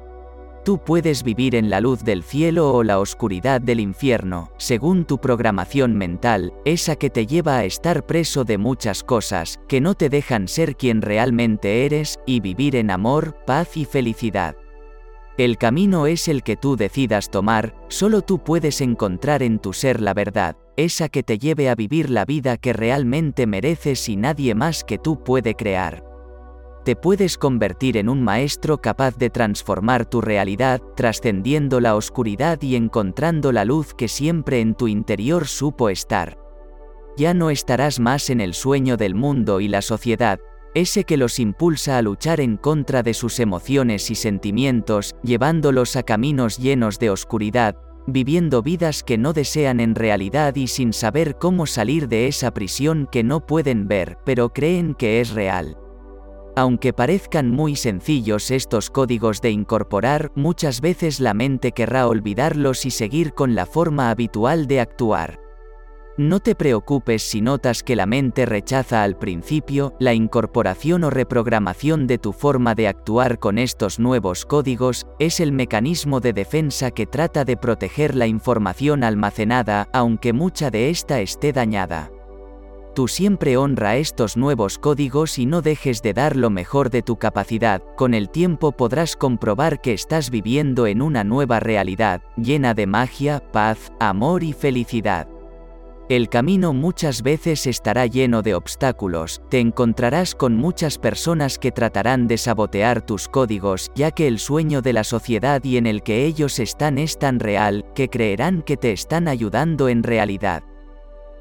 [0.66, 5.20] Tú puedes vivir en la luz del cielo o la oscuridad del infierno, según tu
[5.20, 10.08] programación mental, esa que te lleva a estar preso de muchas cosas, que no te
[10.08, 14.56] dejan ser quien realmente eres, y vivir en amor, paz y felicidad.
[15.38, 20.00] El camino es el que tú decidas tomar, solo tú puedes encontrar en tu ser
[20.00, 24.56] la verdad, esa que te lleve a vivir la vida que realmente mereces y nadie
[24.56, 26.05] más que tú puede crear.
[26.86, 32.76] Te puedes convertir en un maestro capaz de transformar tu realidad, trascendiendo la oscuridad y
[32.76, 36.38] encontrando la luz que siempre en tu interior supo estar.
[37.16, 40.38] Ya no estarás más en el sueño del mundo y la sociedad,
[40.76, 46.04] ese que los impulsa a luchar en contra de sus emociones y sentimientos, llevándolos a
[46.04, 47.74] caminos llenos de oscuridad,
[48.06, 53.08] viviendo vidas que no desean en realidad y sin saber cómo salir de esa prisión
[53.10, 55.76] que no pueden ver, pero creen que es real.
[56.58, 62.90] Aunque parezcan muy sencillos estos códigos de incorporar, muchas veces la mente querrá olvidarlos y
[62.90, 65.38] seguir con la forma habitual de actuar.
[66.16, 72.06] No te preocupes si notas que la mente rechaza al principio la incorporación o reprogramación
[72.06, 77.04] de tu forma de actuar con estos nuevos códigos, es el mecanismo de defensa que
[77.04, 82.15] trata de proteger la información almacenada, aunque mucha de esta esté dañada.
[82.96, 87.18] Tú siempre honra estos nuevos códigos y no dejes de dar lo mejor de tu
[87.18, 92.86] capacidad, con el tiempo podrás comprobar que estás viviendo en una nueva realidad, llena de
[92.86, 95.28] magia, paz, amor y felicidad.
[96.08, 102.26] El camino muchas veces estará lleno de obstáculos, te encontrarás con muchas personas que tratarán
[102.26, 106.24] de sabotear tus códigos, ya que el sueño de la sociedad y en el que
[106.24, 110.62] ellos están es tan real, que creerán que te están ayudando en realidad.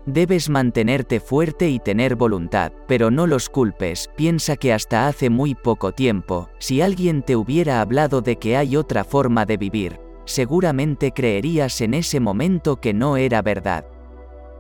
[0.06, 5.56] Debes mantenerte fuerte y tener voluntad, pero no los culpes, piensa que hasta hace muy
[5.56, 11.12] poco tiempo, si alguien te hubiera hablado de que hay otra forma de vivir, seguramente
[11.12, 13.88] creerías en ese momento que no era verdad.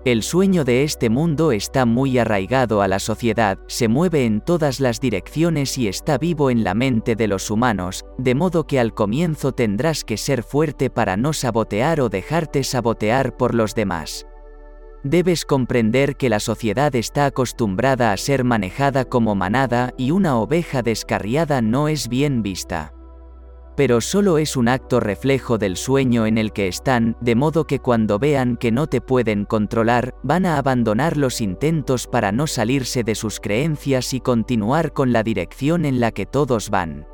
[0.03, 4.79] El sueño de este mundo está muy arraigado a la sociedad, se mueve en todas
[4.79, 8.95] las direcciones y está vivo en la mente de los humanos, de modo que al
[8.95, 14.25] comienzo tendrás que ser fuerte para no sabotear o dejarte sabotear por los demás.
[15.05, 20.81] Debes comprender que la sociedad está acostumbrada a ser manejada como manada y una oveja
[20.81, 22.91] descarriada no es bien vista
[23.75, 27.79] pero solo es un acto reflejo del sueño en el que están, de modo que
[27.79, 33.03] cuando vean que no te pueden controlar, van a abandonar los intentos para no salirse
[33.03, 37.05] de sus creencias y continuar con la dirección en la que todos van.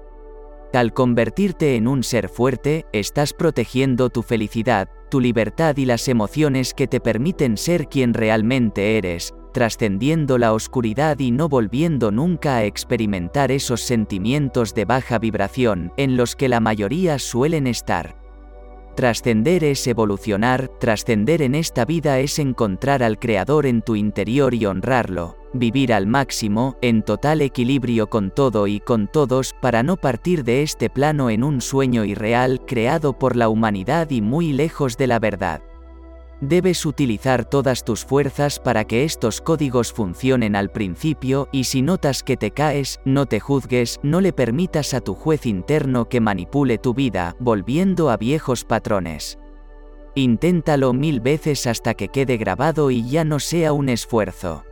[0.74, 6.74] Al convertirte en un ser fuerte, estás protegiendo tu felicidad, tu libertad y las emociones
[6.74, 12.64] que te permiten ser quien realmente eres, trascendiendo la oscuridad y no volviendo nunca a
[12.64, 18.21] experimentar esos sentimientos de baja vibración en los que la mayoría suelen estar.
[18.96, 24.66] Trascender es evolucionar, trascender en esta vida es encontrar al Creador en tu interior y
[24.66, 30.44] honrarlo, vivir al máximo, en total equilibrio con todo y con todos, para no partir
[30.44, 35.08] de este plano en un sueño irreal creado por la humanidad y muy lejos de
[35.08, 35.62] la verdad.
[36.42, 42.24] Debes utilizar todas tus fuerzas para que estos códigos funcionen al principio y si notas
[42.24, 46.80] que te caes, no te juzgues, no le permitas a tu juez interno que manipule
[46.80, 49.38] tu vida, volviendo a viejos patrones.
[50.16, 54.64] Inténtalo mil veces hasta que quede grabado y ya no sea un esfuerzo.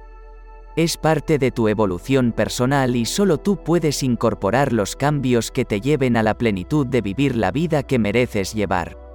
[0.76, 5.82] Es parte de tu evolución personal y solo tú puedes incorporar los cambios que te
[5.82, 9.09] lleven a la plenitud de vivir la vida que mereces llevar.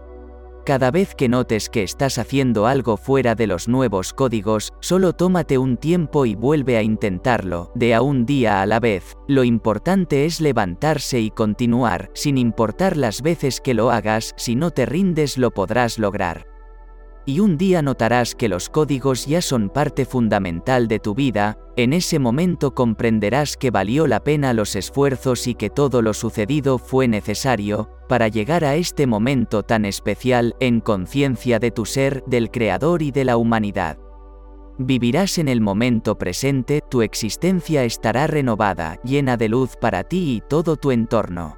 [0.65, 5.59] Cada vez que notes que estás haciendo algo fuera de los nuevos códigos, solo tómate
[5.59, 9.15] un tiempo y vuelve a intentarlo, de a un día a la vez.
[9.29, 14.71] Lo importante es levantarse y continuar, sin importar las veces que lo hagas, si no
[14.71, 16.54] te rindes lo podrás lograr
[17.27, 21.93] y un día notarás que los códigos ya son parte fundamental de tu vida, en
[21.93, 27.09] ese momento comprenderás que valió la pena los esfuerzos y que todo lo sucedido fue
[27.09, 33.03] necesario, para llegar a este momento tan especial, en conciencia de tu ser, del Creador
[33.03, 33.99] y de la humanidad.
[34.77, 40.41] Vivirás en el momento presente, tu existencia estará renovada, llena de luz para ti y
[40.49, 41.57] todo tu entorno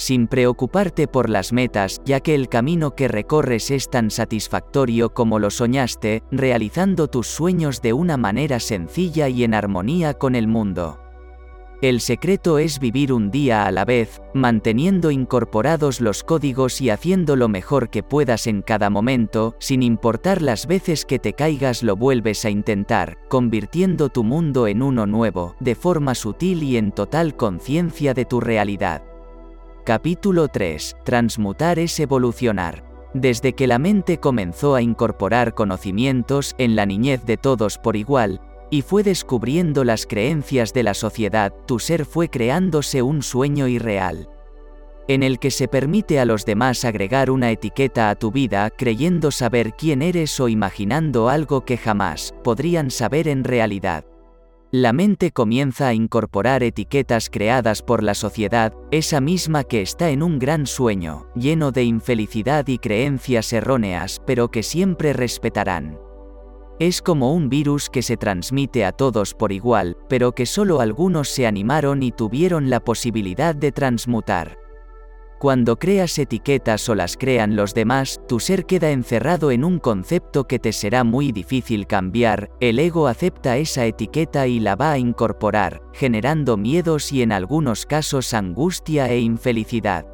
[0.00, 5.38] sin preocuparte por las metas, ya que el camino que recorres es tan satisfactorio como
[5.38, 10.98] lo soñaste, realizando tus sueños de una manera sencilla y en armonía con el mundo.
[11.82, 17.36] El secreto es vivir un día a la vez, manteniendo incorporados los códigos y haciendo
[17.36, 21.96] lo mejor que puedas en cada momento, sin importar las veces que te caigas lo
[21.96, 27.34] vuelves a intentar, convirtiendo tu mundo en uno nuevo, de forma sutil y en total
[27.34, 29.09] conciencia de tu realidad.
[29.90, 30.98] Capítulo 3.
[31.02, 32.84] Transmutar es evolucionar.
[33.12, 38.40] Desde que la mente comenzó a incorporar conocimientos en la niñez de todos por igual,
[38.70, 44.28] y fue descubriendo las creencias de la sociedad, tu ser fue creándose un sueño irreal
[45.08, 49.32] en el que se permite a los demás agregar una etiqueta a tu vida creyendo
[49.32, 54.04] saber quién eres o imaginando algo que jamás podrían saber en realidad.
[54.72, 60.22] La mente comienza a incorporar etiquetas creadas por la sociedad, esa misma que está en
[60.22, 65.98] un gran sueño, lleno de infelicidad y creencias erróneas, pero que siempre respetarán.
[66.78, 71.28] Es como un virus que se transmite a todos por igual, pero que solo algunos
[71.28, 74.59] se animaron y tuvieron la posibilidad de transmutar.
[75.40, 80.44] Cuando creas etiquetas o las crean los demás, tu ser queda encerrado en un concepto
[80.44, 84.98] que te será muy difícil cambiar, el ego acepta esa etiqueta y la va a
[84.98, 90.04] incorporar, generando miedos y en algunos casos angustia e infelicidad.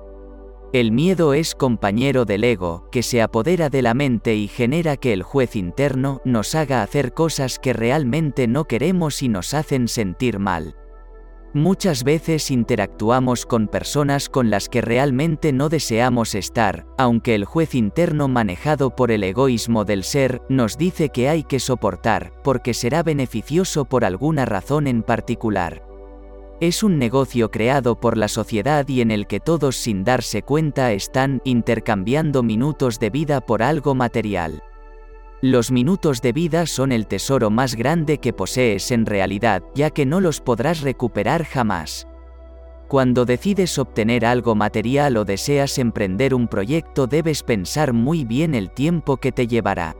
[0.72, 5.12] El miedo es compañero del ego, que se apodera de la mente y genera que
[5.12, 10.38] el juez interno nos haga hacer cosas que realmente no queremos y nos hacen sentir
[10.38, 10.76] mal.
[11.56, 17.74] Muchas veces interactuamos con personas con las que realmente no deseamos estar, aunque el juez
[17.74, 23.02] interno manejado por el egoísmo del ser nos dice que hay que soportar, porque será
[23.02, 25.82] beneficioso por alguna razón en particular.
[26.60, 30.92] Es un negocio creado por la sociedad y en el que todos sin darse cuenta
[30.92, 34.62] están intercambiando minutos de vida por algo material.
[35.42, 40.06] Los minutos de vida son el tesoro más grande que posees en realidad, ya que
[40.06, 42.06] no los podrás recuperar jamás.
[42.88, 48.70] Cuando decides obtener algo material o deseas emprender un proyecto debes pensar muy bien el
[48.70, 49.94] tiempo que te llevará.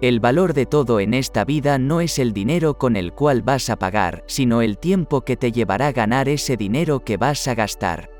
[0.00, 3.68] El valor de todo en esta vida no es el dinero con el cual vas
[3.68, 8.13] a pagar, sino el tiempo que te llevará ganar ese dinero que vas a gastar.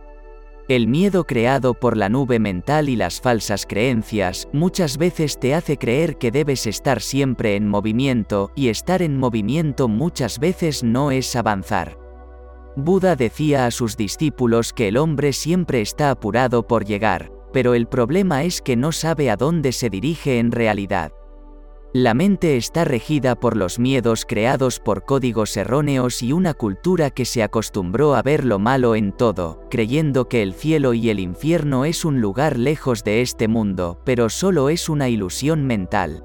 [0.66, 5.77] El miedo creado por la nube mental y las falsas creencias muchas veces te hace
[5.77, 11.36] creer que debes estar siempre en movimiento, y estar en movimiento muchas veces no es
[11.36, 11.99] avanzar.
[12.77, 17.86] Buda decía a sus discípulos que el hombre siempre está apurado por llegar, pero el
[17.86, 21.12] problema es que no sabe a dónde se dirige en realidad.
[21.97, 27.25] La mente está regida por los miedos creados por códigos erróneos y una cultura que
[27.25, 31.85] se acostumbró a ver lo malo en todo, creyendo que el cielo y el infierno
[31.85, 36.25] es un lugar lejos de este mundo, pero solo es una ilusión mental.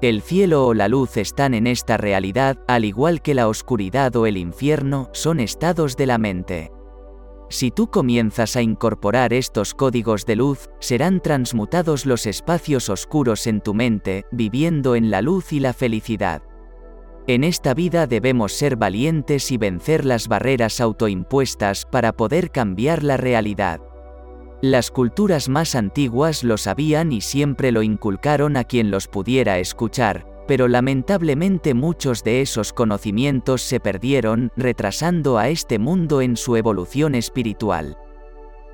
[0.00, 4.26] El cielo o la luz están en esta realidad, al igual que la oscuridad o
[4.26, 6.70] el infierno, son estados de la mente.
[7.54, 13.60] Si tú comienzas a incorporar estos códigos de luz, serán transmutados los espacios oscuros en
[13.60, 16.42] tu mente, viviendo en la luz y la felicidad.
[17.28, 23.18] En esta vida debemos ser valientes y vencer las barreras autoimpuestas para poder cambiar la
[23.18, 23.80] realidad.
[24.60, 30.26] Las culturas más antiguas lo sabían y siempre lo inculcaron a quien los pudiera escuchar,
[30.46, 37.14] pero lamentablemente muchos de esos conocimientos se perdieron, retrasando a este mundo en su evolución
[37.14, 37.96] espiritual.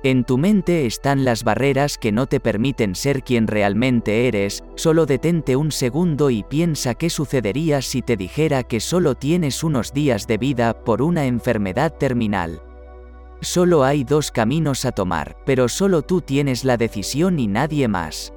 [0.03, 5.05] En tu mente están las barreras que no te permiten ser quien realmente eres, solo
[5.05, 10.25] detente un segundo y piensa qué sucedería si te dijera que solo tienes unos días
[10.25, 12.63] de vida por una enfermedad terminal.
[13.41, 18.33] Solo hay dos caminos a tomar, pero solo tú tienes la decisión y nadie más.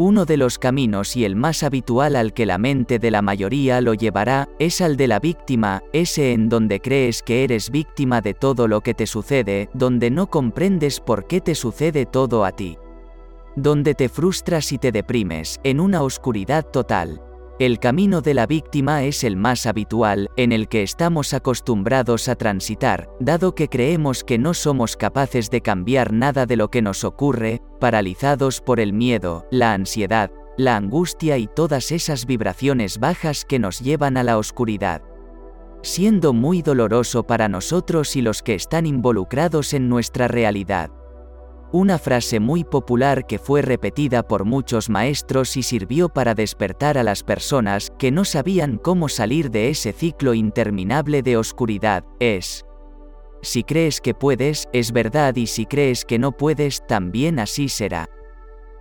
[0.00, 3.80] Uno de los caminos y el más habitual al que la mente de la mayoría
[3.80, 8.32] lo llevará, es al de la víctima, ese en donde crees que eres víctima de
[8.32, 12.78] todo lo que te sucede, donde no comprendes por qué te sucede todo a ti.
[13.56, 17.20] Donde te frustras y te deprimes, en una oscuridad total.
[17.58, 22.36] El camino de la víctima es el más habitual, en el que estamos acostumbrados a
[22.36, 27.02] transitar, dado que creemos que no somos capaces de cambiar nada de lo que nos
[27.02, 33.58] ocurre, paralizados por el miedo, la ansiedad, la angustia y todas esas vibraciones bajas que
[33.58, 35.02] nos llevan a la oscuridad.
[35.82, 40.92] Siendo muy doloroso para nosotros y los que están involucrados en nuestra realidad.
[41.70, 47.02] Una frase muy popular que fue repetida por muchos maestros y sirvió para despertar a
[47.02, 52.64] las personas que no sabían cómo salir de ese ciclo interminable de oscuridad, es,
[53.42, 58.08] si crees que puedes, es verdad y si crees que no puedes, también así será.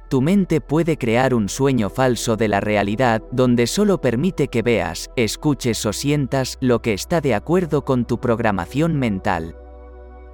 [0.10, 5.10] Tu mente puede crear un sueño falso de la realidad, donde solo permite que veas,
[5.16, 9.56] escuches o sientas lo que está de acuerdo con tu programación mental.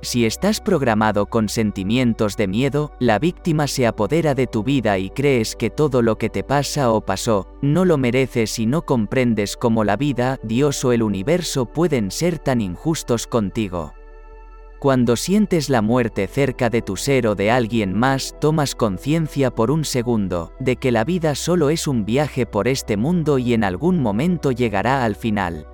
[0.04, 5.10] Si estás programado con sentimientos de miedo, la víctima se apodera de tu vida y
[5.10, 9.56] crees que todo lo que te pasa o pasó, no lo mereces y no comprendes
[9.56, 13.94] cómo la vida, Dios o el universo pueden ser tan injustos contigo.
[14.80, 19.72] Cuando sientes la muerte cerca de tu ser o de alguien más, tomas conciencia por
[19.72, 23.64] un segundo, de que la vida solo es un viaje por este mundo y en
[23.64, 25.66] algún momento llegará al final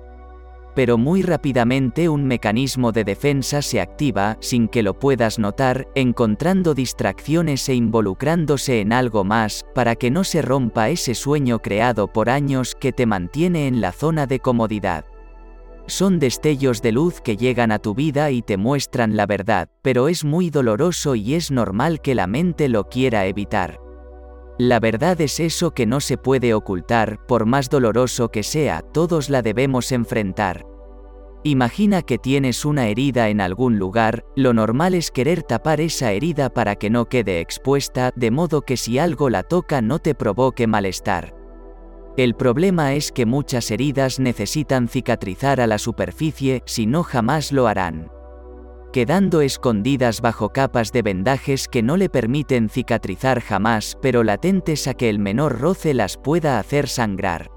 [0.74, 6.74] pero muy rápidamente un mecanismo de defensa se activa sin que lo puedas notar, encontrando
[6.74, 12.30] distracciones e involucrándose en algo más, para que no se rompa ese sueño creado por
[12.30, 15.04] años que te mantiene en la zona de comodidad.
[15.86, 20.08] Son destellos de luz que llegan a tu vida y te muestran la verdad, pero
[20.08, 23.79] es muy doloroso y es normal que la mente lo quiera evitar.
[24.60, 29.30] La verdad es eso que no se puede ocultar, por más doloroso que sea, todos
[29.30, 30.66] la debemos enfrentar.
[31.44, 36.50] Imagina que tienes una herida en algún lugar, lo normal es querer tapar esa herida
[36.50, 40.66] para que no quede expuesta, de modo que si algo la toca no te provoque
[40.66, 41.34] malestar.
[42.18, 47.66] El problema es que muchas heridas necesitan cicatrizar a la superficie, si no jamás lo
[47.66, 48.10] harán.
[48.92, 54.94] Quedando escondidas bajo capas de vendajes que no le permiten cicatrizar jamás, pero latentes a
[54.94, 57.52] que el menor roce las pueda hacer sangrar.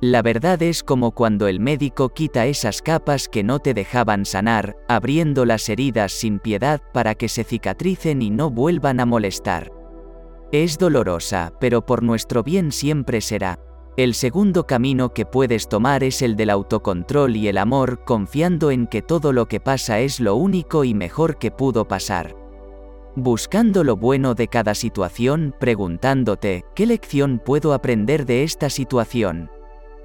[0.00, 4.76] La verdad es como cuando el médico quita esas capas que no te dejaban sanar,
[4.88, 9.72] abriendo las heridas sin piedad para que se cicatricen y no vuelvan a molestar.
[10.52, 13.58] Es dolorosa, pero por nuestro bien siempre será.
[13.96, 18.86] El segundo camino que puedes tomar es el del autocontrol y el amor, confiando en
[18.86, 22.34] que todo lo que pasa es lo único y mejor que pudo pasar.
[23.14, 29.50] Buscando lo bueno de cada situación, preguntándote, ¿qué lección puedo aprender de esta situación?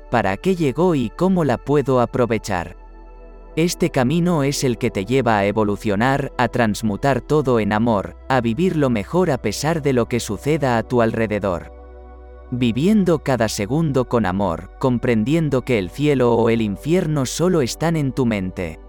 [0.10, 2.78] para qué llegó y cómo la puedo aprovechar.
[3.56, 8.40] Este camino es el que te lleva a evolucionar, a transmutar todo en amor, a
[8.40, 11.77] vivir lo mejor a pesar de lo que suceda a tu alrededor.
[12.52, 18.14] Viviendo cada segundo con amor, comprendiendo que el cielo o el infierno solo están en
[18.14, 18.80] tu mente.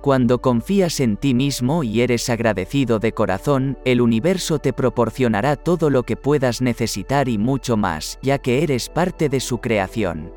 [0.00, 5.90] Cuando confías en ti mismo y eres agradecido de corazón, el universo te proporcionará todo
[5.90, 10.32] lo que puedas necesitar y mucho más, ya que eres parte de su creación.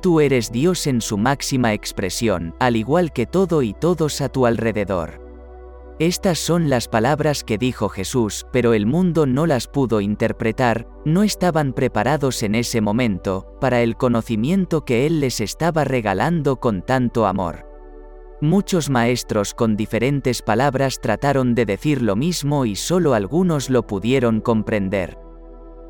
[0.00, 4.46] Tú eres Dios en su máxima expresión, al igual que todo y todos a tu
[4.46, 5.23] alrededor.
[6.00, 11.22] Estas son las palabras que dijo Jesús, pero el mundo no las pudo interpretar, no
[11.22, 17.26] estaban preparados en ese momento, para el conocimiento que Él les estaba regalando con tanto
[17.26, 17.64] amor.
[18.40, 24.40] Muchos maestros con diferentes palabras trataron de decir lo mismo y solo algunos lo pudieron
[24.40, 25.16] comprender.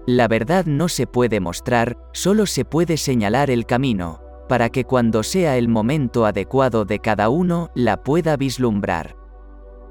[0.06, 4.20] La verdad no se puede mostrar, solo se puede señalar el camino,
[4.50, 9.23] para que cuando sea el momento adecuado de cada uno, la pueda vislumbrar.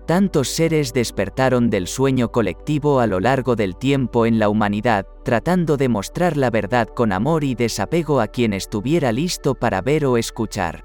[0.05, 5.77] Tantos seres despertaron del sueño colectivo a lo largo del tiempo en la humanidad, tratando
[5.77, 10.17] de mostrar la verdad con amor y desapego a quien estuviera listo para ver o
[10.17, 10.83] escuchar.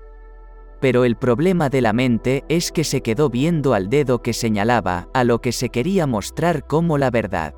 [0.81, 5.09] Pero el problema de la mente es que se quedó viendo al dedo que señalaba,
[5.13, 7.55] a lo que se quería mostrar como la verdad.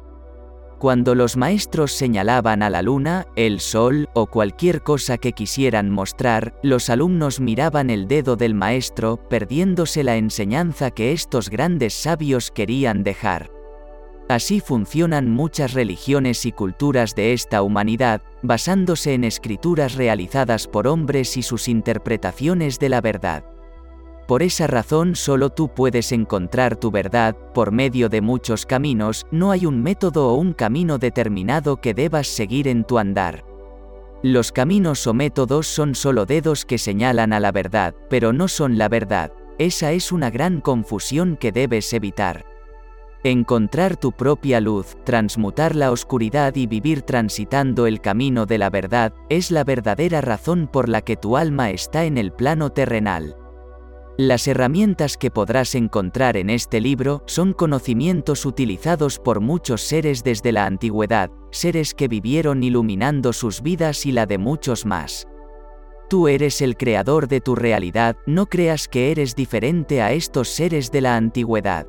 [0.81, 6.55] Cuando los maestros señalaban a la luna, el sol o cualquier cosa que quisieran mostrar,
[6.63, 13.03] los alumnos miraban el dedo del maestro, perdiéndose la enseñanza que estos grandes sabios querían
[13.03, 13.51] dejar.
[14.31, 21.37] Así funcionan muchas religiones y culturas de esta humanidad, basándose en escrituras realizadas por hombres
[21.37, 23.45] y sus interpretaciones de la verdad.
[24.31, 29.51] Por esa razón solo tú puedes encontrar tu verdad, por medio de muchos caminos, no
[29.51, 33.45] hay un método o un camino determinado que debas seguir en tu andar.
[34.23, 38.79] Los caminos o métodos son solo dedos que señalan a la verdad, pero no son
[38.79, 39.33] la verdad.
[39.59, 42.47] Esa es una gran confusión que debes evitar.
[43.25, 49.13] Encontrar tu propia luz, transmutar la oscuridad y vivir transitando el camino de la verdad,
[49.29, 53.35] es la verdadera razón por la que tu alma está en el plano terrenal.
[54.21, 60.53] Las herramientas que podrás encontrar en este libro son conocimientos utilizados por muchos seres desde
[60.53, 65.27] la antigüedad, seres que vivieron iluminando sus vidas y la de muchos más.
[66.11, 70.93] Tú eres el creador de tu realidad, no creas que eres diferente a estos seres
[70.93, 71.87] de la antigüedad.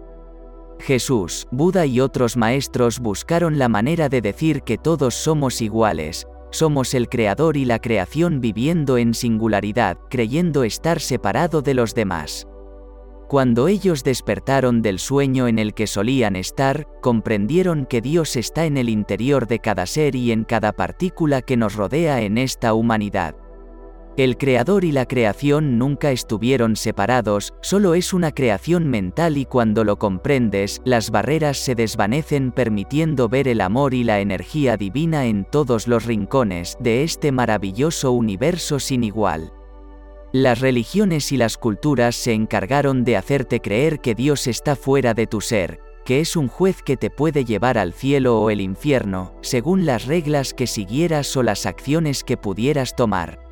[0.80, 6.94] Jesús, Buda y otros maestros buscaron la manera de decir que todos somos iguales, somos
[6.94, 12.48] el creador y la creación viviendo en singularidad, creyendo estar separado de los demás.
[13.28, 18.76] Cuando ellos despertaron del sueño en el que solían estar, comprendieron que Dios está en
[18.76, 23.41] el interior de cada ser y en cada partícula que nos rodea en esta humanidad.
[24.22, 29.84] El creador y la creación nunca estuvieron separados, solo es una creación mental y cuando
[29.84, 35.44] lo comprendes, las barreras se desvanecen permitiendo ver el amor y la energía divina en
[35.44, 39.54] todos los rincones de este maravilloso universo sin igual.
[40.32, 45.26] Las religiones y las culturas se encargaron de hacerte creer que Dios está fuera de
[45.26, 49.34] tu ser, que es un juez que te puede llevar al cielo o el infierno,
[49.42, 53.51] según las reglas que siguieras o las acciones que pudieras tomar.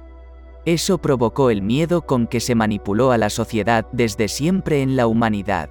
[0.66, 5.08] Eso provocó el miedo con que se manipuló a la sociedad desde siempre en la
[5.08, 5.70] humanidad.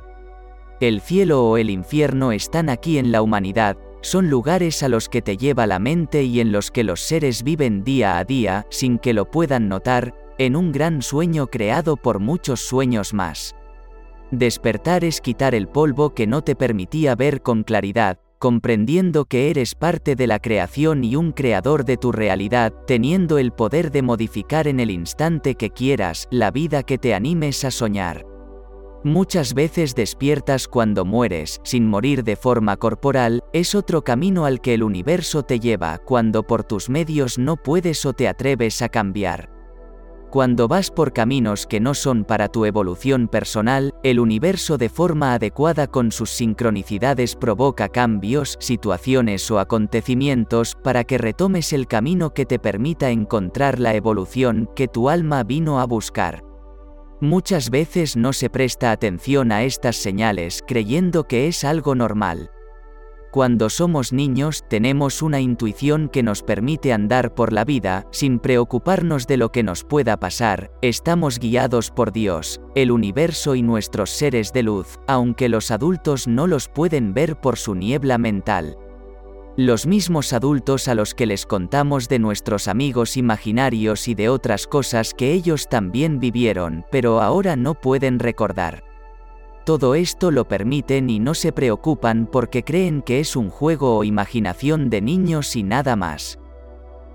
[0.81, 5.23] El cielo o el infierno están aquí en la humanidad, son lugares a los que
[5.23, 8.99] te lleva la mente y en los que los seres viven día a día, sin
[8.99, 13.57] que lo puedan notar, en un gran sueño creado por muchos sueños más.
[14.31, 19.75] Despertar es quitar el polvo que no te permitía ver con claridad, comprendiendo que eres
[19.75, 24.69] parte de la creación y un creador de tu realidad, teniendo el poder de modificar
[24.69, 28.25] en el instante que quieras la vida que te animes a soñar.
[29.05, 34.75] Muchas veces despiertas cuando mueres, sin morir de forma corporal, es otro camino al que
[34.75, 39.58] el universo te lleva cuando por tus medios no puedes o te atreves a cambiar.
[40.31, 45.33] Cuando vas por caminos que no son para tu evolución personal, el universo de forma
[45.33, 52.45] adecuada con sus sincronicidades provoca cambios, situaciones o acontecimientos para que retomes el camino que
[52.45, 56.45] te permita encontrar la evolución que tu alma vino a buscar.
[57.23, 62.51] Muchas veces no se presta atención a estas señales creyendo que es algo normal.
[63.39, 69.29] Cuando somos niños tenemos una intuición que nos permite andar por la vida, sin preocuparnos
[69.29, 74.53] de lo que nos pueda pasar, estamos guiados por Dios, el universo y nuestros seres
[74.53, 78.77] de luz, aunque los adultos no los pueden ver por su niebla mental.
[79.57, 84.67] Los mismos adultos a los que les contamos de nuestros amigos imaginarios y de otras
[84.67, 88.88] cosas que ellos también vivieron, pero ahora no pueden recordar.
[89.69, 94.03] Todo esto lo permiten y no se preocupan porque creen que es un juego o
[94.03, 96.39] imaginación de niños y nada más.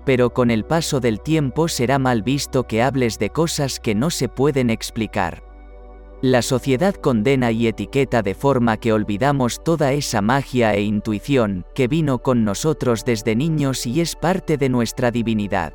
[0.04, 4.08] Pero con el paso del tiempo será mal visto que hables de cosas que no
[4.08, 5.42] se pueden explicar.
[6.22, 11.88] La sociedad condena y etiqueta de forma que olvidamos toda esa magia e intuición que
[11.88, 15.72] vino con nosotros desde niños y es parte de nuestra divinidad.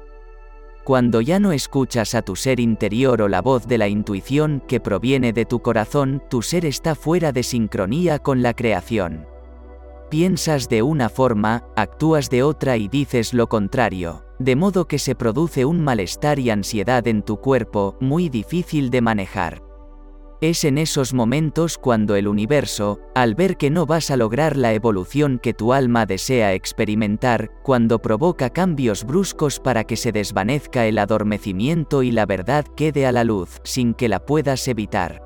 [0.90, 4.80] Cuando ya no escuchas a tu ser interior o la voz de la intuición que
[4.80, 9.28] proviene de tu corazón, tu ser está fuera de sincronía con la creación.
[10.10, 15.14] Piensas de una forma, actúas de otra y dices lo contrario, de modo que se
[15.14, 19.69] produce un malestar y ansiedad en tu cuerpo muy difícil de manejar.
[20.42, 24.74] Es en esos momentos cuando el universo, al ver que no vas a lograr la
[24.74, 30.98] evolución que tu alma desea experimentar, cuando provoca cambios bruscos para que se desvanezca el
[30.98, 35.22] adormecimiento y la verdad quede a la luz, sin que la puedas evitar.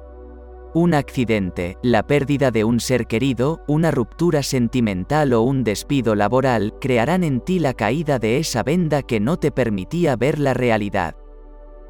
[0.74, 6.74] Un accidente, la pérdida de un ser querido, una ruptura sentimental o un despido laboral
[6.82, 11.16] crearán en ti la caída de esa venda que no te permitía ver la realidad.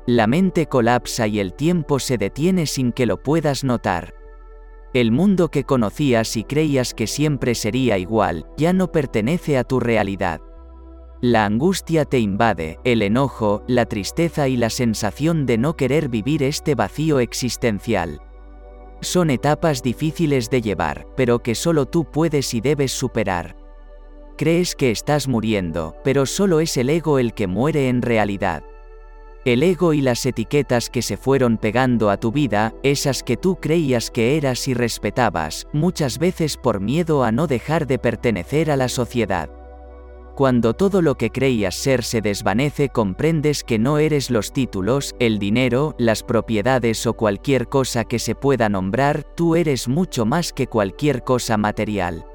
[0.06, 4.14] La mente colapsa y el tiempo se detiene sin que lo puedas notar.
[4.94, 9.80] El mundo que conocías y creías que siempre sería igual, ya no pertenece a tu
[9.80, 10.42] realidad.
[11.22, 16.44] La angustia te invade, el enojo, la tristeza y la sensación de no querer vivir
[16.44, 18.20] este vacío existencial.
[19.00, 23.56] Son etapas difíciles de llevar, pero que solo tú puedes y debes superar.
[24.38, 28.64] Crees que estás muriendo, pero solo es el ego el que muere en realidad.
[29.46, 33.58] El ego y las etiquetas que se fueron pegando a tu vida, esas que tú
[33.58, 38.78] creías que eras y respetabas, muchas veces por miedo a no dejar de pertenecer a
[38.78, 39.50] la sociedad.
[40.36, 45.40] Cuando todo lo que creías ser se desvanece comprendes que no eres los títulos, el
[45.40, 50.68] dinero, las propiedades o cualquier cosa que se pueda nombrar, tú eres mucho más que
[50.68, 52.26] cualquier cosa material.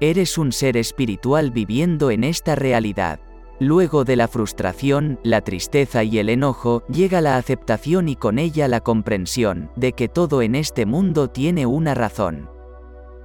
[0.00, 3.18] Eres un ser espiritual viviendo en esta realidad.
[3.60, 8.68] Luego de la frustración, la tristeza y el enojo, llega la aceptación y con ella
[8.68, 12.48] la comprensión, de que todo en este mundo tiene una razón.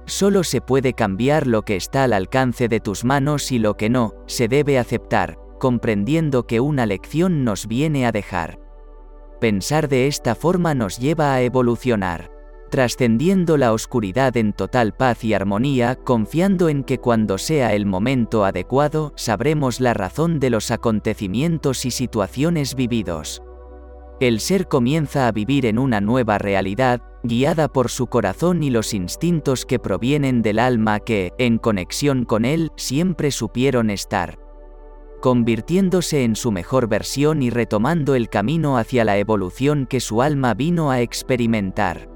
[0.06, 3.88] Solo se puede cambiar lo que está al alcance de tus manos y lo que
[3.88, 8.58] no, se debe aceptar, comprendiendo que una lección nos viene a dejar.
[9.40, 12.33] Pensar de esta forma nos lleva a evolucionar
[12.74, 18.44] trascendiendo la oscuridad en total paz y armonía, confiando en que cuando sea el momento
[18.44, 23.44] adecuado, sabremos la razón de los acontecimientos y situaciones vividos.
[24.18, 28.92] El ser comienza a vivir en una nueva realidad, guiada por su corazón y los
[28.92, 34.40] instintos que provienen del alma que, en conexión con él, siempre supieron estar
[35.20, 40.54] convirtiéndose en su mejor versión y retomando el camino hacia la evolución que su alma
[40.54, 42.13] vino a experimentar.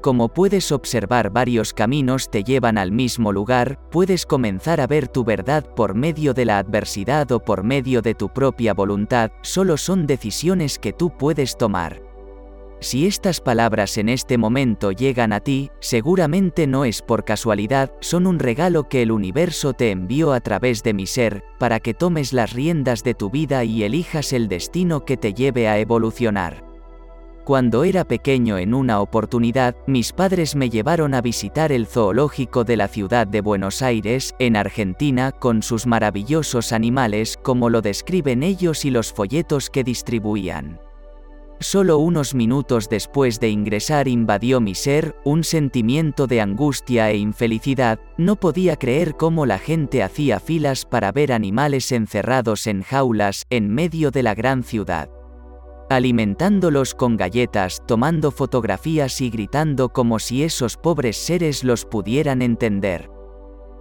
[0.00, 5.24] Como puedes observar varios caminos te llevan al mismo lugar, puedes comenzar a ver tu
[5.24, 10.06] verdad por medio de la adversidad o por medio de tu propia voluntad, solo son
[10.06, 12.02] decisiones que tú puedes tomar.
[12.78, 18.26] Si estas palabras en este momento llegan a ti, seguramente no es por casualidad, son
[18.26, 22.34] un regalo que el universo te envió a través de mi ser, para que tomes
[22.34, 26.75] las riendas de tu vida y elijas el destino que te lleve a evolucionar.
[27.46, 32.76] Cuando era pequeño en una oportunidad, mis padres me llevaron a visitar el zoológico de
[32.76, 38.84] la ciudad de Buenos Aires, en Argentina, con sus maravillosos animales, como lo describen ellos
[38.84, 40.80] y los folletos que distribuían.
[41.60, 48.00] Solo unos minutos después de ingresar invadió mi ser, un sentimiento de angustia e infelicidad,
[48.16, 53.72] no podía creer cómo la gente hacía filas para ver animales encerrados en jaulas, en
[53.72, 55.10] medio de la gran ciudad
[55.88, 63.10] alimentándolos con galletas, tomando fotografías y gritando como si esos pobres seres los pudieran entender.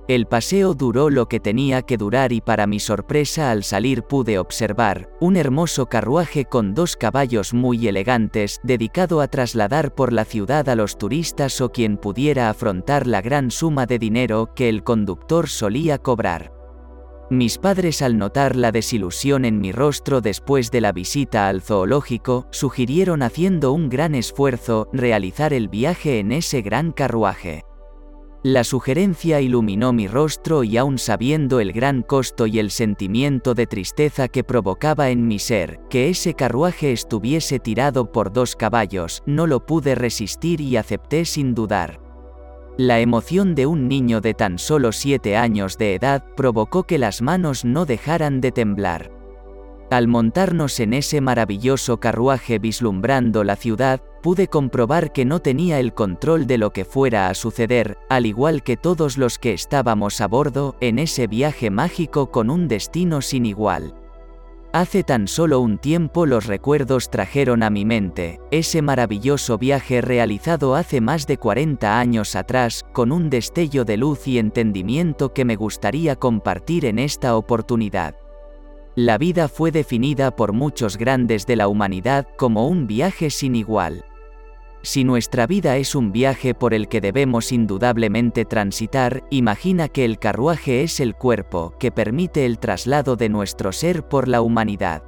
[0.08, 4.38] El paseo duró lo que tenía que durar y para mi sorpresa al salir pude
[4.38, 10.70] observar un hermoso carruaje con dos caballos muy elegantes dedicado a trasladar por la ciudad
[10.70, 15.50] a los turistas o quien pudiera afrontar la gran suma de dinero que el conductor
[15.50, 16.55] solía cobrar.
[17.32, 22.46] Mis padres al notar la desilusión en mi rostro después de la visita al zoológico,
[22.52, 27.64] sugirieron haciendo un gran esfuerzo realizar el viaje en ese gran carruaje.
[28.44, 33.66] La sugerencia iluminó mi rostro y aun sabiendo el gran costo y el sentimiento de
[33.66, 39.48] tristeza que provocaba en mi ser, que ese carruaje estuviese tirado por dos caballos, no
[39.48, 42.05] lo pude resistir y acepté sin dudar.
[42.78, 47.22] La emoción de un niño de tan solo siete años de edad provocó que las
[47.22, 49.12] manos no dejaran de temblar.
[49.90, 55.94] Al montarnos en ese maravilloso carruaje vislumbrando la ciudad, pude comprobar que no tenía el
[55.94, 60.28] control de lo que fuera a suceder, al igual que todos los que estábamos a
[60.28, 63.94] bordo, en ese viaje mágico con un destino sin igual.
[64.76, 70.76] Hace tan solo un tiempo los recuerdos trajeron a mi mente ese maravilloso viaje realizado
[70.76, 75.56] hace más de 40 años atrás, con un destello de luz y entendimiento que me
[75.56, 78.16] gustaría compartir en esta oportunidad.
[78.96, 84.04] La vida fue definida por muchos grandes de la humanidad como un viaje sin igual.
[84.86, 90.20] Si nuestra vida es un viaje por el que debemos indudablemente transitar, imagina que el
[90.20, 95.02] carruaje es el cuerpo que permite el traslado de nuestro ser por la humanidad.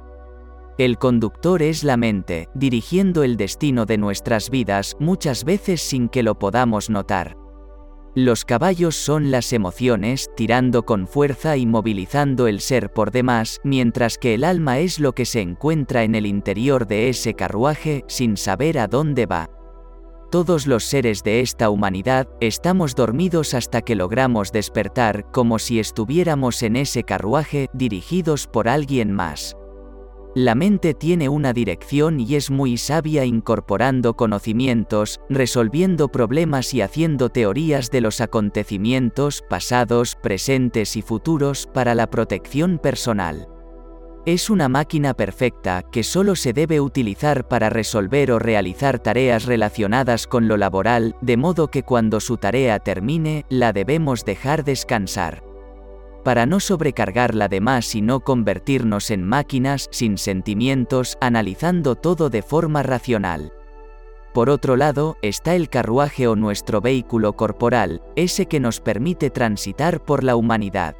[0.78, 6.24] El conductor es la mente, dirigiendo el destino de nuestras vidas muchas veces sin que
[6.24, 7.36] lo podamos notar.
[8.16, 14.18] Los caballos son las emociones, tirando con fuerza y movilizando el ser por demás, mientras
[14.18, 18.36] que el alma es lo que se encuentra en el interior de ese carruaje sin
[18.36, 19.48] saber a dónde va.
[20.30, 26.62] Todos los seres de esta humanidad estamos dormidos hasta que logramos despertar como si estuviéramos
[26.62, 29.56] en ese carruaje dirigidos por alguien más.
[30.34, 37.30] La mente tiene una dirección y es muy sabia incorporando conocimientos, resolviendo problemas y haciendo
[37.30, 43.48] teorías de los acontecimientos pasados, presentes y futuros para la protección personal.
[44.26, 50.26] Es una máquina perfecta que solo se debe utilizar para resolver o realizar tareas relacionadas
[50.26, 55.42] con lo laboral, de modo que cuando su tarea termine, la debemos dejar descansar.
[56.24, 62.42] Para no sobrecargarla de más y no convertirnos en máquinas sin sentimientos, analizando todo de
[62.42, 63.52] forma racional.
[64.34, 70.04] Por otro lado, está el carruaje o nuestro vehículo corporal, ese que nos permite transitar
[70.04, 70.96] por la humanidad.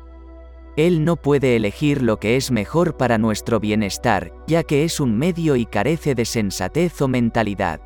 [0.79, 5.19] Él no puede elegir lo que es mejor para nuestro bienestar, ya que es un
[5.19, 7.81] medio y carece de sensatez o mentalidad.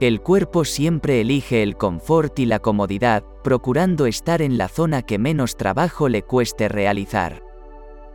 [0.00, 5.18] El cuerpo siempre elige el confort y la comodidad, procurando estar en la zona que
[5.18, 7.42] menos trabajo le cueste realizar.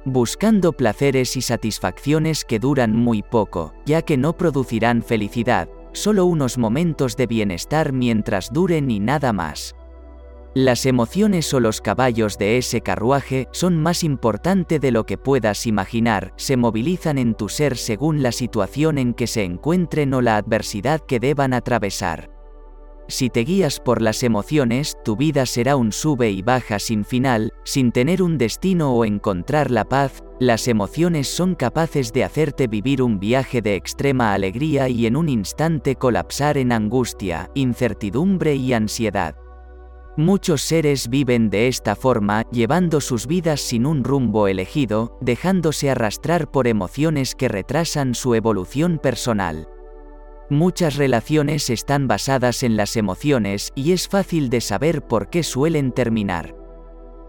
[0.03, 6.57] Buscando placeres y satisfacciones que duran muy poco, ya que no producirán felicidad, solo unos
[6.57, 9.75] momentos de bienestar mientras duren y nada más.
[10.53, 15.65] Las emociones o los caballos de ese carruaje son más importante de lo que puedas
[15.65, 20.35] imaginar, se movilizan en tu ser según la situación en que se encuentren o la
[20.35, 22.29] adversidad que deban atravesar.
[23.07, 27.53] Si te guías por las emociones, tu vida será un sube y baja sin final,
[27.63, 33.01] sin tener un destino o encontrar la paz, las emociones son capaces de hacerte vivir
[33.01, 39.35] un viaje de extrema alegría y en un instante colapsar en angustia, incertidumbre y ansiedad.
[40.17, 46.51] Muchos seres viven de esta forma, llevando sus vidas sin un rumbo elegido, dejándose arrastrar
[46.51, 49.69] por emociones que retrasan su evolución personal.
[50.49, 55.93] Muchas relaciones están basadas en las emociones y es fácil de saber por qué suelen
[55.93, 56.60] terminar.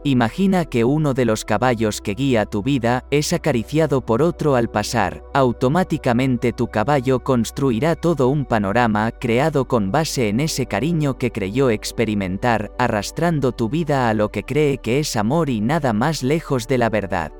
[0.04, 4.68] Imagina que uno de los caballos que guía tu vida es acariciado por otro al
[4.68, 11.30] pasar, automáticamente tu caballo construirá todo un panorama creado con base en ese cariño que
[11.30, 16.24] creyó experimentar, arrastrando tu vida a lo que cree que es amor y nada más
[16.24, 17.30] lejos de la verdad.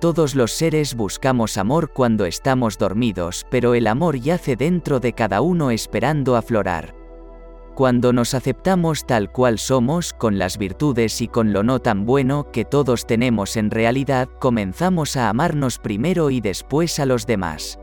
[0.00, 5.40] Todos los seres buscamos amor cuando estamos dormidos, pero el amor yace dentro de cada
[5.40, 7.05] uno esperando aflorar.
[7.76, 12.50] Cuando nos aceptamos tal cual somos, con las virtudes y con lo no tan bueno
[12.50, 17.78] que todos tenemos en realidad, comenzamos a amarnos primero y después a los demás.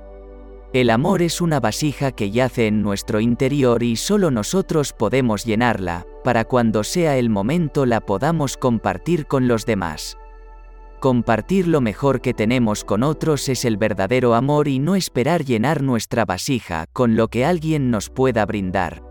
[0.74, 6.08] El amor es una vasija que yace en nuestro interior y solo nosotros podemos llenarla,
[6.24, 10.18] para cuando sea el momento la podamos compartir con los demás.
[11.02, 15.84] Compartir lo mejor que tenemos con otros es el verdadero amor y no esperar llenar
[15.84, 19.03] nuestra vasija con lo que alguien nos pueda brindar.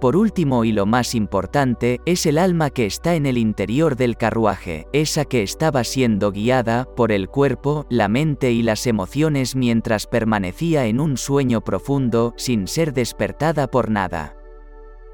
[0.00, 4.16] Por último y lo más importante, es el alma que está en el interior del
[4.16, 10.06] carruaje, esa que estaba siendo guiada por el cuerpo, la mente y las emociones mientras
[10.06, 14.36] permanecía en un sueño profundo, sin ser despertada por nada.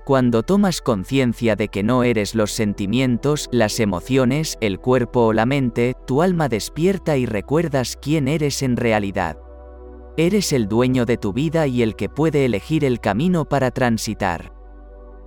[0.04, 5.46] Cuando tomas conciencia de que no eres los sentimientos, las emociones, el cuerpo o la
[5.46, 9.36] mente, tu alma despierta y recuerdas quién eres en realidad.
[10.16, 14.55] Eres el dueño de tu vida y el que puede elegir el camino para transitar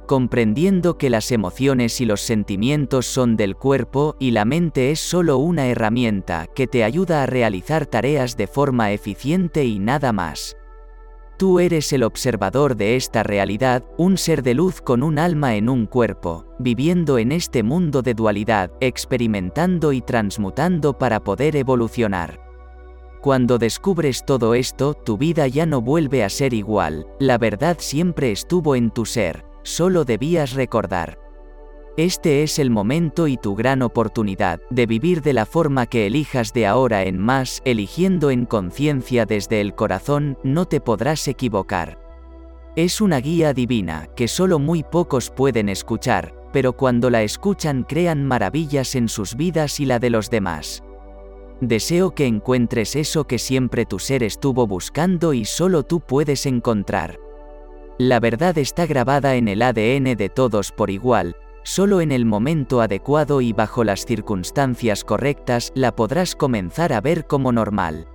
[0.10, 5.38] comprendiendo que las emociones y los sentimientos son del cuerpo y la mente es solo
[5.38, 10.58] una herramienta que te ayuda a realizar tareas de forma eficiente y nada más.
[11.38, 15.70] Tú eres el observador de esta realidad, un ser de luz con un alma en
[15.70, 22.42] un cuerpo, viviendo en este mundo de dualidad, experimentando y transmutando para poder evolucionar.
[23.22, 28.32] Cuando descubres todo esto, tu vida ya no vuelve a ser igual, la verdad siempre
[28.32, 31.20] estuvo en tu ser, solo debías recordar.
[31.98, 36.54] Este es el momento y tu gran oportunidad de vivir de la forma que elijas
[36.54, 42.00] de ahora en más, eligiendo en conciencia desde el corazón, no te podrás equivocar.
[42.76, 48.26] Es una guía divina que solo muy pocos pueden escuchar, pero cuando la escuchan crean
[48.26, 50.84] maravillas en sus vidas y la de los demás.
[51.60, 57.20] Deseo que encuentres eso que siempre tu ser estuvo buscando y solo tú puedes encontrar.
[58.00, 62.82] La verdad está grabada en el ADN de todos por igual, Solo en el momento
[62.82, 68.08] adecuado y bajo las circunstancias correctas la podrás comenzar a ver como normal.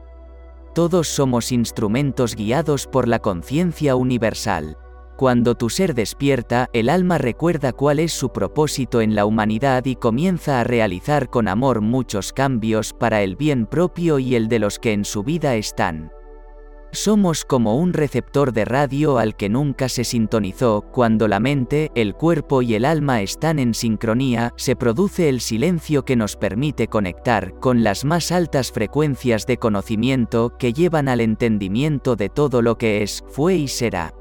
[0.74, 4.76] Todos somos instrumentos guiados por la conciencia universal.
[5.16, 9.94] Cuando tu ser despierta, el alma recuerda cuál es su propósito en la humanidad y
[9.94, 14.80] comienza a realizar con amor muchos cambios para el bien propio y el de los
[14.80, 16.10] que en su vida están.
[16.94, 22.14] Somos como un receptor de radio al que nunca se sintonizó, cuando la mente, el
[22.14, 27.58] cuerpo y el alma están en sincronía, se produce el silencio que nos permite conectar
[27.58, 33.02] con las más altas frecuencias de conocimiento que llevan al entendimiento de todo lo que
[33.02, 34.14] es, fue y será.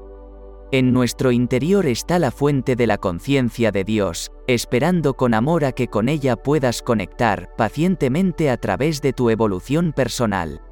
[0.72, 5.70] En nuestro interior está la fuente de la conciencia de Dios, esperando con amor a
[5.70, 10.63] que con ella puedas conectar pacientemente a través de tu evolución personal.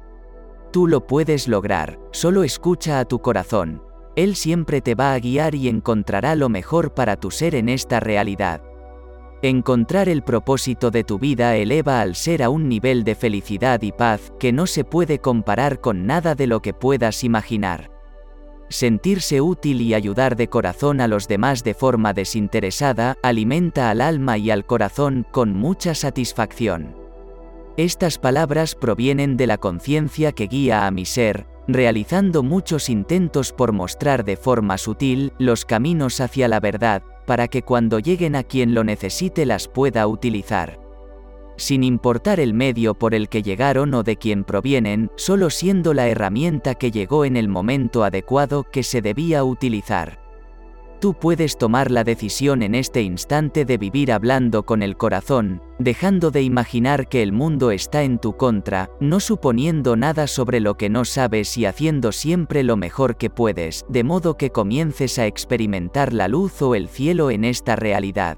[0.73, 3.83] Tú lo puedes lograr, solo escucha a tu corazón.
[4.15, 7.99] Él siempre te va a guiar y encontrará lo mejor para tu ser en esta
[7.99, 8.63] realidad.
[9.43, 13.91] Encontrar el propósito de tu vida eleva al ser a un nivel de felicidad y
[13.91, 17.91] paz que no se puede comparar con nada de lo que puedas imaginar.
[18.69, 24.39] Sentirse útil y ayudar de corazón a los demás de forma desinteresada alimenta al alma
[24.39, 27.02] y al corazón con mucha satisfacción.
[27.75, 33.71] Estas palabras provienen de la conciencia que guía a mi ser, realizando muchos intentos por
[33.71, 38.75] mostrar de forma sutil los caminos hacia la verdad, para que cuando lleguen a quien
[38.75, 40.79] lo necesite las pueda utilizar.
[41.57, 46.07] Sin importar el medio por el que llegaron o de quien provienen, solo siendo la
[46.07, 50.22] herramienta que llegó en el momento adecuado que se debía utilizar.
[51.03, 56.31] Tú puedes tomar la decisión en este instante de vivir hablando con el corazón, dejando
[56.31, 60.89] de imaginar que el mundo está en tu contra, no suponiendo nada sobre lo que
[60.89, 66.13] no sabes y haciendo siempre lo mejor que puedes, de modo que comiences a experimentar
[66.13, 68.37] la luz o el cielo en esta realidad.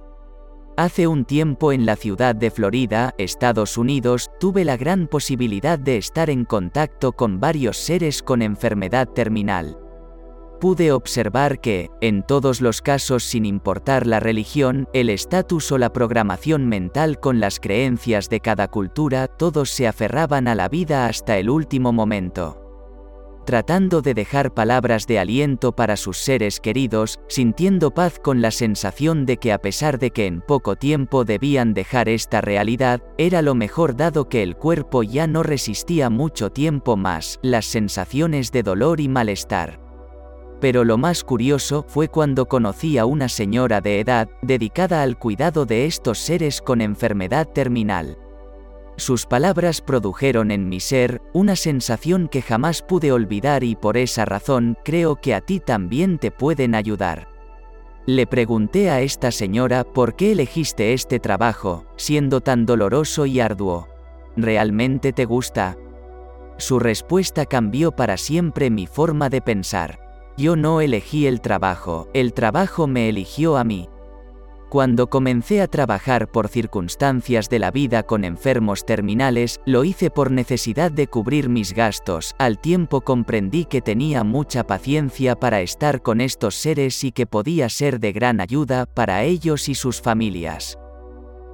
[0.76, 5.98] Hace un tiempo en la ciudad de Florida, Estados Unidos, tuve la gran posibilidad de
[5.98, 9.85] estar en contacto con varios seres con enfermedad terminal
[10.60, 15.94] pude observar que, en todos los casos sin importar la religión, el estatus o la
[15.94, 21.38] programación mental con las creencias de cada cultura, todos se aferraban a la vida hasta
[21.38, 22.62] el último momento.
[23.46, 29.28] Tratando de dejar palabras de aliento para sus seres queridos, sintiendo paz con la sensación
[29.28, 33.54] de que a pesar de que en poco tiempo debían dejar esta realidad, era lo
[33.54, 39.00] mejor dado que el cuerpo ya no resistía mucho tiempo más las sensaciones de dolor
[39.00, 39.85] y malestar.
[40.60, 45.66] Pero lo más curioso fue cuando conocí a una señora de edad dedicada al cuidado
[45.66, 48.18] de estos seres con enfermedad terminal.
[48.98, 54.24] Sus palabras produjeron en mi ser una sensación que jamás pude olvidar y por esa
[54.24, 57.28] razón creo que a ti también te pueden ayudar.
[58.06, 63.90] Le pregunté a esta señora por qué elegiste este trabajo, siendo tan doloroso y arduo.
[64.38, 65.76] ¿Realmente te gusta?
[66.58, 70.05] Su respuesta cambió para siempre mi forma de pensar.
[70.38, 73.88] Yo no elegí el trabajo, el trabajo me eligió a mí.
[74.70, 80.32] Cuando comencé a trabajar por circunstancias de la vida con enfermos terminales, lo hice por
[80.32, 86.20] necesidad de cubrir mis gastos, al tiempo comprendí que tenía mucha paciencia para estar con
[86.20, 90.78] estos seres y que podía ser de gran ayuda para ellos y sus familias.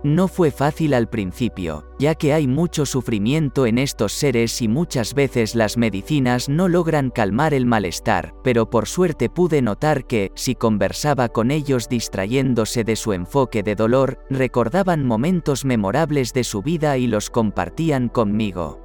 [0.03, 5.14] No fue fácil al principio, ya que hay mucho sufrimiento en estos seres y muchas
[5.14, 10.56] veces las medicinas no logran calmar el malestar, pero por suerte pude notar que, si
[10.56, 16.98] conversaba con ellos distrayéndose de su enfoque de dolor, recordaban momentos memorables de su vida
[16.98, 18.82] y los compartían conmigo.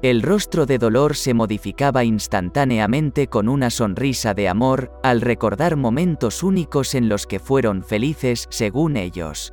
[0.00, 6.42] El rostro de dolor se modificaba instantáneamente con una sonrisa de amor, al recordar momentos
[6.42, 9.52] únicos en los que fueron felices, según ellos.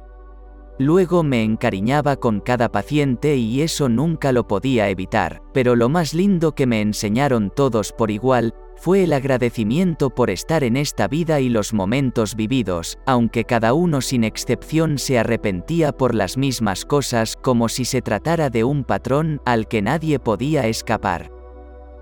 [0.79, 6.13] Luego me encariñaba con cada paciente y eso nunca lo podía evitar, pero lo más
[6.13, 11.39] lindo que me enseñaron todos por igual, fue el agradecimiento por estar en esta vida
[11.39, 17.35] y los momentos vividos, aunque cada uno sin excepción se arrepentía por las mismas cosas
[17.41, 21.36] como si se tratara de un patrón al que nadie podía escapar.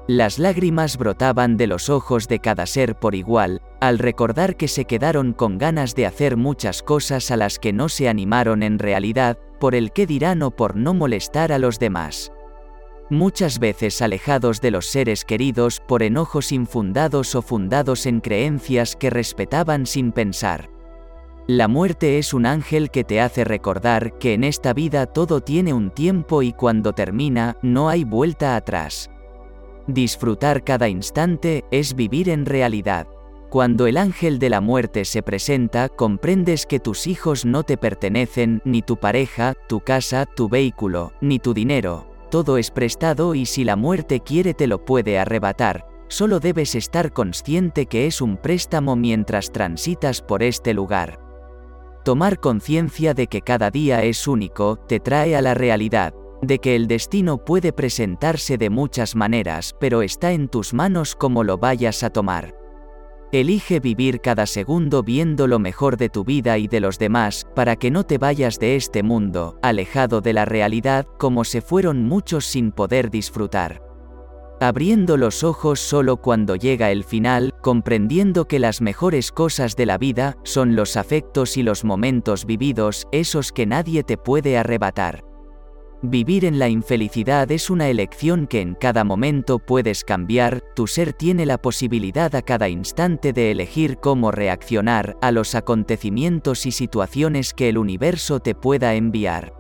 [0.07, 4.85] Las lágrimas brotaban de los ojos de cada ser por igual, al recordar que se
[4.85, 9.39] quedaron con ganas de hacer muchas cosas a las que no se animaron en realidad,
[9.59, 12.31] por el que dirán o por no molestar a los demás.
[13.09, 19.09] Muchas veces alejados de los seres queridos por enojos infundados o fundados en creencias que
[19.09, 20.69] respetaban sin pensar.
[21.47, 25.73] La muerte es un ángel que te hace recordar que en esta vida todo tiene
[25.73, 29.09] un tiempo y cuando termina, no hay vuelta atrás.
[29.87, 33.07] Disfrutar cada instante es vivir en realidad.
[33.49, 38.61] Cuando el ángel de la muerte se presenta, comprendes que tus hijos no te pertenecen,
[38.65, 42.07] ni tu pareja, tu casa, tu vehículo, ni tu dinero.
[42.31, 45.87] Todo es prestado y si la muerte quiere te lo puede arrebatar.
[46.07, 51.19] Solo debes estar consciente que es un préstamo mientras transitas por este lugar.
[52.03, 56.13] Tomar conciencia de que cada día es único te trae a la realidad,
[56.47, 61.43] de que el destino puede presentarse de muchas maneras, pero está en tus manos como
[61.43, 62.55] lo vayas a tomar.
[63.31, 67.75] Elige vivir cada segundo viendo lo mejor de tu vida y de los demás, para
[67.75, 72.45] que no te vayas de este mundo, alejado de la realidad, como se fueron muchos
[72.45, 73.81] sin poder disfrutar.
[74.61, 79.97] Abriendo los ojos solo cuando llega el final, comprendiendo que las mejores cosas de la
[79.97, 85.34] vida son los afectos y los momentos vividos, esos que nadie te puede arrebatar.
[86.07, 91.13] Vivir en la infelicidad es una elección que en cada momento puedes cambiar, tu ser
[91.13, 97.55] tiene la posibilidad a cada instante de elegir cómo reaccionar a los acontecimientos y situaciones
[97.55, 99.53] que el universo te pueda enviar.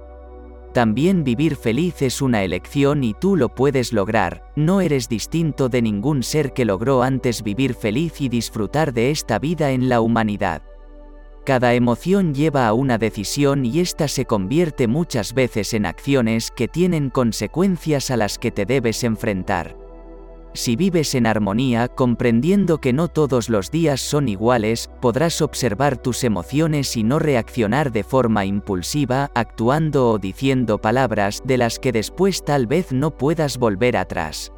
[0.71, 5.81] También vivir feliz es una elección y tú lo puedes lograr, no eres distinto de
[5.81, 10.61] ningún ser que logró antes vivir feliz y disfrutar de esta vida en la humanidad.
[11.45, 16.67] Cada emoción lleva a una decisión y ésta se convierte muchas veces en acciones que
[16.67, 19.77] tienen consecuencias a las que te debes enfrentar.
[20.55, 26.23] Si vives en armonía, comprendiendo que no todos los días son iguales, podrás observar tus
[26.23, 32.43] emociones y no reaccionar de forma impulsiva, actuando o diciendo palabras de las que después
[32.43, 34.54] tal vez no puedas volver atrás.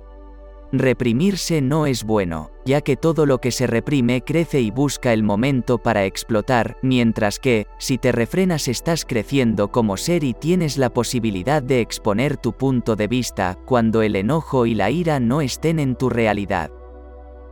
[0.73, 5.23] Reprimirse no es bueno, ya que todo lo que se reprime crece y busca el
[5.23, 10.89] momento para explotar, mientras que, si te refrenas estás creciendo como ser y tienes la
[10.89, 15.80] posibilidad de exponer tu punto de vista cuando el enojo y la ira no estén
[15.80, 16.69] en tu realidad.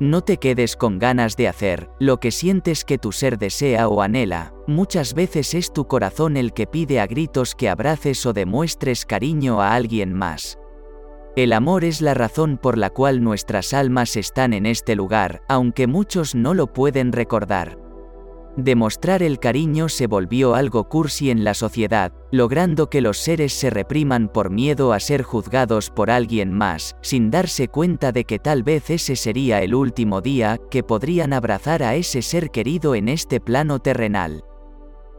[0.02, 4.02] No te quedes con ganas de hacer lo que sientes que tu ser desea o
[4.02, 9.06] anhela, muchas veces es tu corazón el que pide a gritos que abraces o demuestres
[9.06, 10.60] cariño a alguien más.
[11.36, 15.86] El amor es la razón por la cual nuestras almas están en este lugar, aunque
[15.86, 17.78] muchos no lo pueden recordar.
[18.56, 23.70] Demostrar el cariño se volvió algo cursi en la sociedad, logrando que los seres se
[23.70, 28.64] repriman por miedo a ser juzgados por alguien más, sin darse cuenta de que tal
[28.64, 33.42] vez ese sería el último día que podrían abrazar a ese ser querido en este
[33.42, 34.46] plano terrenal.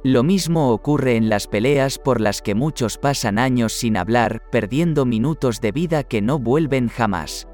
[0.06, 5.04] Lo mismo ocurre en las peleas por las que muchos pasan años sin hablar, perdiendo
[5.04, 7.48] minutos de vida que no vuelven jamás.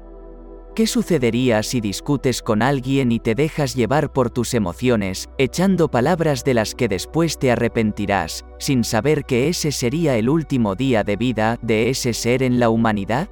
[0.75, 6.43] ¿Qué sucedería si discutes con alguien y te dejas llevar por tus emociones, echando palabras
[6.43, 11.15] de las que después te arrepentirás, sin saber que ese sería el último día de
[11.15, 13.29] vida de ese ser en la humanidad?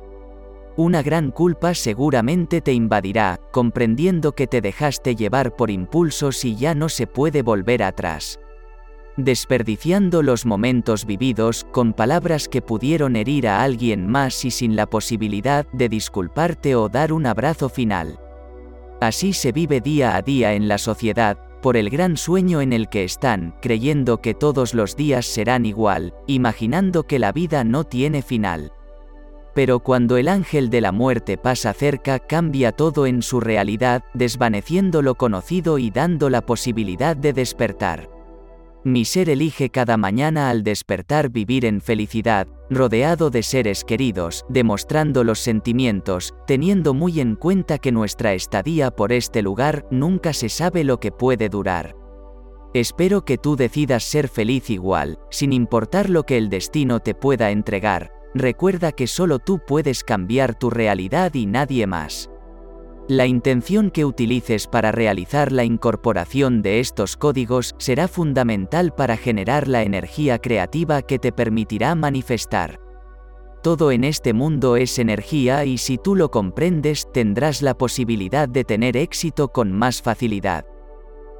[0.77, 6.73] Una gran culpa seguramente te invadirá, comprendiendo que te dejaste llevar por impulsos y ya
[6.73, 8.39] no se puede volver atrás
[9.18, 14.86] desperdiciando los momentos vividos con palabras que pudieron herir a alguien más y sin la
[14.86, 18.20] posibilidad de disculparte o dar un abrazo final.
[19.02, 22.90] Así se vive día a día en la sociedad, por el gran sueño en el
[22.90, 28.22] que están, creyendo que todos los días serán igual, imaginando que la vida no tiene
[28.22, 28.72] final.
[29.54, 35.02] Pero cuando el ángel de la muerte pasa cerca cambia todo en su realidad, desvaneciendo
[35.02, 38.20] lo conocido y dando la posibilidad de despertar.
[38.84, 45.24] Mi ser elige cada mañana al despertar vivir en felicidad, rodeado de seres queridos, demostrando
[45.24, 50.84] los sentimientos, teniendo muy en cuenta que nuestra estadía por este lugar nunca se sabe
[50.84, 51.95] lo que puede durar.
[52.74, 57.52] Espero que tú decidas ser feliz igual, sin importar lo que el destino te pueda
[57.52, 62.32] entregar, recuerda que solo tú puedes cambiar tu realidad y nadie más.
[63.12, 69.68] La intención que utilices para realizar la incorporación de estos códigos será fundamental para generar
[69.68, 72.80] la energía creativa que te permitirá manifestar.
[73.62, 78.64] Todo en este mundo es energía y si tú lo comprendes tendrás la posibilidad de
[78.64, 80.66] tener éxito con más facilidad.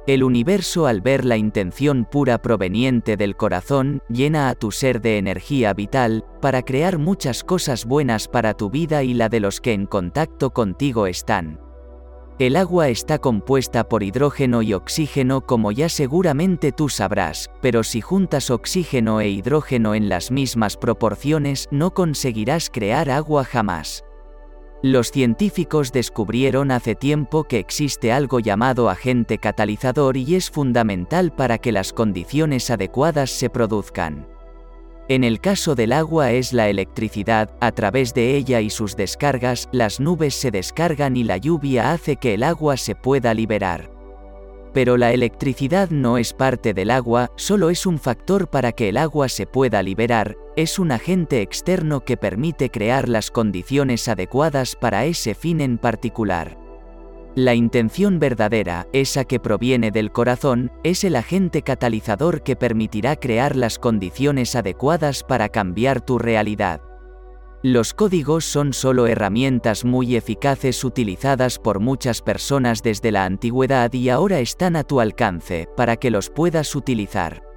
[0.06, 5.16] El universo al ver la intención pura proveniente del corazón, llena a tu ser de
[5.16, 9.72] energía vital, para crear muchas cosas buenas para tu vida y la de los que
[9.72, 11.61] en contacto contigo están.
[12.38, 18.00] El agua está compuesta por hidrógeno y oxígeno como ya seguramente tú sabrás, pero si
[18.00, 24.02] juntas oxígeno e hidrógeno en las mismas proporciones no conseguirás crear agua jamás.
[24.82, 31.58] Los científicos descubrieron hace tiempo que existe algo llamado agente catalizador y es fundamental para
[31.58, 34.31] que las condiciones adecuadas se produzcan.
[35.08, 39.68] En el caso del agua es la electricidad, a través de ella y sus descargas,
[39.72, 43.90] las nubes se descargan y la lluvia hace que el agua se pueda liberar.
[44.72, 48.96] Pero la electricidad no es parte del agua, solo es un factor para que el
[48.96, 55.04] agua se pueda liberar, es un agente externo que permite crear las condiciones adecuadas para
[55.04, 56.61] ese fin en particular.
[57.34, 63.56] La intención verdadera, esa que proviene del corazón, es el agente catalizador que permitirá crear
[63.56, 66.82] las condiciones adecuadas para cambiar tu realidad.
[67.62, 74.10] Los códigos son solo herramientas muy eficaces utilizadas por muchas personas desde la antigüedad y
[74.10, 77.51] ahora están a tu alcance, para que los puedas utilizar.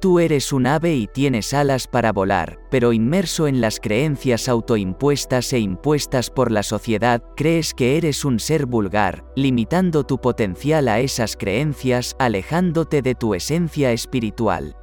[0.00, 5.52] Tú eres un ave y tienes alas para volar, pero inmerso en las creencias autoimpuestas
[5.52, 11.00] e impuestas por la sociedad, crees que eres un ser vulgar, limitando tu potencial a
[11.00, 14.76] esas creencias, alejándote de tu esencia espiritual.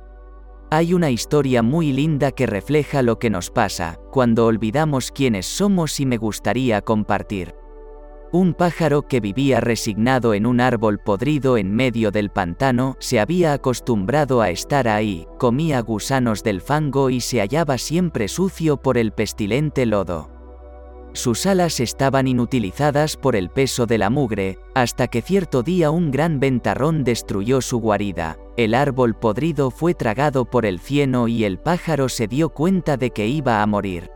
[0.69, 6.01] Hay una historia muy linda que refleja lo que nos pasa, cuando olvidamos quiénes somos
[6.01, 7.55] y me gustaría compartir.
[8.31, 13.53] Un pájaro que vivía resignado en un árbol podrido en medio del pantano, se había
[13.53, 19.11] acostumbrado a estar ahí, comía gusanos del fango y se hallaba siempre sucio por el
[19.11, 20.35] pestilente lodo.
[21.13, 26.11] Sus alas estaban inutilizadas por el peso de la mugre, hasta que cierto día un
[26.11, 31.57] gran ventarrón destruyó su guarida, el árbol podrido fue tragado por el cieno y el
[31.57, 34.14] pájaro se dio cuenta de que iba a morir.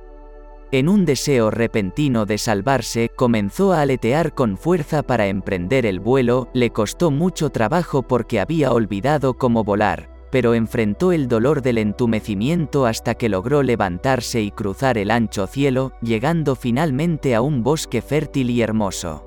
[0.72, 6.48] En un deseo repentino de salvarse, comenzó a aletear con fuerza para emprender el vuelo,
[6.54, 12.86] le costó mucho trabajo porque había olvidado cómo volar, pero enfrentó el dolor del entumecimiento
[12.86, 18.52] hasta que logró levantarse y cruzar el ancho cielo, llegando finalmente a un bosque fértil
[18.52, 19.26] y hermoso.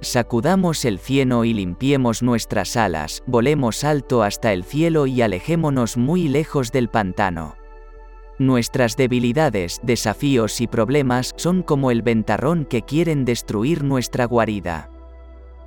[0.00, 6.28] Sacudamos el cieno y limpiemos nuestras alas, volemos alto hasta el cielo y alejémonos muy
[6.28, 7.56] lejos del pantano.
[8.38, 14.90] Nuestras debilidades, desafíos y problemas son como el ventarrón que quieren destruir nuestra guarida.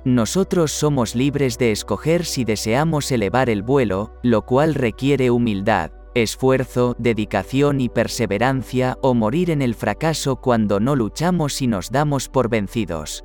[0.04, 6.94] Nosotros somos libres de escoger si deseamos elevar el vuelo, lo cual requiere humildad, esfuerzo,
[6.98, 12.48] dedicación y perseverancia, o morir en el fracaso cuando no luchamos y nos damos por
[12.48, 13.24] vencidos.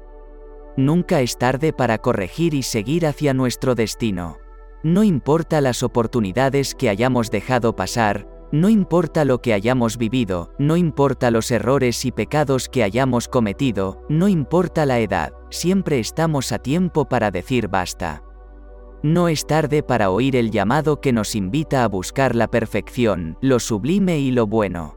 [0.77, 4.37] Nunca es tarde para corregir y seguir hacia nuestro destino.
[4.83, 10.75] No importa las oportunidades que hayamos dejado pasar, no importa lo que hayamos vivido, no
[10.75, 16.59] importa los errores y pecados que hayamos cometido, no importa la edad, siempre estamos a
[16.59, 18.23] tiempo para decir basta.
[19.03, 23.59] No es tarde para oír el llamado que nos invita a buscar la perfección, lo
[23.59, 24.95] sublime y lo bueno.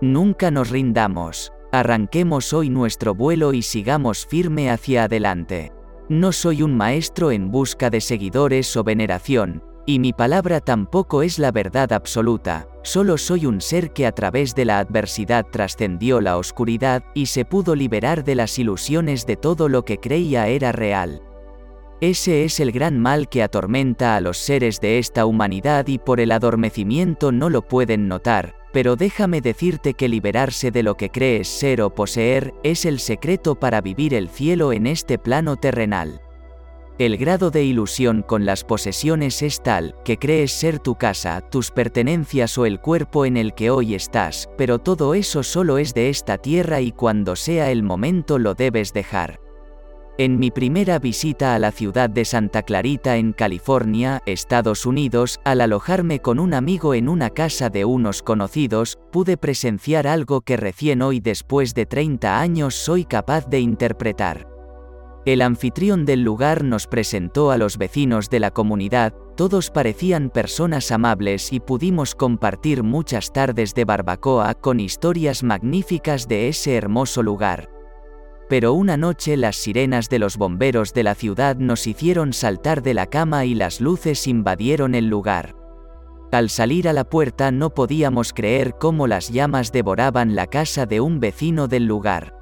[0.00, 5.72] Nunca nos rindamos, arranquemos hoy nuestro vuelo y sigamos firme hacia adelante.
[6.08, 11.38] No soy un maestro en busca de seguidores o veneración, y mi palabra tampoco es
[11.38, 16.38] la verdad absoluta, solo soy un ser que a través de la adversidad trascendió la
[16.38, 21.22] oscuridad y se pudo liberar de las ilusiones de todo lo que creía era real.
[22.00, 26.18] Ese es el gran mal que atormenta a los seres de esta humanidad y por
[26.18, 31.46] el adormecimiento no lo pueden notar, pero déjame decirte que liberarse de lo que crees
[31.46, 36.20] ser o poseer es el secreto para vivir el cielo en este plano terrenal.
[36.98, 41.70] El grado de ilusión con las posesiones es tal, que crees ser tu casa, tus
[41.70, 46.10] pertenencias o el cuerpo en el que hoy estás, pero todo eso solo es de
[46.10, 49.40] esta tierra y cuando sea el momento lo debes dejar.
[50.18, 55.62] En mi primera visita a la ciudad de Santa Clarita en California, Estados Unidos, al
[55.62, 61.00] alojarme con un amigo en una casa de unos conocidos, pude presenciar algo que recién
[61.00, 64.51] hoy después de 30 años soy capaz de interpretar.
[65.24, 70.90] El anfitrión del lugar nos presentó a los vecinos de la comunidad, todos parecían personas
[70.90, 77.70] amables y pudimos compartir muchas tardes de barbacoa con historias magníficas de ese hermoso lugar.
[78.48, 82.94] Pero una noche las sirenas de los bomberos de la ciudad nos hicieron saltar de
[82.94, 85.54] la cama y las luces invadieron el lugar.
[86.32, 91.00] Al salir a la puerta no podíamos creer cómo las llamas devoraban la casa de
[91.00, 92.41] un vecino del lugar.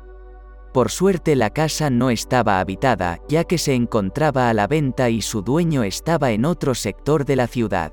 [0.73, 5.21] Por suerte la casa no estaba habitada, ya que se encontraba a la venta y
[5.21, 7.93] su dueño estaba en otro sector de la ciudad.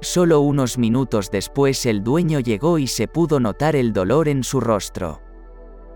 [0.00, 4.60] Solo unos minutos después el dueño llegó y se pudo notar el dolor en su
[4.60, 5.20] rostro.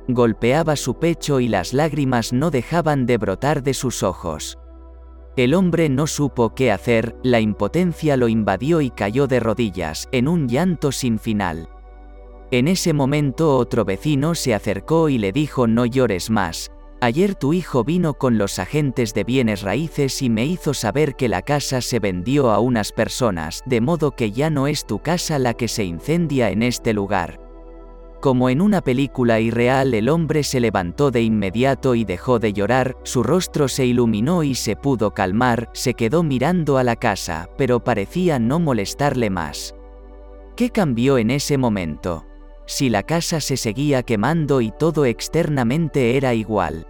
[0.09, 4.59] Golpeaba su pecho y las lágrimas no dejaban de brotar de sus ojos.
[5.37, 10.27] El hombre no supo qué hacer, la impotencia lo invadió y cayó de rodillas, en
[10.27, 11.69] un llanto sin final.
[12.53, 16.71] En ese momento otro vecino se acercó y le dijo no llores más.
[17.01, 21.31] Ayer tu hijo vino con los agentes de bienes raíces y me hizo saber que
[21.31, 25.39] la casa se vendió a unas personas, de modo que ya no es tu casa
[25.39, 27.41] la que se incendia en este lugar.
[28.21, 32.99] Como en una película irreal el hombre se levantó de inmediato y dejó de llorar,
[33.03, 37.83] su rostro se iluminó y se pudo calmar, se quedó mirando a la casa, pero
[37.83, 39.75] parecía no molestarle más.
[40.55, 42.27] ¿Qué cambió en ese momento?
[42.67, 46.87] Si la casa se seguía quemando y todo externamente era igual.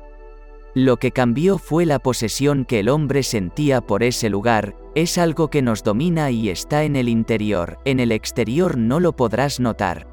[0.74, 5.48] Lo que cambió fue la posesión que el hombre sentía por ese lugar, es algo
[5.48, 10.06] que nos domina y está en el interior, en el exterior no lo podrás notar.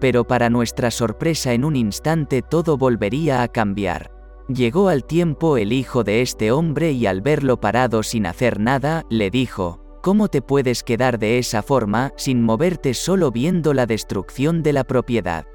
[0.00, 4.10] Pero para nuestra sorpresa en un instante todo volvería a cambiar.
[4.48, 9.04] Llegó al tiempo el hijo de este hombre y al verlo parado sin hacer nada,
[9.08, 14.62] le dijo, ¿Cómo te puedes quedar de esa forma, sin moverte solo viendo la destrucción
[14.62, 15.46] de la propiedad?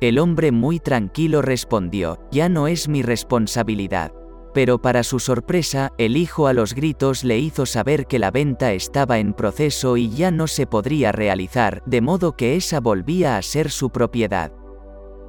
[0.00, 4.12] El hombre muy tranquilo respondió, ya no es mi responsabilidad.
[4.52, 8.72] Pero para su sorpresa, el hijo a los gritos le hizo saber que la venta
[8.72, 13.42] estaba en proceso y ya no se podría realizar, de modo que esa volvía a
[13.42, 14.50] ser su propiedad.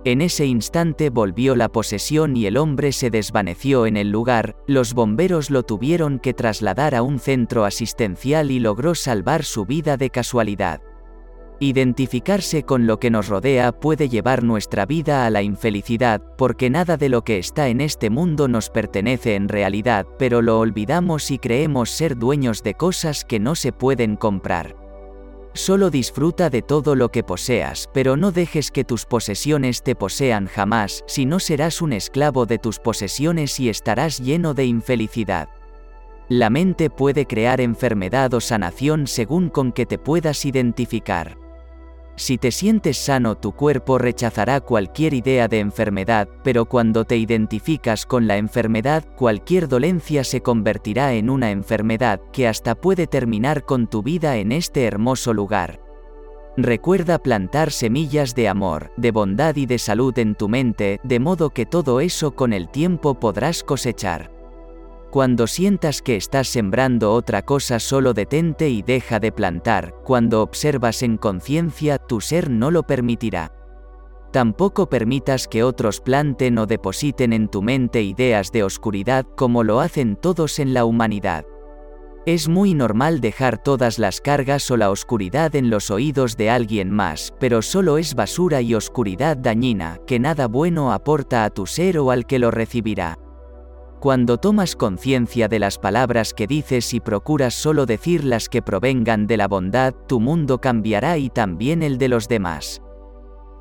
[0.05, 4.93] En ese instante volvió la posesión y el hombre se desvaneció en el lugar, los
[4.93, 10.09] bomberos lo tuvieron que trasladar a un centro asistencial y logró salvar su vida de
[10.09, 10.81] casualidad.
[11.59, 16.95] Identificarse con lo que nos rodea puede llevar nuestra vida a la infelicidad, porque nada
[16.95, 21.39] de lo que está en este mundo nos pertenece en realidad, pero lo olvidamos y
[21.39, 24.88] creemos ser dueños de cosas que no se pueden comprar.
[25.53, 30.47] Solo disfruta de todo lo que poseas, pero no dejes que tus posesiones te posean
[30.47, 35.49] jamás, si no serás un esclavo de tus posesiones y estarás lleno de infelicidad.
[36.29, 41.37] La mente puede crear enfermedad o sanación según con que te puedas identificar.
[42.19, 48.05] Si te sientes sano tu cuerpo rechazará cualquier idea de enfermedad, pero cuando te identificas
[48.05, 53.87] con la enfermedad, cualquier dolencia se convertirá en una enfermedad que hasta puede terminar con
[53.87, 55.79] tu vida en este hermoso lugar.
[56.57, 61.51] Recuerda plantar semillas de amor, de bondad y de salud en tu mente, de modo
[61.51, 64.38] que todo eso con el tiempo podrás cosechar.
[65.11, 71.01] Cuando sientas que estás sembrando otra cosa solo detente y deja de plantar, cuando observas
[71.01, 73.51] en conciencia, tu ser no lo permitirá.
[74.31, 79.79] Tampoco permitas que otros planten o depositen en tu mente ideas de oscuridad como lo
[79.79, 81.43] hacen todos en la humanidad.
[82.27, 86.91] Es muy normal dejar todas las cargas o la oscuridad en los oídos de alguien
[86.91, 91.97] más, pero solo es basura y oscuridad dañina, que nada bueno aporta a tu ser
[91.97, 93.17] o al que lo recibirá.
[93.99, 99.27] Cuando tomas conciencia de las palabras que dices y procuras solo decir las que provengan
[99.27, 102.81] de la bondad, tu mundo cambiará y también el de los demás.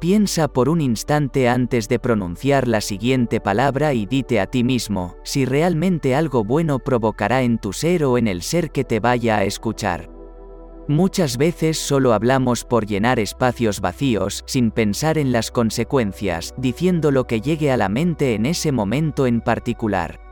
[0.01, 5.17] Piensa por un instante antes de pronunciar la siguiente palabra y dite a ti mismo,
[5.25, 9.39] si realmente algo bueno provocará en tu ser o en el ser que te vaya
[9.39, 10.09] a escuchar.
[10.87, 17.27] Muchas veces solo hablamos por llenar espacios vacíos, sin pensar en las consecuencias, diciendo lo
[17.27, 20.28] que llegue a la mente en ese momento en particular.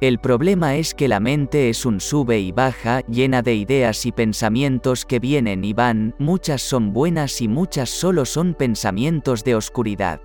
[0.00, 4.12] El problema es que la mente es un sube y baja, llena de ideas y
[4.12, 10.22] pensamientos que vienen y van, muchas son buenas y muchas solo son pensamientos de oscuridad.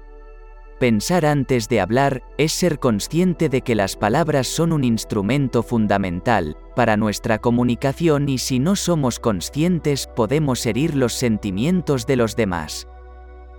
[0.80, 6.56] Pensar antes de hablar es ser consciente de que las palabras son un instrumento fundamental
[6.74, 12.88] para nuestra comunicación y si no somos conscientes podemos herir los sentimientos de los demás.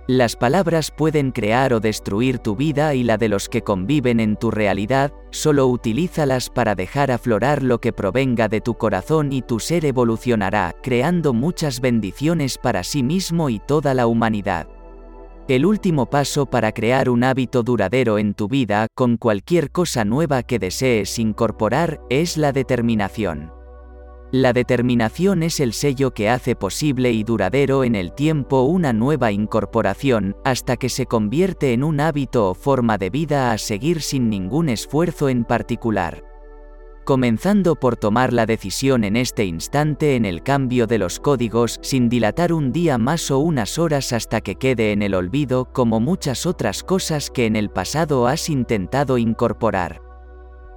[0.07, 4.37] Las palabras pueden crear o destruir tu vida y la de los que conviven en
[4.37, 9.59] tu realidad, solo utilízalas para dejar aflorar lo que provenga de tu corazón y tu
[9.59, 14.69] ser evolucionará, creando muchas bendiciones para sí mismo y toda la humanidad.
[15.49, 20.41] El último paso para crear un hábito duradero en tu vida, con cualquier cosa nueva
[20.41, 23.56] que desees incorporar, es la determinación.
[24.31, 29.31] La determinación es el sello que hace posible y duradero en el tiempo una nueva
[29.31, 34.29] incorporación, hasta que se convierte en un hábito o forma de vida a seguir sin
[34.29, 36.25] ningún esfuerzo en particular.
[37.05, 42.09] comenzando por tomar la decisión en este instante en el cambio de los códigos sin
[42.09, 46.45] dilatar un día más o unas horas hasta que quede en el olvido como muchas
[46.45, 50.06] otras cosas que en el pasado has intentado incorporar.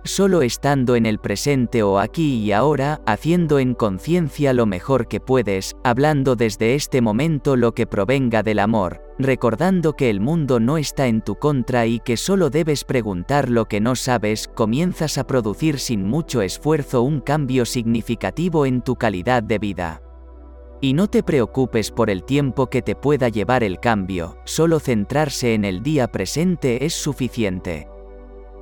[0.04, 5.20] Solo estando en el presente o aquí y ahora, haciendo en conciencia lo mejor que
[5.20, 10.78] puedes, hablando desde este momento lo que provenga del amor, recordando que el mundo no
[10.78, 15.26] está en tu contra y que solo debes preguntar lo que no sabes, comienzas a
[15.26, 20.02] producir sin mucho esfuerzo un cambio significativo en tu calidad de vida.
[20.80, 25.52] Y no te preocupes por el tiempo que te pueda llevar el cambio, solo centrarse
[25.52, 27.86] en el día presente es suficiente.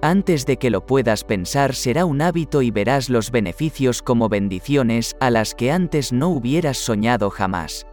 [0.00, 5.16] Antes de que lo puedas pensar será un hábito y verás los beneficios como bendiciones
[5.18, 7.84] a las que antes no hubieras soñado jamás.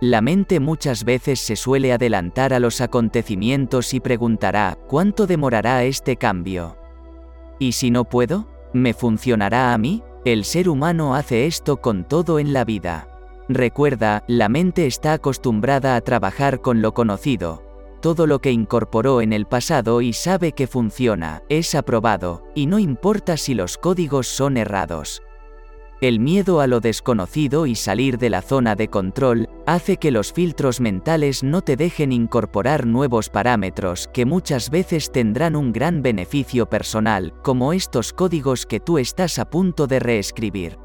[0.00, 6.16] La mente muchas veces se suele adelantar a los acontecimientos y preguntará, ¿cuánto demorará este
[6.16, 6.76] cambio?
[7.58, 8.46] ¿Y si no puedo?
[8.72, 10.04] ¿Me funcionará a mí?
[10.24, 13.08] El ser humano hace esto con todo en la vida.
[13.48, 17.63] Recuerda, la mente está acostumbrada a trabajar con lo conocido,
[18.04, 22.78] todo lo que incorporó en el pasado y sabe que funciona, es aprobado, y no
[22.78, 25.22] importa si los códigos son errados.
[26.02, 30.34] El miedo a lo desconocido y salir de la zona de control hace que los
[30.34, 36.68] filtros mentales no te dejen incorporar nuevos parámetros que muchas veces tendrán un gran beneficio
[36.68, 40.83] personal, como estos códigos que tú estás a punto de reescribir.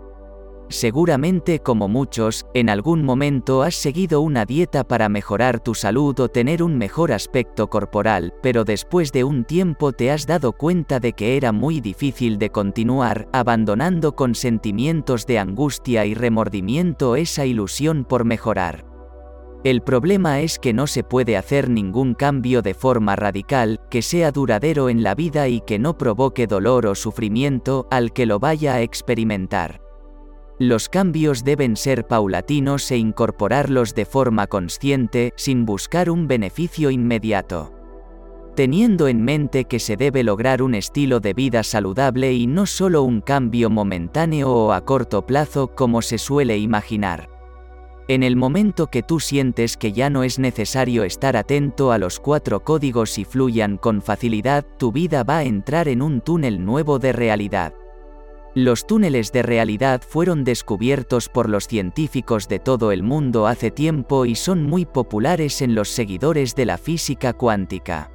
[0.70, 6.30] Seguramente como muchos, en algún momento has seguido una dieta para mejorar tu salud o
[6.30, 11.14] tener un mejor aspecto corporal, pero después de un tiempo te has dado cuenta de
[11.14, 18.06] que era muy difícil de continuar, abandonando con sentimientos de angustia y remordimiento esa ilusión
[18.06, 18.86] por mejorar.
[19.64, 24.32] El problema es que no se puede hacer ningún cambio de forma radical, que sea
[24.32, 28.76] duradero en la vida y que no provoque dolor o sufrimiento al que lo vaya
[28.76, 29.89] a experimentar.
[30.60, 37.74] Los cambios deben ser paulatinos e incorporarlos de forma consciente, sin buscar un beneficio inmediato.
[38.58, 43.04] Teniendo en mente que se debe lograr un estilo de vida saludable y no solo
[43.04, 47.30] un cambio momentáneo o a corto plazo como se suele imaginar.
[48.10, 52.20] En el momento que tú sientes que ya no es necesario estar atento a los
[52.20, 57.00] cuatro códigos y fluyan con facilidad, tu vida va a entrar en un túnel nuevo
[57.00, 57.74] de realidad.
[58.56, 64.26] Los túneles de realidad fueron descubiertos por los científicos de todo el mundo hace tiempo
[64.26, 68.10] y son muy populares en los seguidores de la física cuántica.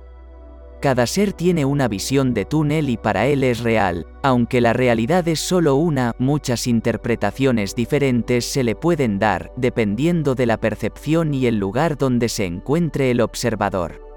[0.81, 5.27] Cada ser tiene una visión de túnel y para él es real, aunque la realidad
[5.29, 11.47] es solo una, muchas interpretaciones diferentes se le pueden dar, dependiendo de la percepción y
[11.47, 14.14] el lugar donde se encuentre el observador.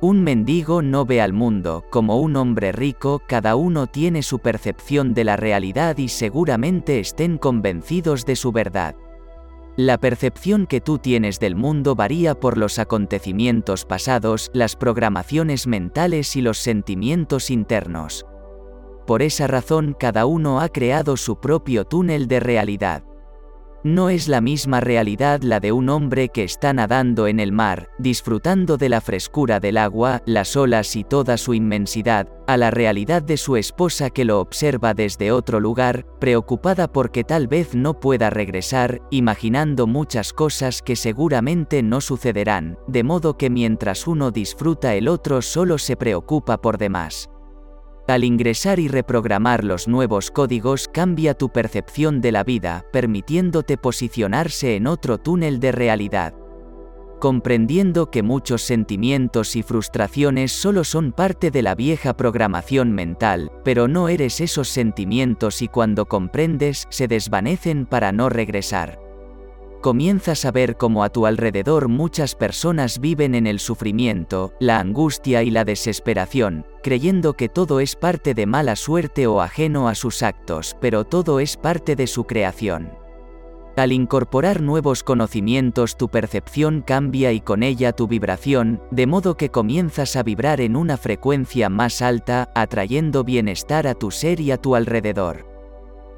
[0.00, 5.14] Un mendigo no ve al mundo como un hombre rico, cada uno tiene su percepción
[5.14, 8.94] de la realidad y seguramente estén convencidos de su verdad.
[9.76, 16.36] La percepción que tú tienes del mundo varía por los acontecimientos pasados, las programaciones mentales
[16.36, 18.26] y los sentimientos internos.
[19.06, 23.02] Por esa razón cada uno ha creado su propio túnel de realidad.
[23.86, 27.88] No es la misma realidad la de un hombre que está nadando en el mar,
[28.00, 33.22] disfrutando de la frescura del agua, las olas y toda su inmensidad, a la realidad
[33.22, 38.28] de su esposa que lo observa desde otro lugar, preocupada porque tal vez no pueda
[38.28, 45.06] regresar, imaginando muchas cosas que seguramente no sucederán, de modo que mientras uno disfruta el
[45.06, 47.30] otro solo se preocupa por demás.
[48.08, 54.76] Al ingresar y reprogramar los nuevos códigos cambia tu percepción de la vida, permitiéndote posicionarse
[54.76, 56.32] en otro túnel de realidad.
[57.18, 63.88] Comprendiendo que muchos sentimientos y frustraciones solo son parte de la vieja programación mental, pero
[63.88, 69.05] no eres esos sentimientos y cuando comprendes, se desvanecen para no regresar
[69.80, 75.42] comienzas a ver cómo a tu alrededor muchas personas viven en el sufrimiento, la angustia
[75.42, 80.22] y la desesperación, creyendo que todo es parte de mala suerte o ajeno a sus
[80.22, 82.90] actos, pero todo es parte de su creación.
[83.76, 89.50] Al incorporar nuevos conocimientos tu percepción cambia y con ella tu vibración, de modo que
[89.50, 94.56] comienzas a vibrar en una frecuencia más alta, atrayendo bienestar a tu ser y a
[94.56, 95.46] tu alrededor.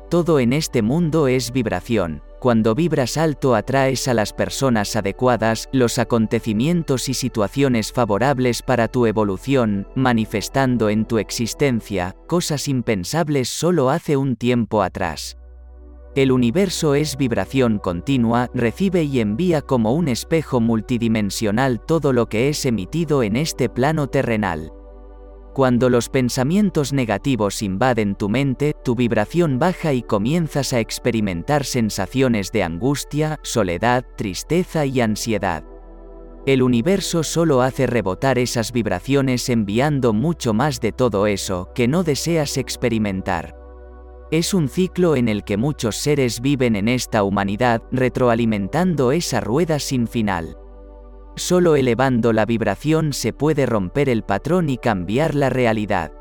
[0.08, 5.98] Todo en este mundo es vibración, cuando vibras alto atraes a las personas adecuadas, los
[5.98, 14.16] acontecimientos y situaciones favorables para tu evolución, manifestando en tu existencia, cosas impensables solo hace
[14.16, 15.36] un tiempo atrás.
[16.14, 22.48] El universo es vibración continua, recibe y envía como un espejo multidimensional todo lo que
[22.48, 24.72] es emitido en este plano terrenal.
[25.54, 32.52] Cuando los pensamientos negativos invaden tu mente, tu vibración baja y comienzas a experimentar sensaciones
[32.52, 35.64] de angustia, soledad, tristeza y ansiedad.
[36.46, 42.04] El universo solo hace rebotar esas vibraciones enviando mucho más de todo eso que no
[42.04, 43.54] deseas experimentar.
[44.30, 49.78] Es un ciclo en el que muchos seres viven en esta humanidad, retroalimentando esa rueda
[49.78, 50.56] sin final.
[51.38, 56.12] Solo elevando la vibración se puede romper el patrón y cambiar la realidad.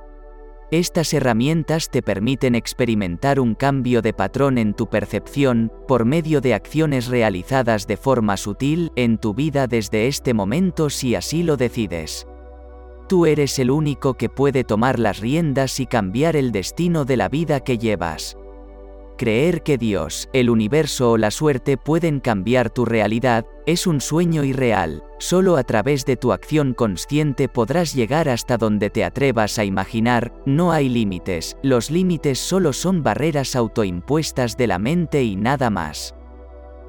[0.70, 6.54] Estas herramientas te permiten experimentar un cambio de patrón en tu percepción, por medio de
[6.54, 12.28] acciones realizadas de forma sutil en tu vida desde este momento si así lo decides.
[13.10, 17.28] Tú eres el único que puede tomar las riendas y cambiar el destino de la
[17.28, 18.38] vida que llevas.
[19.18, 24.44] Creer que Dios, el universo o la suerte pueden cambiar tu realidad, es un sueño
[24.44, 29.66] irreal, solo a través de tu acción consciente podrás llegar hasta donde te atrevas a
[29.66, 35.72] imaginar, no hay límites, los límites solo son barreras autoimpuestas de la mente y nada
[35.72, 36.17] más.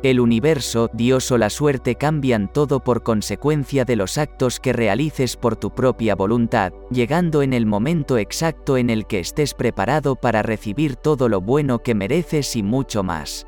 [0.04, 5.36] El universo, Dios o la suerte cambian todo por consecuencia de los actos que realices
[5.36, 10.42] por tu propia voluntad, llegando en el momento exacto en el que estés preparado para
[10.42, 13.44] recibir todo lo bueno que mereces y mucho más.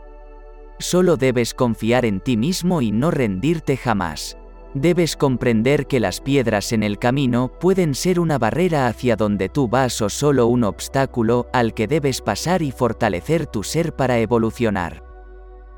[0.80, 4.36] Solo debes confiar en ti mismo y no rendirte jamás.
[4.74, 9.68] Debes comprender que las piedras en el camino pueden ser una barrera hacia donde tú
[9.68, 15.09] vas o solo un obstáculo al que debes pasar y fortalecer tu ser para evolucionar.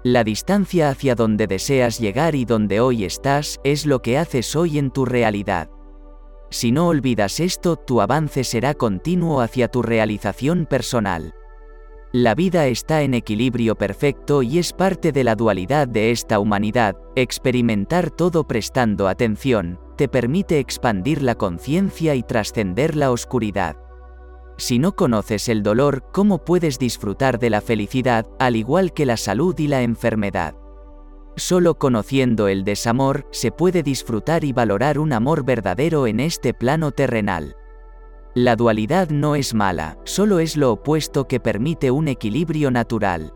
[0.04, 4.78] La distancia hacia donde deseas llegar y donde hoy estás es lo que haces hoy
[4.78, 5.70] en tu realidad.
[6.50, 11.34] Si no olvidas esto, tu avance será continuo hacia tu realización personal.
[12.10, 16.96] La vida está en equilibrio perfecto y es parte de la dualidad de esta humanidad,
[17.14, 23.76] experimentar todo prestando atención, te permite expandir la conciencia y trascender la oscuridad.
[24.62, 29.16] Si no conoces el dolor, ¿cómo puedes disfrutar de la felicidad, al igual que la
[29.16, 30.54] salud y la enfermedad?
[31.34, 36.92] Solo conociendo el desamor, se puede disfrutar y valorar un amor verdadero en este plano
[36.92, 37.56] terrenal.
[38.36, 43.34] La dualidad no es mala, solo es lo opuesto que permite un equilibrio natural.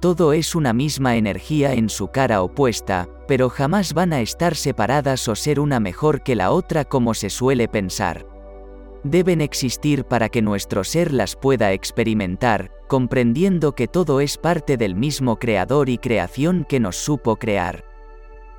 [0.00, 5.28] Todo es una misma energía en su cara opuesta, pero jamás van a estar separadas
[5.28, 8.37] o ser una mejor que la otra como se suele pensar
[9.04, 14.94] deben existir para que nuestro ser las pueda experimentar, comprendiendo que todo es parte del
[14.94, 17.88] mismo creador y creación que nos supo crear.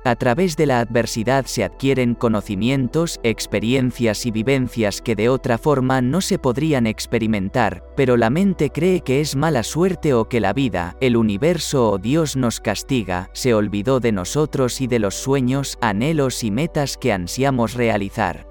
[0.02, 6.00] A través de la adversidad se adquieren conocimientos, experiencias y vivencias que de otra forma
[6.00, 10.54] no se podrían experimentar, pero la mente cree que es mala suerte o que la
[10.54, 15.76] vida, el universo o Dios nos castiga, se olvidó de nosotros y de los sueños,
[15.82, 18.49] anhelos y metas que ansiamos realizar.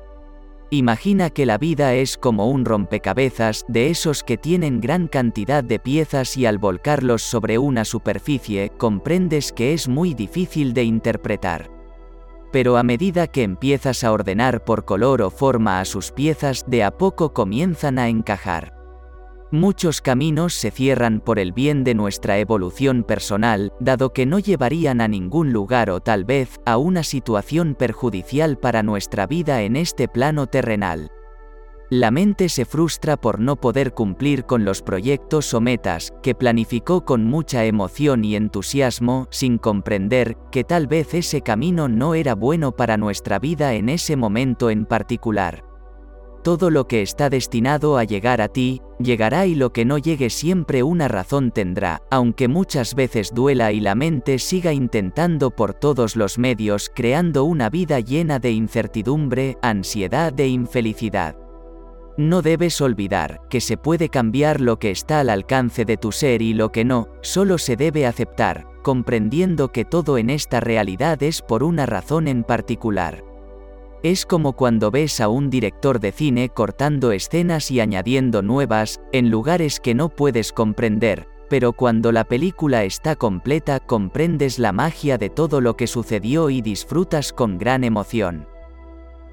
[0.71, 5.79] Imagina que la vida es como un rompecabezas de esos que tienen gran cantidad de
[5.79, 11.71] piezas y al volcarlos sobre una superficie comprendes que es muy difícil de interpretar.
[12.51, 16.83] Pero a medida que empiezas a ordenar por color o forma a sus piezas, de
[16.83, 18.78] a poco comienzan a encajar.
[19.51, 25.01] Muchos caminos se cierran por el bien de nuestra evolución personal, dado que no llevarían
[25.01, 30.07] a ningún lugar o tal vez a una situación perjudicial para nuestra vida en este
[30.07, 31.09] plano terrenal.
[31.89, 37.03] La mente se frustra por no poder cumplir con los proyectos o metas que planificó
[37.03, 42.73] con mucha emoción y entusiasmo, sin comprender que tal vez ese camino no era bueno
[42.73, 45.68] para nuestra vida en ese momento en particular.
[46.43, 50.29] Todo lo que está destinado a llegar a ti, llegará y lo que no llegue
[50.29, 56.15] siempre una razón tendrá, aunque muchas veces duela y la mente siga intentando por todos
[56.15, 61.35] los medios creando una vida llena de incertidumbre, ansiedad e infelicidad.
[62.17, 66.41] No debes olvidar que se puede cambiar lo que está al alcance de tu ser
[66.41, 71.41] y lo que no, solo se debe aceptar, comprendiendo que todo en esta realidad es
[71.41, 73.28] por una razón en particular.
[74.01, 79.29] Es como cuando ves a un director de cine cortando escenas y añadiendo nuevas, en
[79.29, 85.29] lugares que no puedes comprender, pero cuando la película está completa comprendes la magia de
[85.29, 88.47] todo lo que sucedió y disfrutas con gran emoción.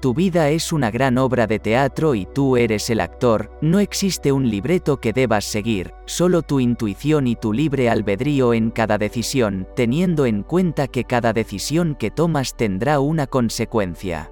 [0.01, 4.33] Tu vida es una gran obra de teatro y tú eres el actor, no existe
[4.33, 9.65] un libreto que debas seguir, solo tu intuición y tu libre albedrío en cada decisión,
[9.77, 14.29] teniendo en cuenta que cada decisión que tomas tendrá una consecuencia.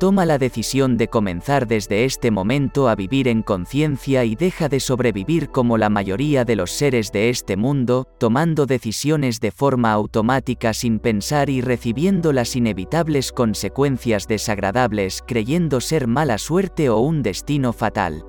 [0.00, 4.80] Toma la decisión de comenzar desde este momento a vivir en conciencia y deja de
[4.80, 10.72] sobrevivir como la mayoría de los seres de este mundo, tomando decisiones de forma automática
[10.72, 17.74] sin pensar y recibiendo las inevitables consecuencias desagradables creyendo ser mala suerte o un destino
[17.74, 18.24] fatal.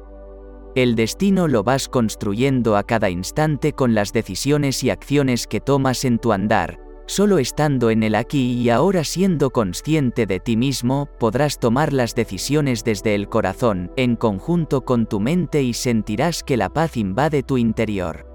[0.75, 6.03] El destino lo vas construyendo a cada instante con las decisiones y acciones que tomas
[6.03, 11.09] en tu andar, Solo estando en el aquí y ahora siendo consciente de ti mismo,
[11.19, 16.55] podrás tomar las decisiones desde el corazón, en conjunto con tu mente y sentirás que
[16.55, 18.25] la paz invade tu interior.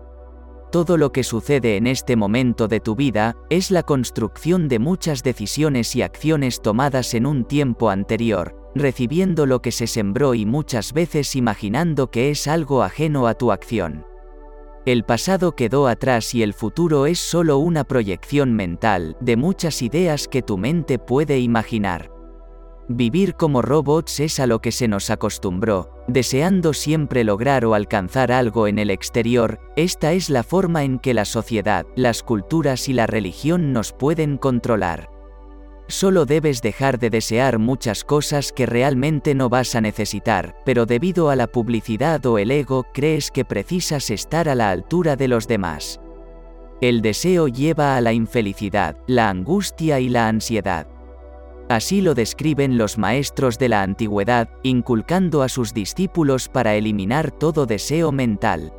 [0.70, 5.22] Todo lo que sucede en este momento de tu vida, es la construcción de muchas
[5.22, 10.92] decisiones y acciones tomadas en un tiempo anterior, recibiendo lo que se sembró y muchas
[10.92, 14.04] veces imaginando que es algo ajeno a tu acción.
[14.86, 20.28] El pasado quedó atrás y el futuro es solo una proyección mental de muchas ideas
[20.28, 22.12] que tu mente puede imaginar.
[22.88, 28.30] Vivir como robots es a lo que se nos acostumbró, deseando siempre lograr o alcanzar
[28.30, 32.92] algo en el exterior, esta es la forma en que la sociedad, las culturas y
[32.92, 35.15] la religión nos pueden controlar.
[35.88, 41.30] Solo debes dejar de desear muchas cosas que realmente no vas a necesitar, pero debido
[41.30, 45.46] a la publicidad o el ego crees que precisas estar a la altura de los
[45.46, 46.00] demás.
[46.80, 50.88] El deseo lleva a la infelicidad, la angustia y la ansiedad.
[51.68, 57.64] Así lo describen los maestros de la antigüedad, inculcando a sus discípulos para eliminar todo
[57.64, 58.72] deseo mental.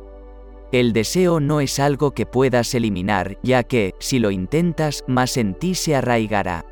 [0.72, 5.54] El deseo no es algo que puedas eliminar, ya que, si lo intentas, más en
[5.54, 6.66] ti se arraigará.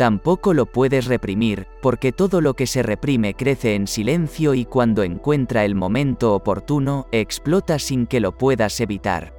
[0.00, 5.02] Tampoco lo puedes reprimir, porque todo lo que se reprime crece en silencio y cuando
[5.02, 9.34] encuentra el momento oportuno, explota sin que lo puedas evitar.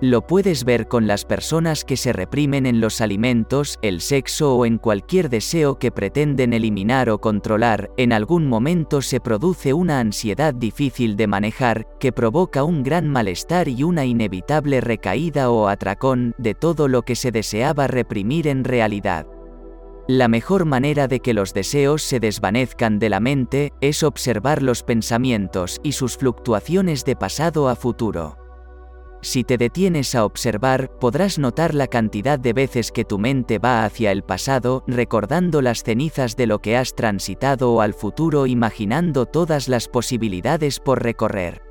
[0.00, 4.64] Lo puedes ver con las personas que se reprimen en los alimentos, el sexo o
[4.64, 10.54] en cualquier deseo que pretenden eliminar o controlar, en algún momento se produce una ansiedad
[10.54, 16.54] difícil de manejar, que provoca un gran malestar y una inevitable recaída o atracón de
[16.54, 19.26] todo lo que se deseaba reprimir en realidad.
[20.12, 24.82] La mejor manera de que los deseos se desvanezcan de la mente es observar los
[24.82, 28.36] pensamientos y sus fluctuaciones de pasado a futuro.
[29.22, 33.84] Si te detienes a observar, podrás notar la cantidad de veces que tu mente va
[33.84, 39.26] hacia el pasado, recordando las cenizas de lo que has transitado o al futuro imaginando
[39.26, 41.69] todas las posibilidades por recorrer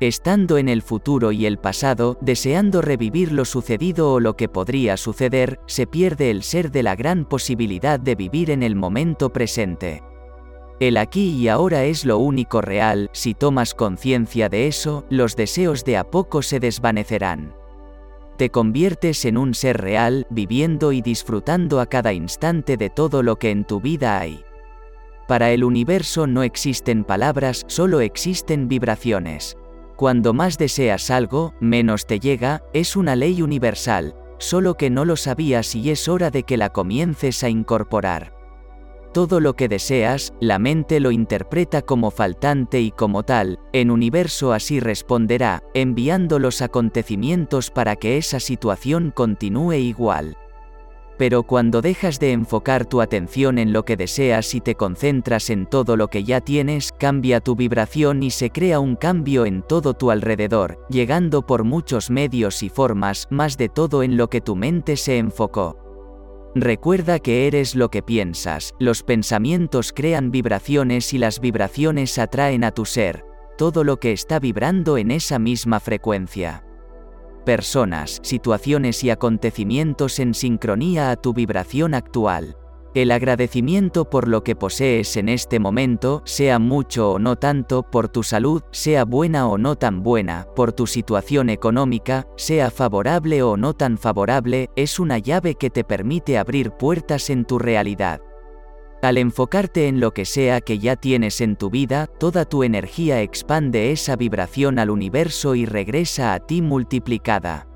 [0.00, 4.96] estando en el futuro y el pasado, deseando revivir lo sucedido o lo que podría
[4.96, 10.02] suceder, se pierde el ser de la gran posibilidad de vivir en el momento presente.
[10.80, 15.84] El aquí y ahora es lo único real, si tomas conciencia de eso, los deseos
[15.84, 17.54] de a poco se desvanecerán.
[18.38, 23.36] Te conviertes en un ser real, viviendo y disfrutando a cada instante de todo lo
[23.36, 24.42] que en tu vida hay.
[25.28, 29.58] Para el universo no existen palabras, solo existen vibraciones.
[30.00, 35.14] Cuando más deseas algo, menos te llega, es una ley universal, solo que no lo
[35.14, 38.32] sabías y es hora de que la comiences a incorporar.
[39.12, 44.54] Todo lo que deseas, la mente lo interpreta como faltante y como tal, en universo
[44.54, 50.34] así responderá, enviando los acontecimientos para que esa situación continúe igual.
[51.20, 55.66] Pero cuando dejas de enfocar tu atención en lo que deseas y te concentras en
[55.66, 59.92] todo lo que ya tienes, cambia tu vibración y se crea un cambio en todo
[59.92, 64.56] tu alrededor, llegando por muchos medios y formas, más de todo en lo que tu
[64.56, 65.76] mente se enfocó.
[66.54, 72.70] Recuerda que eres lo que piensas, los pensamientos crean vibraciones y las vibraciones atraen a
[72.70, 73.26] tu ser,
[73.58, 76.64] todo lo que está vibrando en esa misma frecuencia
[77.40, 82.56] personas, situaciones y acontecimientos en sincronía a tu vibración actual.
[82.92, 88.08] El agradecimiento por lo que posees en este momento, sea mucho o no tanto, por
[88.08, 93.56] tu salud, sea buena o no tan buena, por tu situación económica, sea favorable o
[93.56, 98.20] no tan favorable, es una llave que te permite abrir puertas en tu realidad.
[99.02, 103.22] Al enfocarte en lo que sea que ya tienes en tu vida, toda tu energía
[103.22, 107.66] expande esa vibración al universo y regresa a ti multiplicada.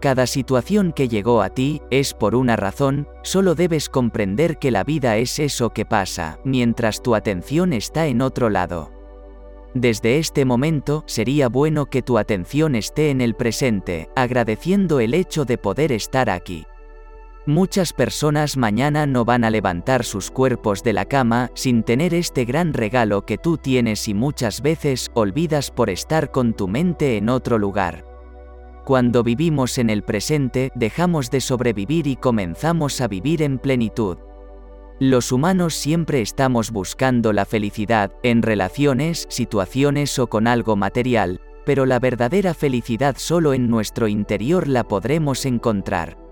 [0.00, 4.82] Cada situación que llegó a ti es por una razón, solo debes comprender que la
[4.82, 8.90] vida es eso que pasa, mientras tu atención está en otro lado.
[9.74, 15.44] Desde este momento, sería bueno que tu atención esté en el presente, agradeciendo el hecho
[15.44, 16.66] de poder estar aquí.
[17.50, 22.44] Muchas personas mañana no van a levantar sus cuerpos de la cama sin tener este
[22.44, 27.28] gran regalo que tú tienes y muchas veces olvidas por estar con tu mente en
[27.28, 28.04] otro lugar.
[28.84, 34.18] Cuando vivimos en el presente, dejamos de sobrevivir y comenzamos a vivir en plenitud.
[35.00, 41.84] Los humanos siempre estamos buscando la felicidad, en relaciones, situaciones o con algo material, pero
[41.84, 46.29] la verdadera felicidad solo en nuestro interior la podremos encontrar.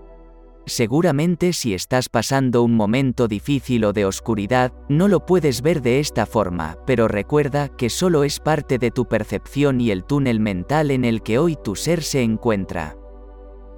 [0.69, 5.99] Seguramente si estás pasando un momento difícil o de oscuridad, no lo puedes ver de
[5.99, 10.91] esta forma, pero recuerda que solo es parte de tu percepción y el túnel mental
[10.91, 12.95] en el que hoy tu ser se encuentra.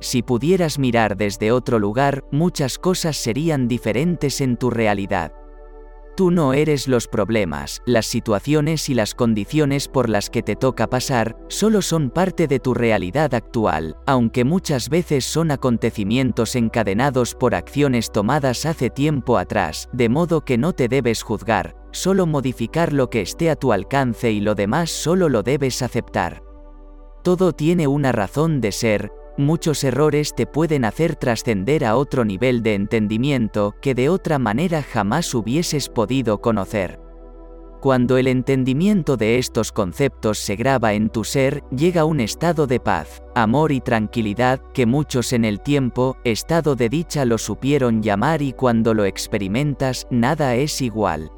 [0.02, 5.32] Si pudieras mirar desde otro lugar, muchas cosas serían diferentes en tu realidad.
[6.22, 10.86] Tú no eres los problemas, las situaciones y las condiciones por las que te toca
[10.86, 17.56] pasar, solo son parte de tu realidad actual, aunque muchas veces son acontecimientos encadenados por
[17.56, 23.10] acciones tomadas hace tiempo atrás, de modo que no te debes juzgar, solo modificar lo
[23.10, 26.44] que esté a tu alcance y lo demás solo lo debes aceptar.
[27.24, 29.12] Todo tiene una razón de ser,
[29.42, 34.82] muchos errores te pueden hacer trascender a otro nivel de entendimiento que de otra manera
[34.82, 37.00] jamás hubieses podido conocer.
[37.82, 42.80] Cuando el entendimiento de estos conceptos se graba en tu ser, llega un estado de
[42.80, 48.44] paz, amor y tranquilidad que muchos en el tiempo, estado de dicha lo supieron llamar
[48.44, 51.32] y cuando lo experimentas, nada es igual.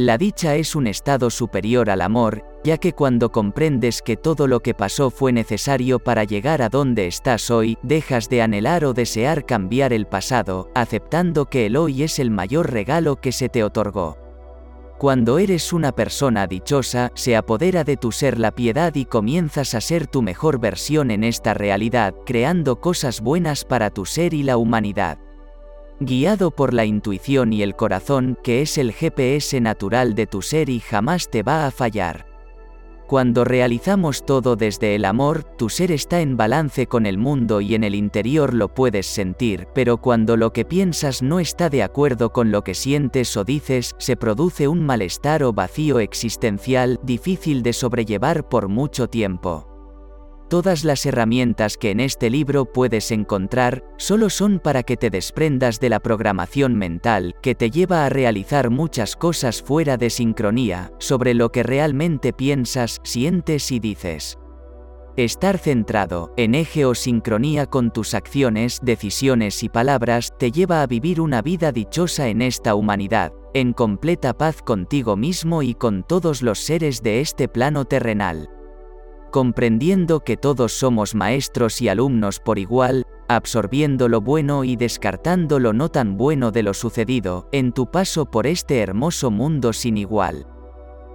[0.00, 4.60] La dicha es un estado superior al amor, ya que cuando comprendes que todo lo
[4.60, 9.44] que pasó fue necesario para llegar a donde estás hoy, dejas de anhelar o desear
[9.44, 14.16] cambiar el pasado, aceptando que el hoy es el mayor regalo que se te otorgó.
[14.98, 19.80] Cuando eres una persona dichosa, se apodera de tu ser la piedad y comienzas a
[19.80, 24.58] ser tu mejor versión en esta realidad, creando cosas buenas para tu ser y la
[24.58, 25.18] humanidad
[26.00, 30.68] guiado por la intuición y el corazón, que es el GPS natural de tu ser
[30.68, 32.26] y jamás te va a fallar.
[33.08, 37.74] Cuando realizamos todo desde el amor, tu ser está en balance con el mundo y
[37.74, 42.34] en el interior lo puedes sentir, pero cuando lo que piensas no está de acuerdo
[42.34, 47.72] con lo que sientes o dices, se produce un malestar o vacío existencial difícil de
[47.72, 49.77] sobrellevar por mucho tiempo.
[50.48, 55.78] Todas las herramientas que en este libro puedes encontrar solo son para que te desprendas
[55.78, 61.34] de la programación mental que te lleva a realizar muchas cosas fuera de sincronía sobre
[61.34, 64.38] lo que realmente piensas, sientes y dices.
[65.18, 70.86] Estar centrado, en eje o sincronía con tus acciones, decisiones y palabras te lleva a
[70.86, 76.40] vivir una vida dichosa en esta humanidad, en completa paz contigo mismo y con todos
[76.40, 78.48] los seres de este plano terrenal
[79.30, 85.72] comprendiendo que todos somos maestros y alumnos por igual, absorbiendo lo bueno y descartando lo
[85.72, 90.46] no tan bueno de lo sucedido, en tu paso por este hermoso mundo sin igual.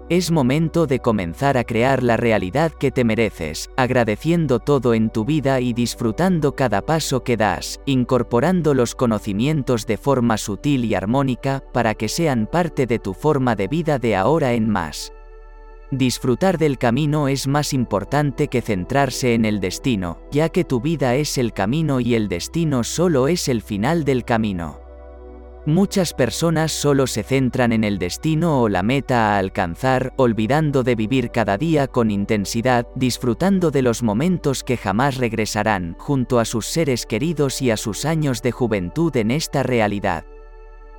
[0.10, 5.24] Es momento de comenzar a crear la realidad que te mereces, agradeciendo todo en tu
[5.24, 11.64] vida y disfrutando cada paso que das, incorporando los conocimientos de forma sutil y armónica
[11.72, 15.14] para que sean parte de tu forma de vida de ahora en más.
[15.96, 21.14] Disfrutar del camino es más importante que centrarse en el destino, ya que tu vida
[21.14, 24.80] es el camino y el destino solo es el final del camino.
[25.68, 30.96] Muchas personas solo se centran en el destino o la meta a alcanzar, olvidando de
[30.96, 36.66] vivir cada día con intensidad, disfrutando de los momentos que jamás regresarán, junto a sus
[36.66, 40.26] seres queridos y a sus años de juventud en esta realidad.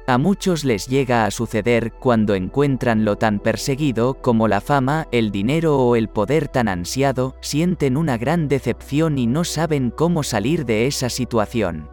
[0.07, 5.31] A muchos les llega a suceder cuando encuentran lo tan perseguido como la fama, el
[5.31, 10.67] dinero o el poder tan ansiado, sienten una gran decepción y no saben cómo salir
[10.67, 11.89] de esa situación.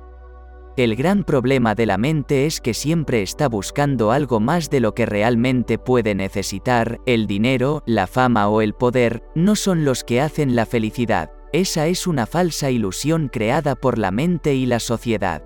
[0.75, 4.93] El gran problema de la mente es que siempre está buscando algo más de lo
[4.93, 10.19] que realmente puede necesitar, el dinero, la fama o el poder, no son los que
[10.19, 15.43] hacen la felicidad, esa es una falsa ilusión creada por la mente y la sociedad.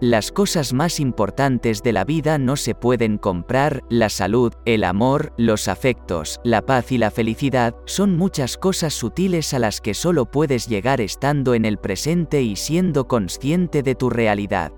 [0.00, 5.32] Las cosas más importantes de la vida no se pueden comprar, la salud, el amor,
[5.36, 10.26] los afectos, la paz y la felicidad, son muchas cosas sutiles a las que solo
[10.26, 14.72] puedes llegar estando en el presente y siendo consciente de tu realidad.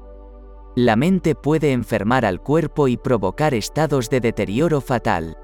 [0.75, 5.37] La mente puede enfermar al cuerpo y provocar estados de deterioro fatal.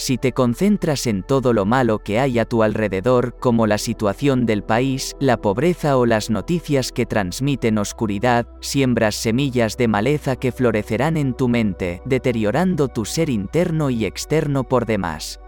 [0.00, 4.46] Si te concentras en todo lo malo que hay a tu alrededor, como la situación
[4.46, 10.52] del país, la pobreza o las noticias que transmiten oscuridad, siembras semillas de maleza que
[10.52, 15.38] florecerán en tu mente, deteriorando tu ser interno y externo por demás.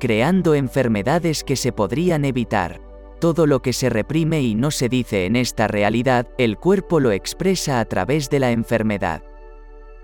[0.00, 2.80] Creando enfermedades que se podrían evitar.
[3.20, 7.12] Todo lo que se reprime y no se dice en esta realidad, el cuerpo lo
[7.12, 9.22] expresa a través de la enfermedad.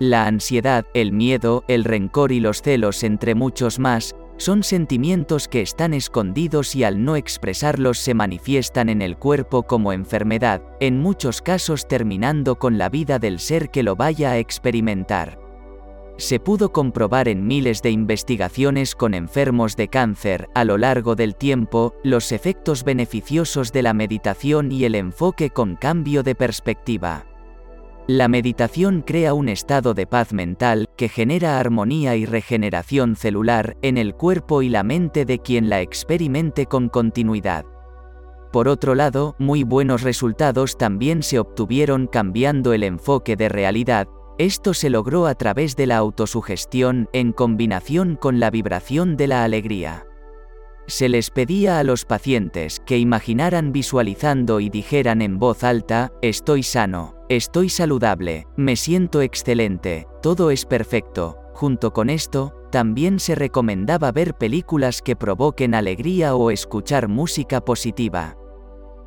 [0.01, 5.61] La ansiedad, el miedo, el rencor y los celos, entre muchos más, Son sentimientos que
[5.61, 11.41] están escondidos y al no expresarlos se manifiestan en el cuerpo como enfermedad, en muchos
[11.41, 15.39] casos terminando con la vida del ser que lo vaya a experimentar.
[16.17, 21.37] Se pudo comprobar en miles de investigaciones con enfermos de cáncer, a lo largo del
[21.37, 27.25] tiempo, los efectos beneficiosos de la meditación y el enfoque con cambio de perspectiva.
[28.07, 33.97] La meditación crea un estado de paz mental que genera armonía y regeneración celular en
[33.97, 37.65] el cuerpo y la mente de quien la experimente con continuidad.
[38.53, 44.75] Por otro lado, muy buenos resultados también se obtuvieron cambiando el enfoque de realidad, esto
[44.75, 50.05] se logró a través de la autosugestión en combinación con la vibración de la alegría.
[50.87, 56.63] Se les pedía a los pacientes que imaginaran visualizando y dijeran en voz alta, estoy
[56.63, 61.39] sano, estoy saludable, me siento excelente, todo es perfecto.
[61.55, 68.37] Junto con esto, también se recomendaba ver películas que provoquen alegría o escuchar música positiva.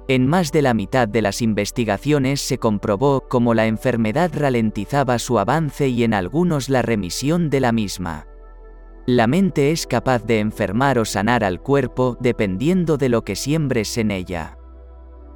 [0.08, 5.38] En más de la mitad de las investigaciones se comprobó cómo la enfermedad ralentizaba su
[5.38, 8.26] avance y en algunos la remisión de la misma.
[9.06, 13.98] La mente es capaz de enfermar o sanar al cuerpo dependiendo de lo que siembres
[13.98, 14.57] en ella.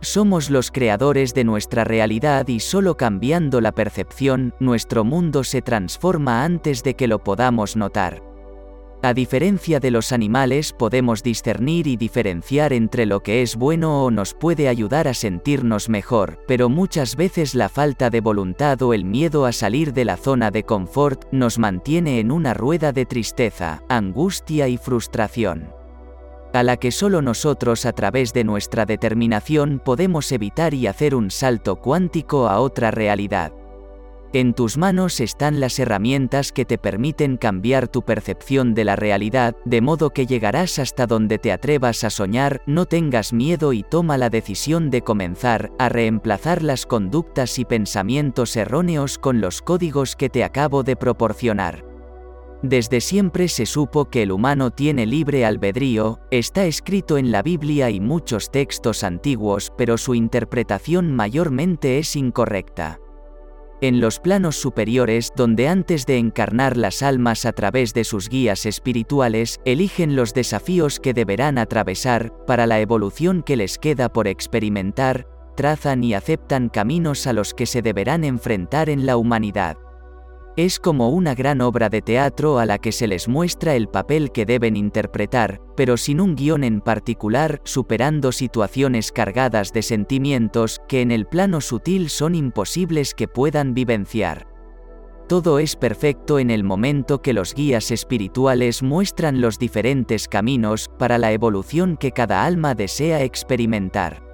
[0.01, 6.43] Somos los creadores de nuestra realidad y solo cambiando la percepción, nuestro mundo se transforma
[6.43, 8.23] antes de que lo podamos notar.
[9.03, 14.11] A diferencia de los animales podemos discernir y diferenciar entre lo que es bueno o
[14.11, 19.05] nos puede ayudar a sentirnos mejor, pero muchas veces la falta de voluntad o el
[19.05, 23.83] miedo a salir de la zona de confort nos mantiene en una rueda de tristeza,
[23.87, 25.80] angustia y frustración
[26.53, 31.31] a la que solo nosotros a través de nuestra determinación podemos evitar y hacer un
[31.31, 33.53] salto cuántico a otra realidad.
[34.33, 39.57] En tus manos están las herramientas que te permiten cambiar tu percepción de la realidad,
[39.65, 44.17] de modo que llegarás hasta donde te atrevas a soñar, no tengas miedo y toma
[44.17, 50.29] la decisión de comenzar a reemplazar las conductas y pensamientos erróneos con los códigos que
[50.29, 51.90] te acabo de proporcionar.
[52.63, 57.89] Desde siempre se supo que el humano tiene libre albedrío, está escrito en la Biblia
[57.89, 62.99] y muchos textos antiguos, pero su interpretación mayormente es incorrecta.
[63.81, 68.67] En los planos superiores, donde antes de encarnar las almas a través de sus guías
[68.67, 75.27] espirituales, eligen los desafíos que deberán atravesar, para la evolución que les queda por experimentar,
[75.57, 79.77] trazan y aceptan caminos a los que se deberán enfrentar en la humanidad.
[80.61, 84.31] Es como una gran obra de teatro a la que se les muestra el papel
[84.31, 91.01] que deben interpretar, pero sin un guion en particular, superando situaciones cargadas de sentimientos que
[91.01, 94.45] en el plano sutil son imposibles que puedan vivenciar.
[95.27, 101.17] Todo es perfecto en el momento que los guías espirituales muestran los diferentes caminos para
[101.17, 104.30] la evolución que cada alma desea experimentar.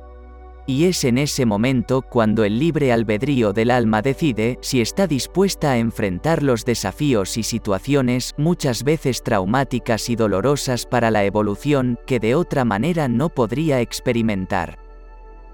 [0.69, 5.71] Y es en ese momento cuando el libre albedrío del alma decide si está dispuesta
[5.71, 12.19] a enfrentar los desafíos y situaciones muchas veces traumáticas y dolorosas para la evolución que
[12.19, 14.77] de otra manera no podría experimentar.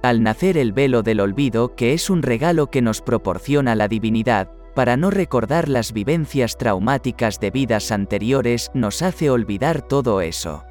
[0.01, 4.49] Al nacer el velo del olvido, que es un regalo que nos proporciona la divinidad,
[4.73, 10.65] para no recordar las vivencias traumáticas de vidas anteriores, nos hace olvidar todo eso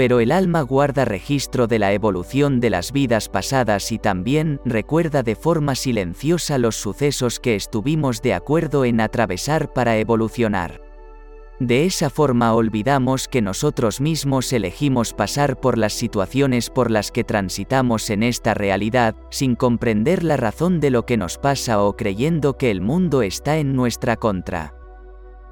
[0.00, 5.22] pero el alma guarda registro de la evolución de las vidas pasadas y también recuerda
[5.22, 10.80] de forma silenciosa los sucesos que estuvimos de acuerdo en atravesar para evolucionar.
[11.58, 17.22] De esa forma olvidamos que nosotros mismos elegimos pasar por las situaciones por las que
[17.22, 22.56] transitamos en esta realidad, sin comprender la razón de lo que nos pasa o creyendo
[22.56, 24.72] que el mundo está en nuestra contra.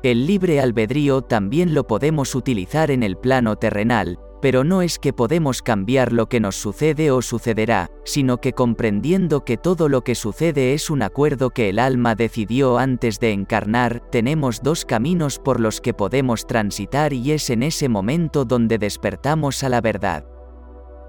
[0.02, 5.12] El libre albedrío también lo podemos utilizar en el plano terrenal, pero no es que
[5.12, 10.15] podemos cambiar lo que nos sucede o sucederá, sino que comprendiendo que todo lo que
[10.15, 15.60] sucede es un acuerdo que el alma decidió antes de encarnar, tenemos dos caminos por
[15.60, 20.25] los que podemos transitar y es en ese momento donde despertamos a la verdad.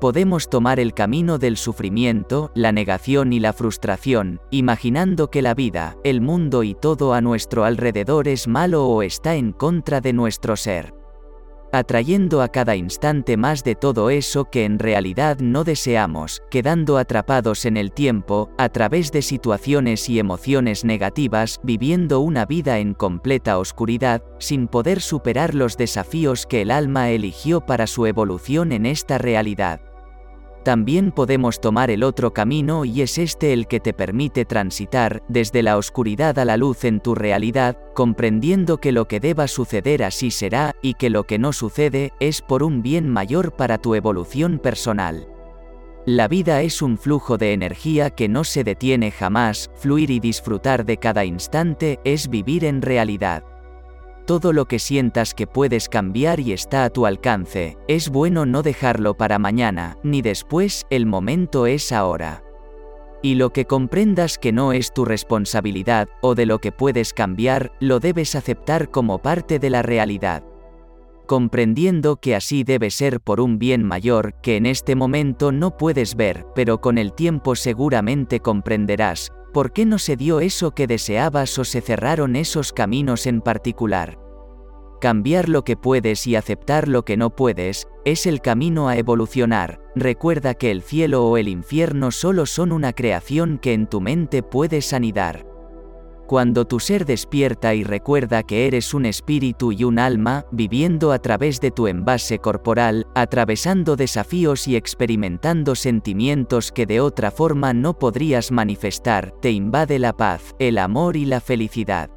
[0.01, 5.97] Podemos tomar el camino del sufrimiento, la negación y la frustración, imaginando que la vida,
[6.05, 10.55] el mundo y todo a nuestro alrededor es malo o está en contra de nuestro
[10.55, 10.98] ser
[11.71, 17.65] atrayendo a cada instante más de todo eso que en realidad no deseamos, quedando atrapados
[17.65, 23.57] en el tiempo, a través de situaciones y emociones negativas, viviendo una vida en completa
[23.57, 29.17] oscuridad, sin poder superar los desafíos que el alma eligió para su evolución en esta
[29.17, 29.81] realidad.
[30.63, 35.63] También podemos tomar el otro camino y es este el que te permite transitar desde
[35.63, 40.31] la oscuridad a la luz en tu realidad, comprendiendo que lo que deba suceder así
[40.31, 44.59] será y que lo que no sucede es por un bien mayor para tu evolución
[44.59, 45.27] personal.
[46.05, 50.85] La vida es un flujo de energía que no se detiene jamás, fluir y disfrutar
[50.85, 53.43] de cada instante es vivir en realidad.
[54.29, 58.61] Todo lo que sientas que puedes cambiar y está a tu alcance, es bueno no
[58.61, 62.43] dejarlo para mañana, ni después, el momento es ahora.
[63.23, 67.71] Y lo que comprendas que no es tu responsabilidad, o de lo que puedes cambiar,
[67.79, 70.43] lo debes aceptar como parte de la realidad
[71.25, 76.15] comprendiendo que así debe ser por un bien mayor que en este momento no puedes
[76.15, 81.57] ver, pero con el tiempo seguramente comprenderás, por qué no se dio eso que deseabas
[81.57, 84.19] o se cerraron esos caminos en particular.
[85.01, 89.79] Cambiar lo que puedes y aceptar lo que no puedes, es el camino a evolucionar,
[89.95, 94.43] recuerda que el cielo o el infierno solo son una creación que en tu mente
[94.43, 95.48] puedes anidar.
[96.29, 101.17] Cuando tu ser despierta y recuerda que eres un espíritu y un alma, viviendo a
[101.17, 107.97] través de tu envase corporal, atravesando desafíos y experimentando sentimientos que de otra forma no
[107.97, 112.11] podrías manifestar, te invade la paz, el amor y la felicidad.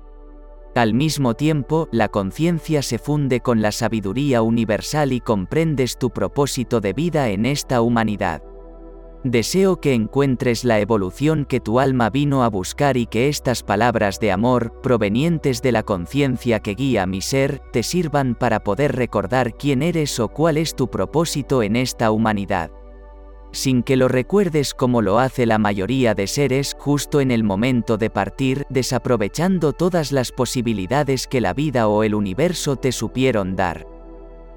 [0.75, 6.83] Al mismo tiempo, la conciencia se funde con la sabiduría universal y comprendes tu propósito
[6.83, 8.43] de vida en esta humanidad.
[9.25, 14.19] Deseo que encuentres la evolución que tu alma vino a buscar y que estas palabras
[14.19, 19.55] de amor, provenientes de la conciencia que guía mi ser, te sirvan para poder recordar
[19.57, 22.73] quién eres o cuál es tu propósito en esta humanidad.
[23.53, 27.99] Sin que lo recuerdes como lo hace la mayoría de seres justo en el momento
[27.99, 33.92] de partir, desaprovechando todas las posibilidades que la vida o el universo te supieron dar.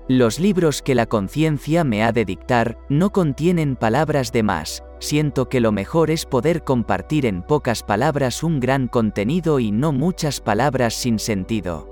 [0.08, 5.50] Los libros que la conciencia me ha de dictar no contienen palabras de más, siento
[5.50, 10.42] que lo mejor es poder compartir en pocas palabras un gran contenido y no muchas
[10.42, 11.90] palabras sin sentido.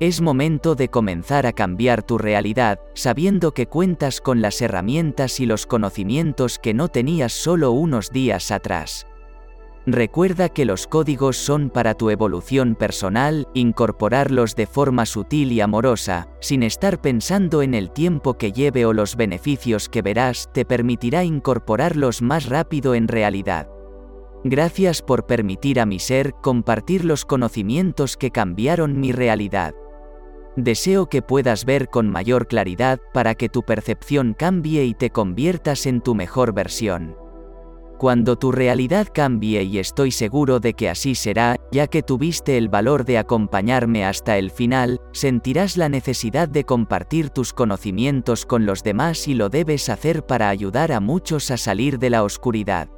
[0.00, 5.44] Es momento de comenzar a cambiar tu realidad, sabiendo que cuentas con las herramientas y
[5.44, 9.06] los conocimientos que no tenías solo unos días atrás.
[9.88, 16.26] Recuerda que los códigos son para tu evolución personal, incorporarlos de forma sutil y amorosa,
[16.40, 21.22] sin estar pensando en el tiempo que lleve o los beneficios que verás, te permitirá
[21.22, 23.68] incorporarlos más rápido en realidad.
[24.42, 29.72] Gracias por permitir a mi ser compartir los conocimientos que cambiaron mi realidad.
[30.56, 35.86] Deseo que puedas ver con mayor claridad para que tu percepción cambie y te conviertas
[35.86, 37.25] en tu mejor versión.
[37.98, 42.68] Cuando tu realidad cambie y estoy seguro de que así será, ya que tuviste el
[42.68, 48.82] valor de acompañarme hasta el final, sentirás la necesidad de compartir tus conocimientos con los
[48.82, 52.90] demás y lo debes hacer para ayudar a muchos a salir de la oscuridad.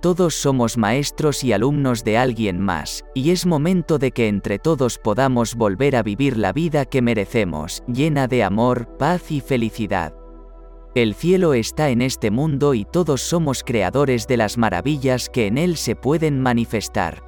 [0.00, 4.98] Todos somos maestros y alumnos de alguien más, y es momento de que entre todos
[4.98, 10.14] podamos volver a vivir la vida que merecemos, llena de amor, paz y felicidad.
[10.94, 15.58] El cielo está en este mundo y todos somos creadores de las maravillas que en
[15.58, 17.24] él se pueden manifestar.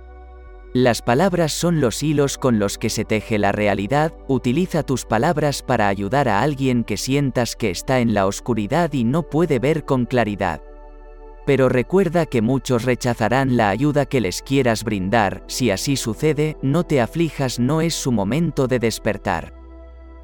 [0.72, 5.64] Las palabras son los hilos con los que se teje la realidad, utiliza tus palabras
[5.64, 9.84] para ayudar a alguien que sientas que está en la oscuridad y no puede ver
[9.84, 10.62] con claridad.
[11.44, 16.84] Pero recuerda que muchos rechazarán la ayuda que les quieras brindar, si así sucede, no
[16.84, 19.55] te aflijas, no es su momento de despertar.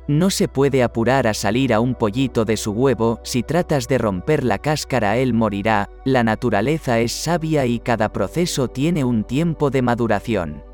[0.09, 3.99] No se puede apurar a salir a un pollito de su huevo, si tratas de
[3.99, 9.71] romper la cáscara él morirá, la naturaleza es sabia y cada proceso tiene un tiempo
[9.71, 10.65] de maduración.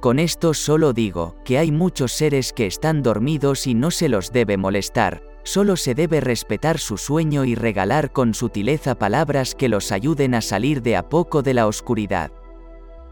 [0.00, 4.32] Con esto solo digo, que hay muchos seres que están dormidos y no se los
[4.32, 9.92] debe molestar, solo se debe respetar su sueño y regalar con sutileza palabras que los
[9.92, 12.30] ayuden a salir de a poco de la oscuridad.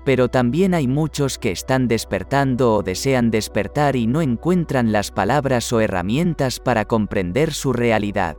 [0.05, 5.73] Pero también hay muchos que están despertando o desean despertar y no encuentran las palabras
[5.73, 8.37] o herramientas para comprender su realidad.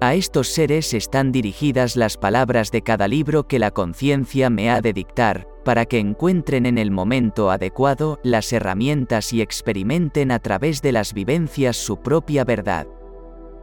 [0.00, 4.82] A estos seres están dirigidas las palabras de cada libro que la conciencia me ha
[4.82, 10.82] de dictar, para que encuentren en el momento adecuado las herramientas y experimenten a través
[10.82, 12.86] de las vivencias su propia verdad.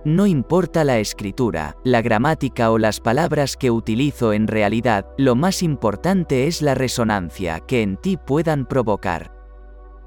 [0.05, 5.63] No importa la escritura, la gramática o las palabras que utilizo en realidad, lo más
[5.63, 9.31] importante es la resonancia que en ti puedan provocar.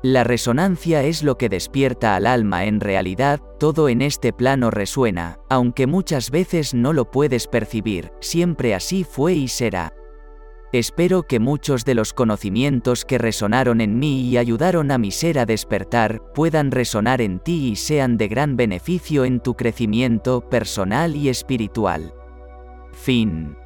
[0.03, 5.39] La resonancia es lo que despierta al alma en realidad, todo en este plano resuena,
[5.49, 9.95] aunque muchas veces no lo puedes percibir, siempre así fue y será.
[10.73, 15.39] Espero que muchos de los conocimientos que resonaron en mí y ayudaron a mi ser
[15.39, 21.15] a despertar puedan resonar en ti y sean de gran beneficio en tu crecimiento personal
[21.15, 22.13] y espiritual.
[22.93, 23.57] Fin.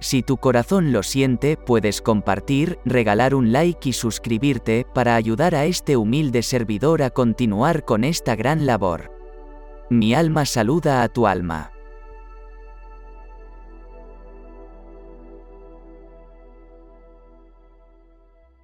[0.00, 5.66] Si tu corazón lo siente, puedes compartir, regalar un like y suscribirte para ayudar a
[5.66, 9.12] este humilde servidor a continuar con esta gran labor.
[9.90, 11.71] Mi alma saluda a tu alma.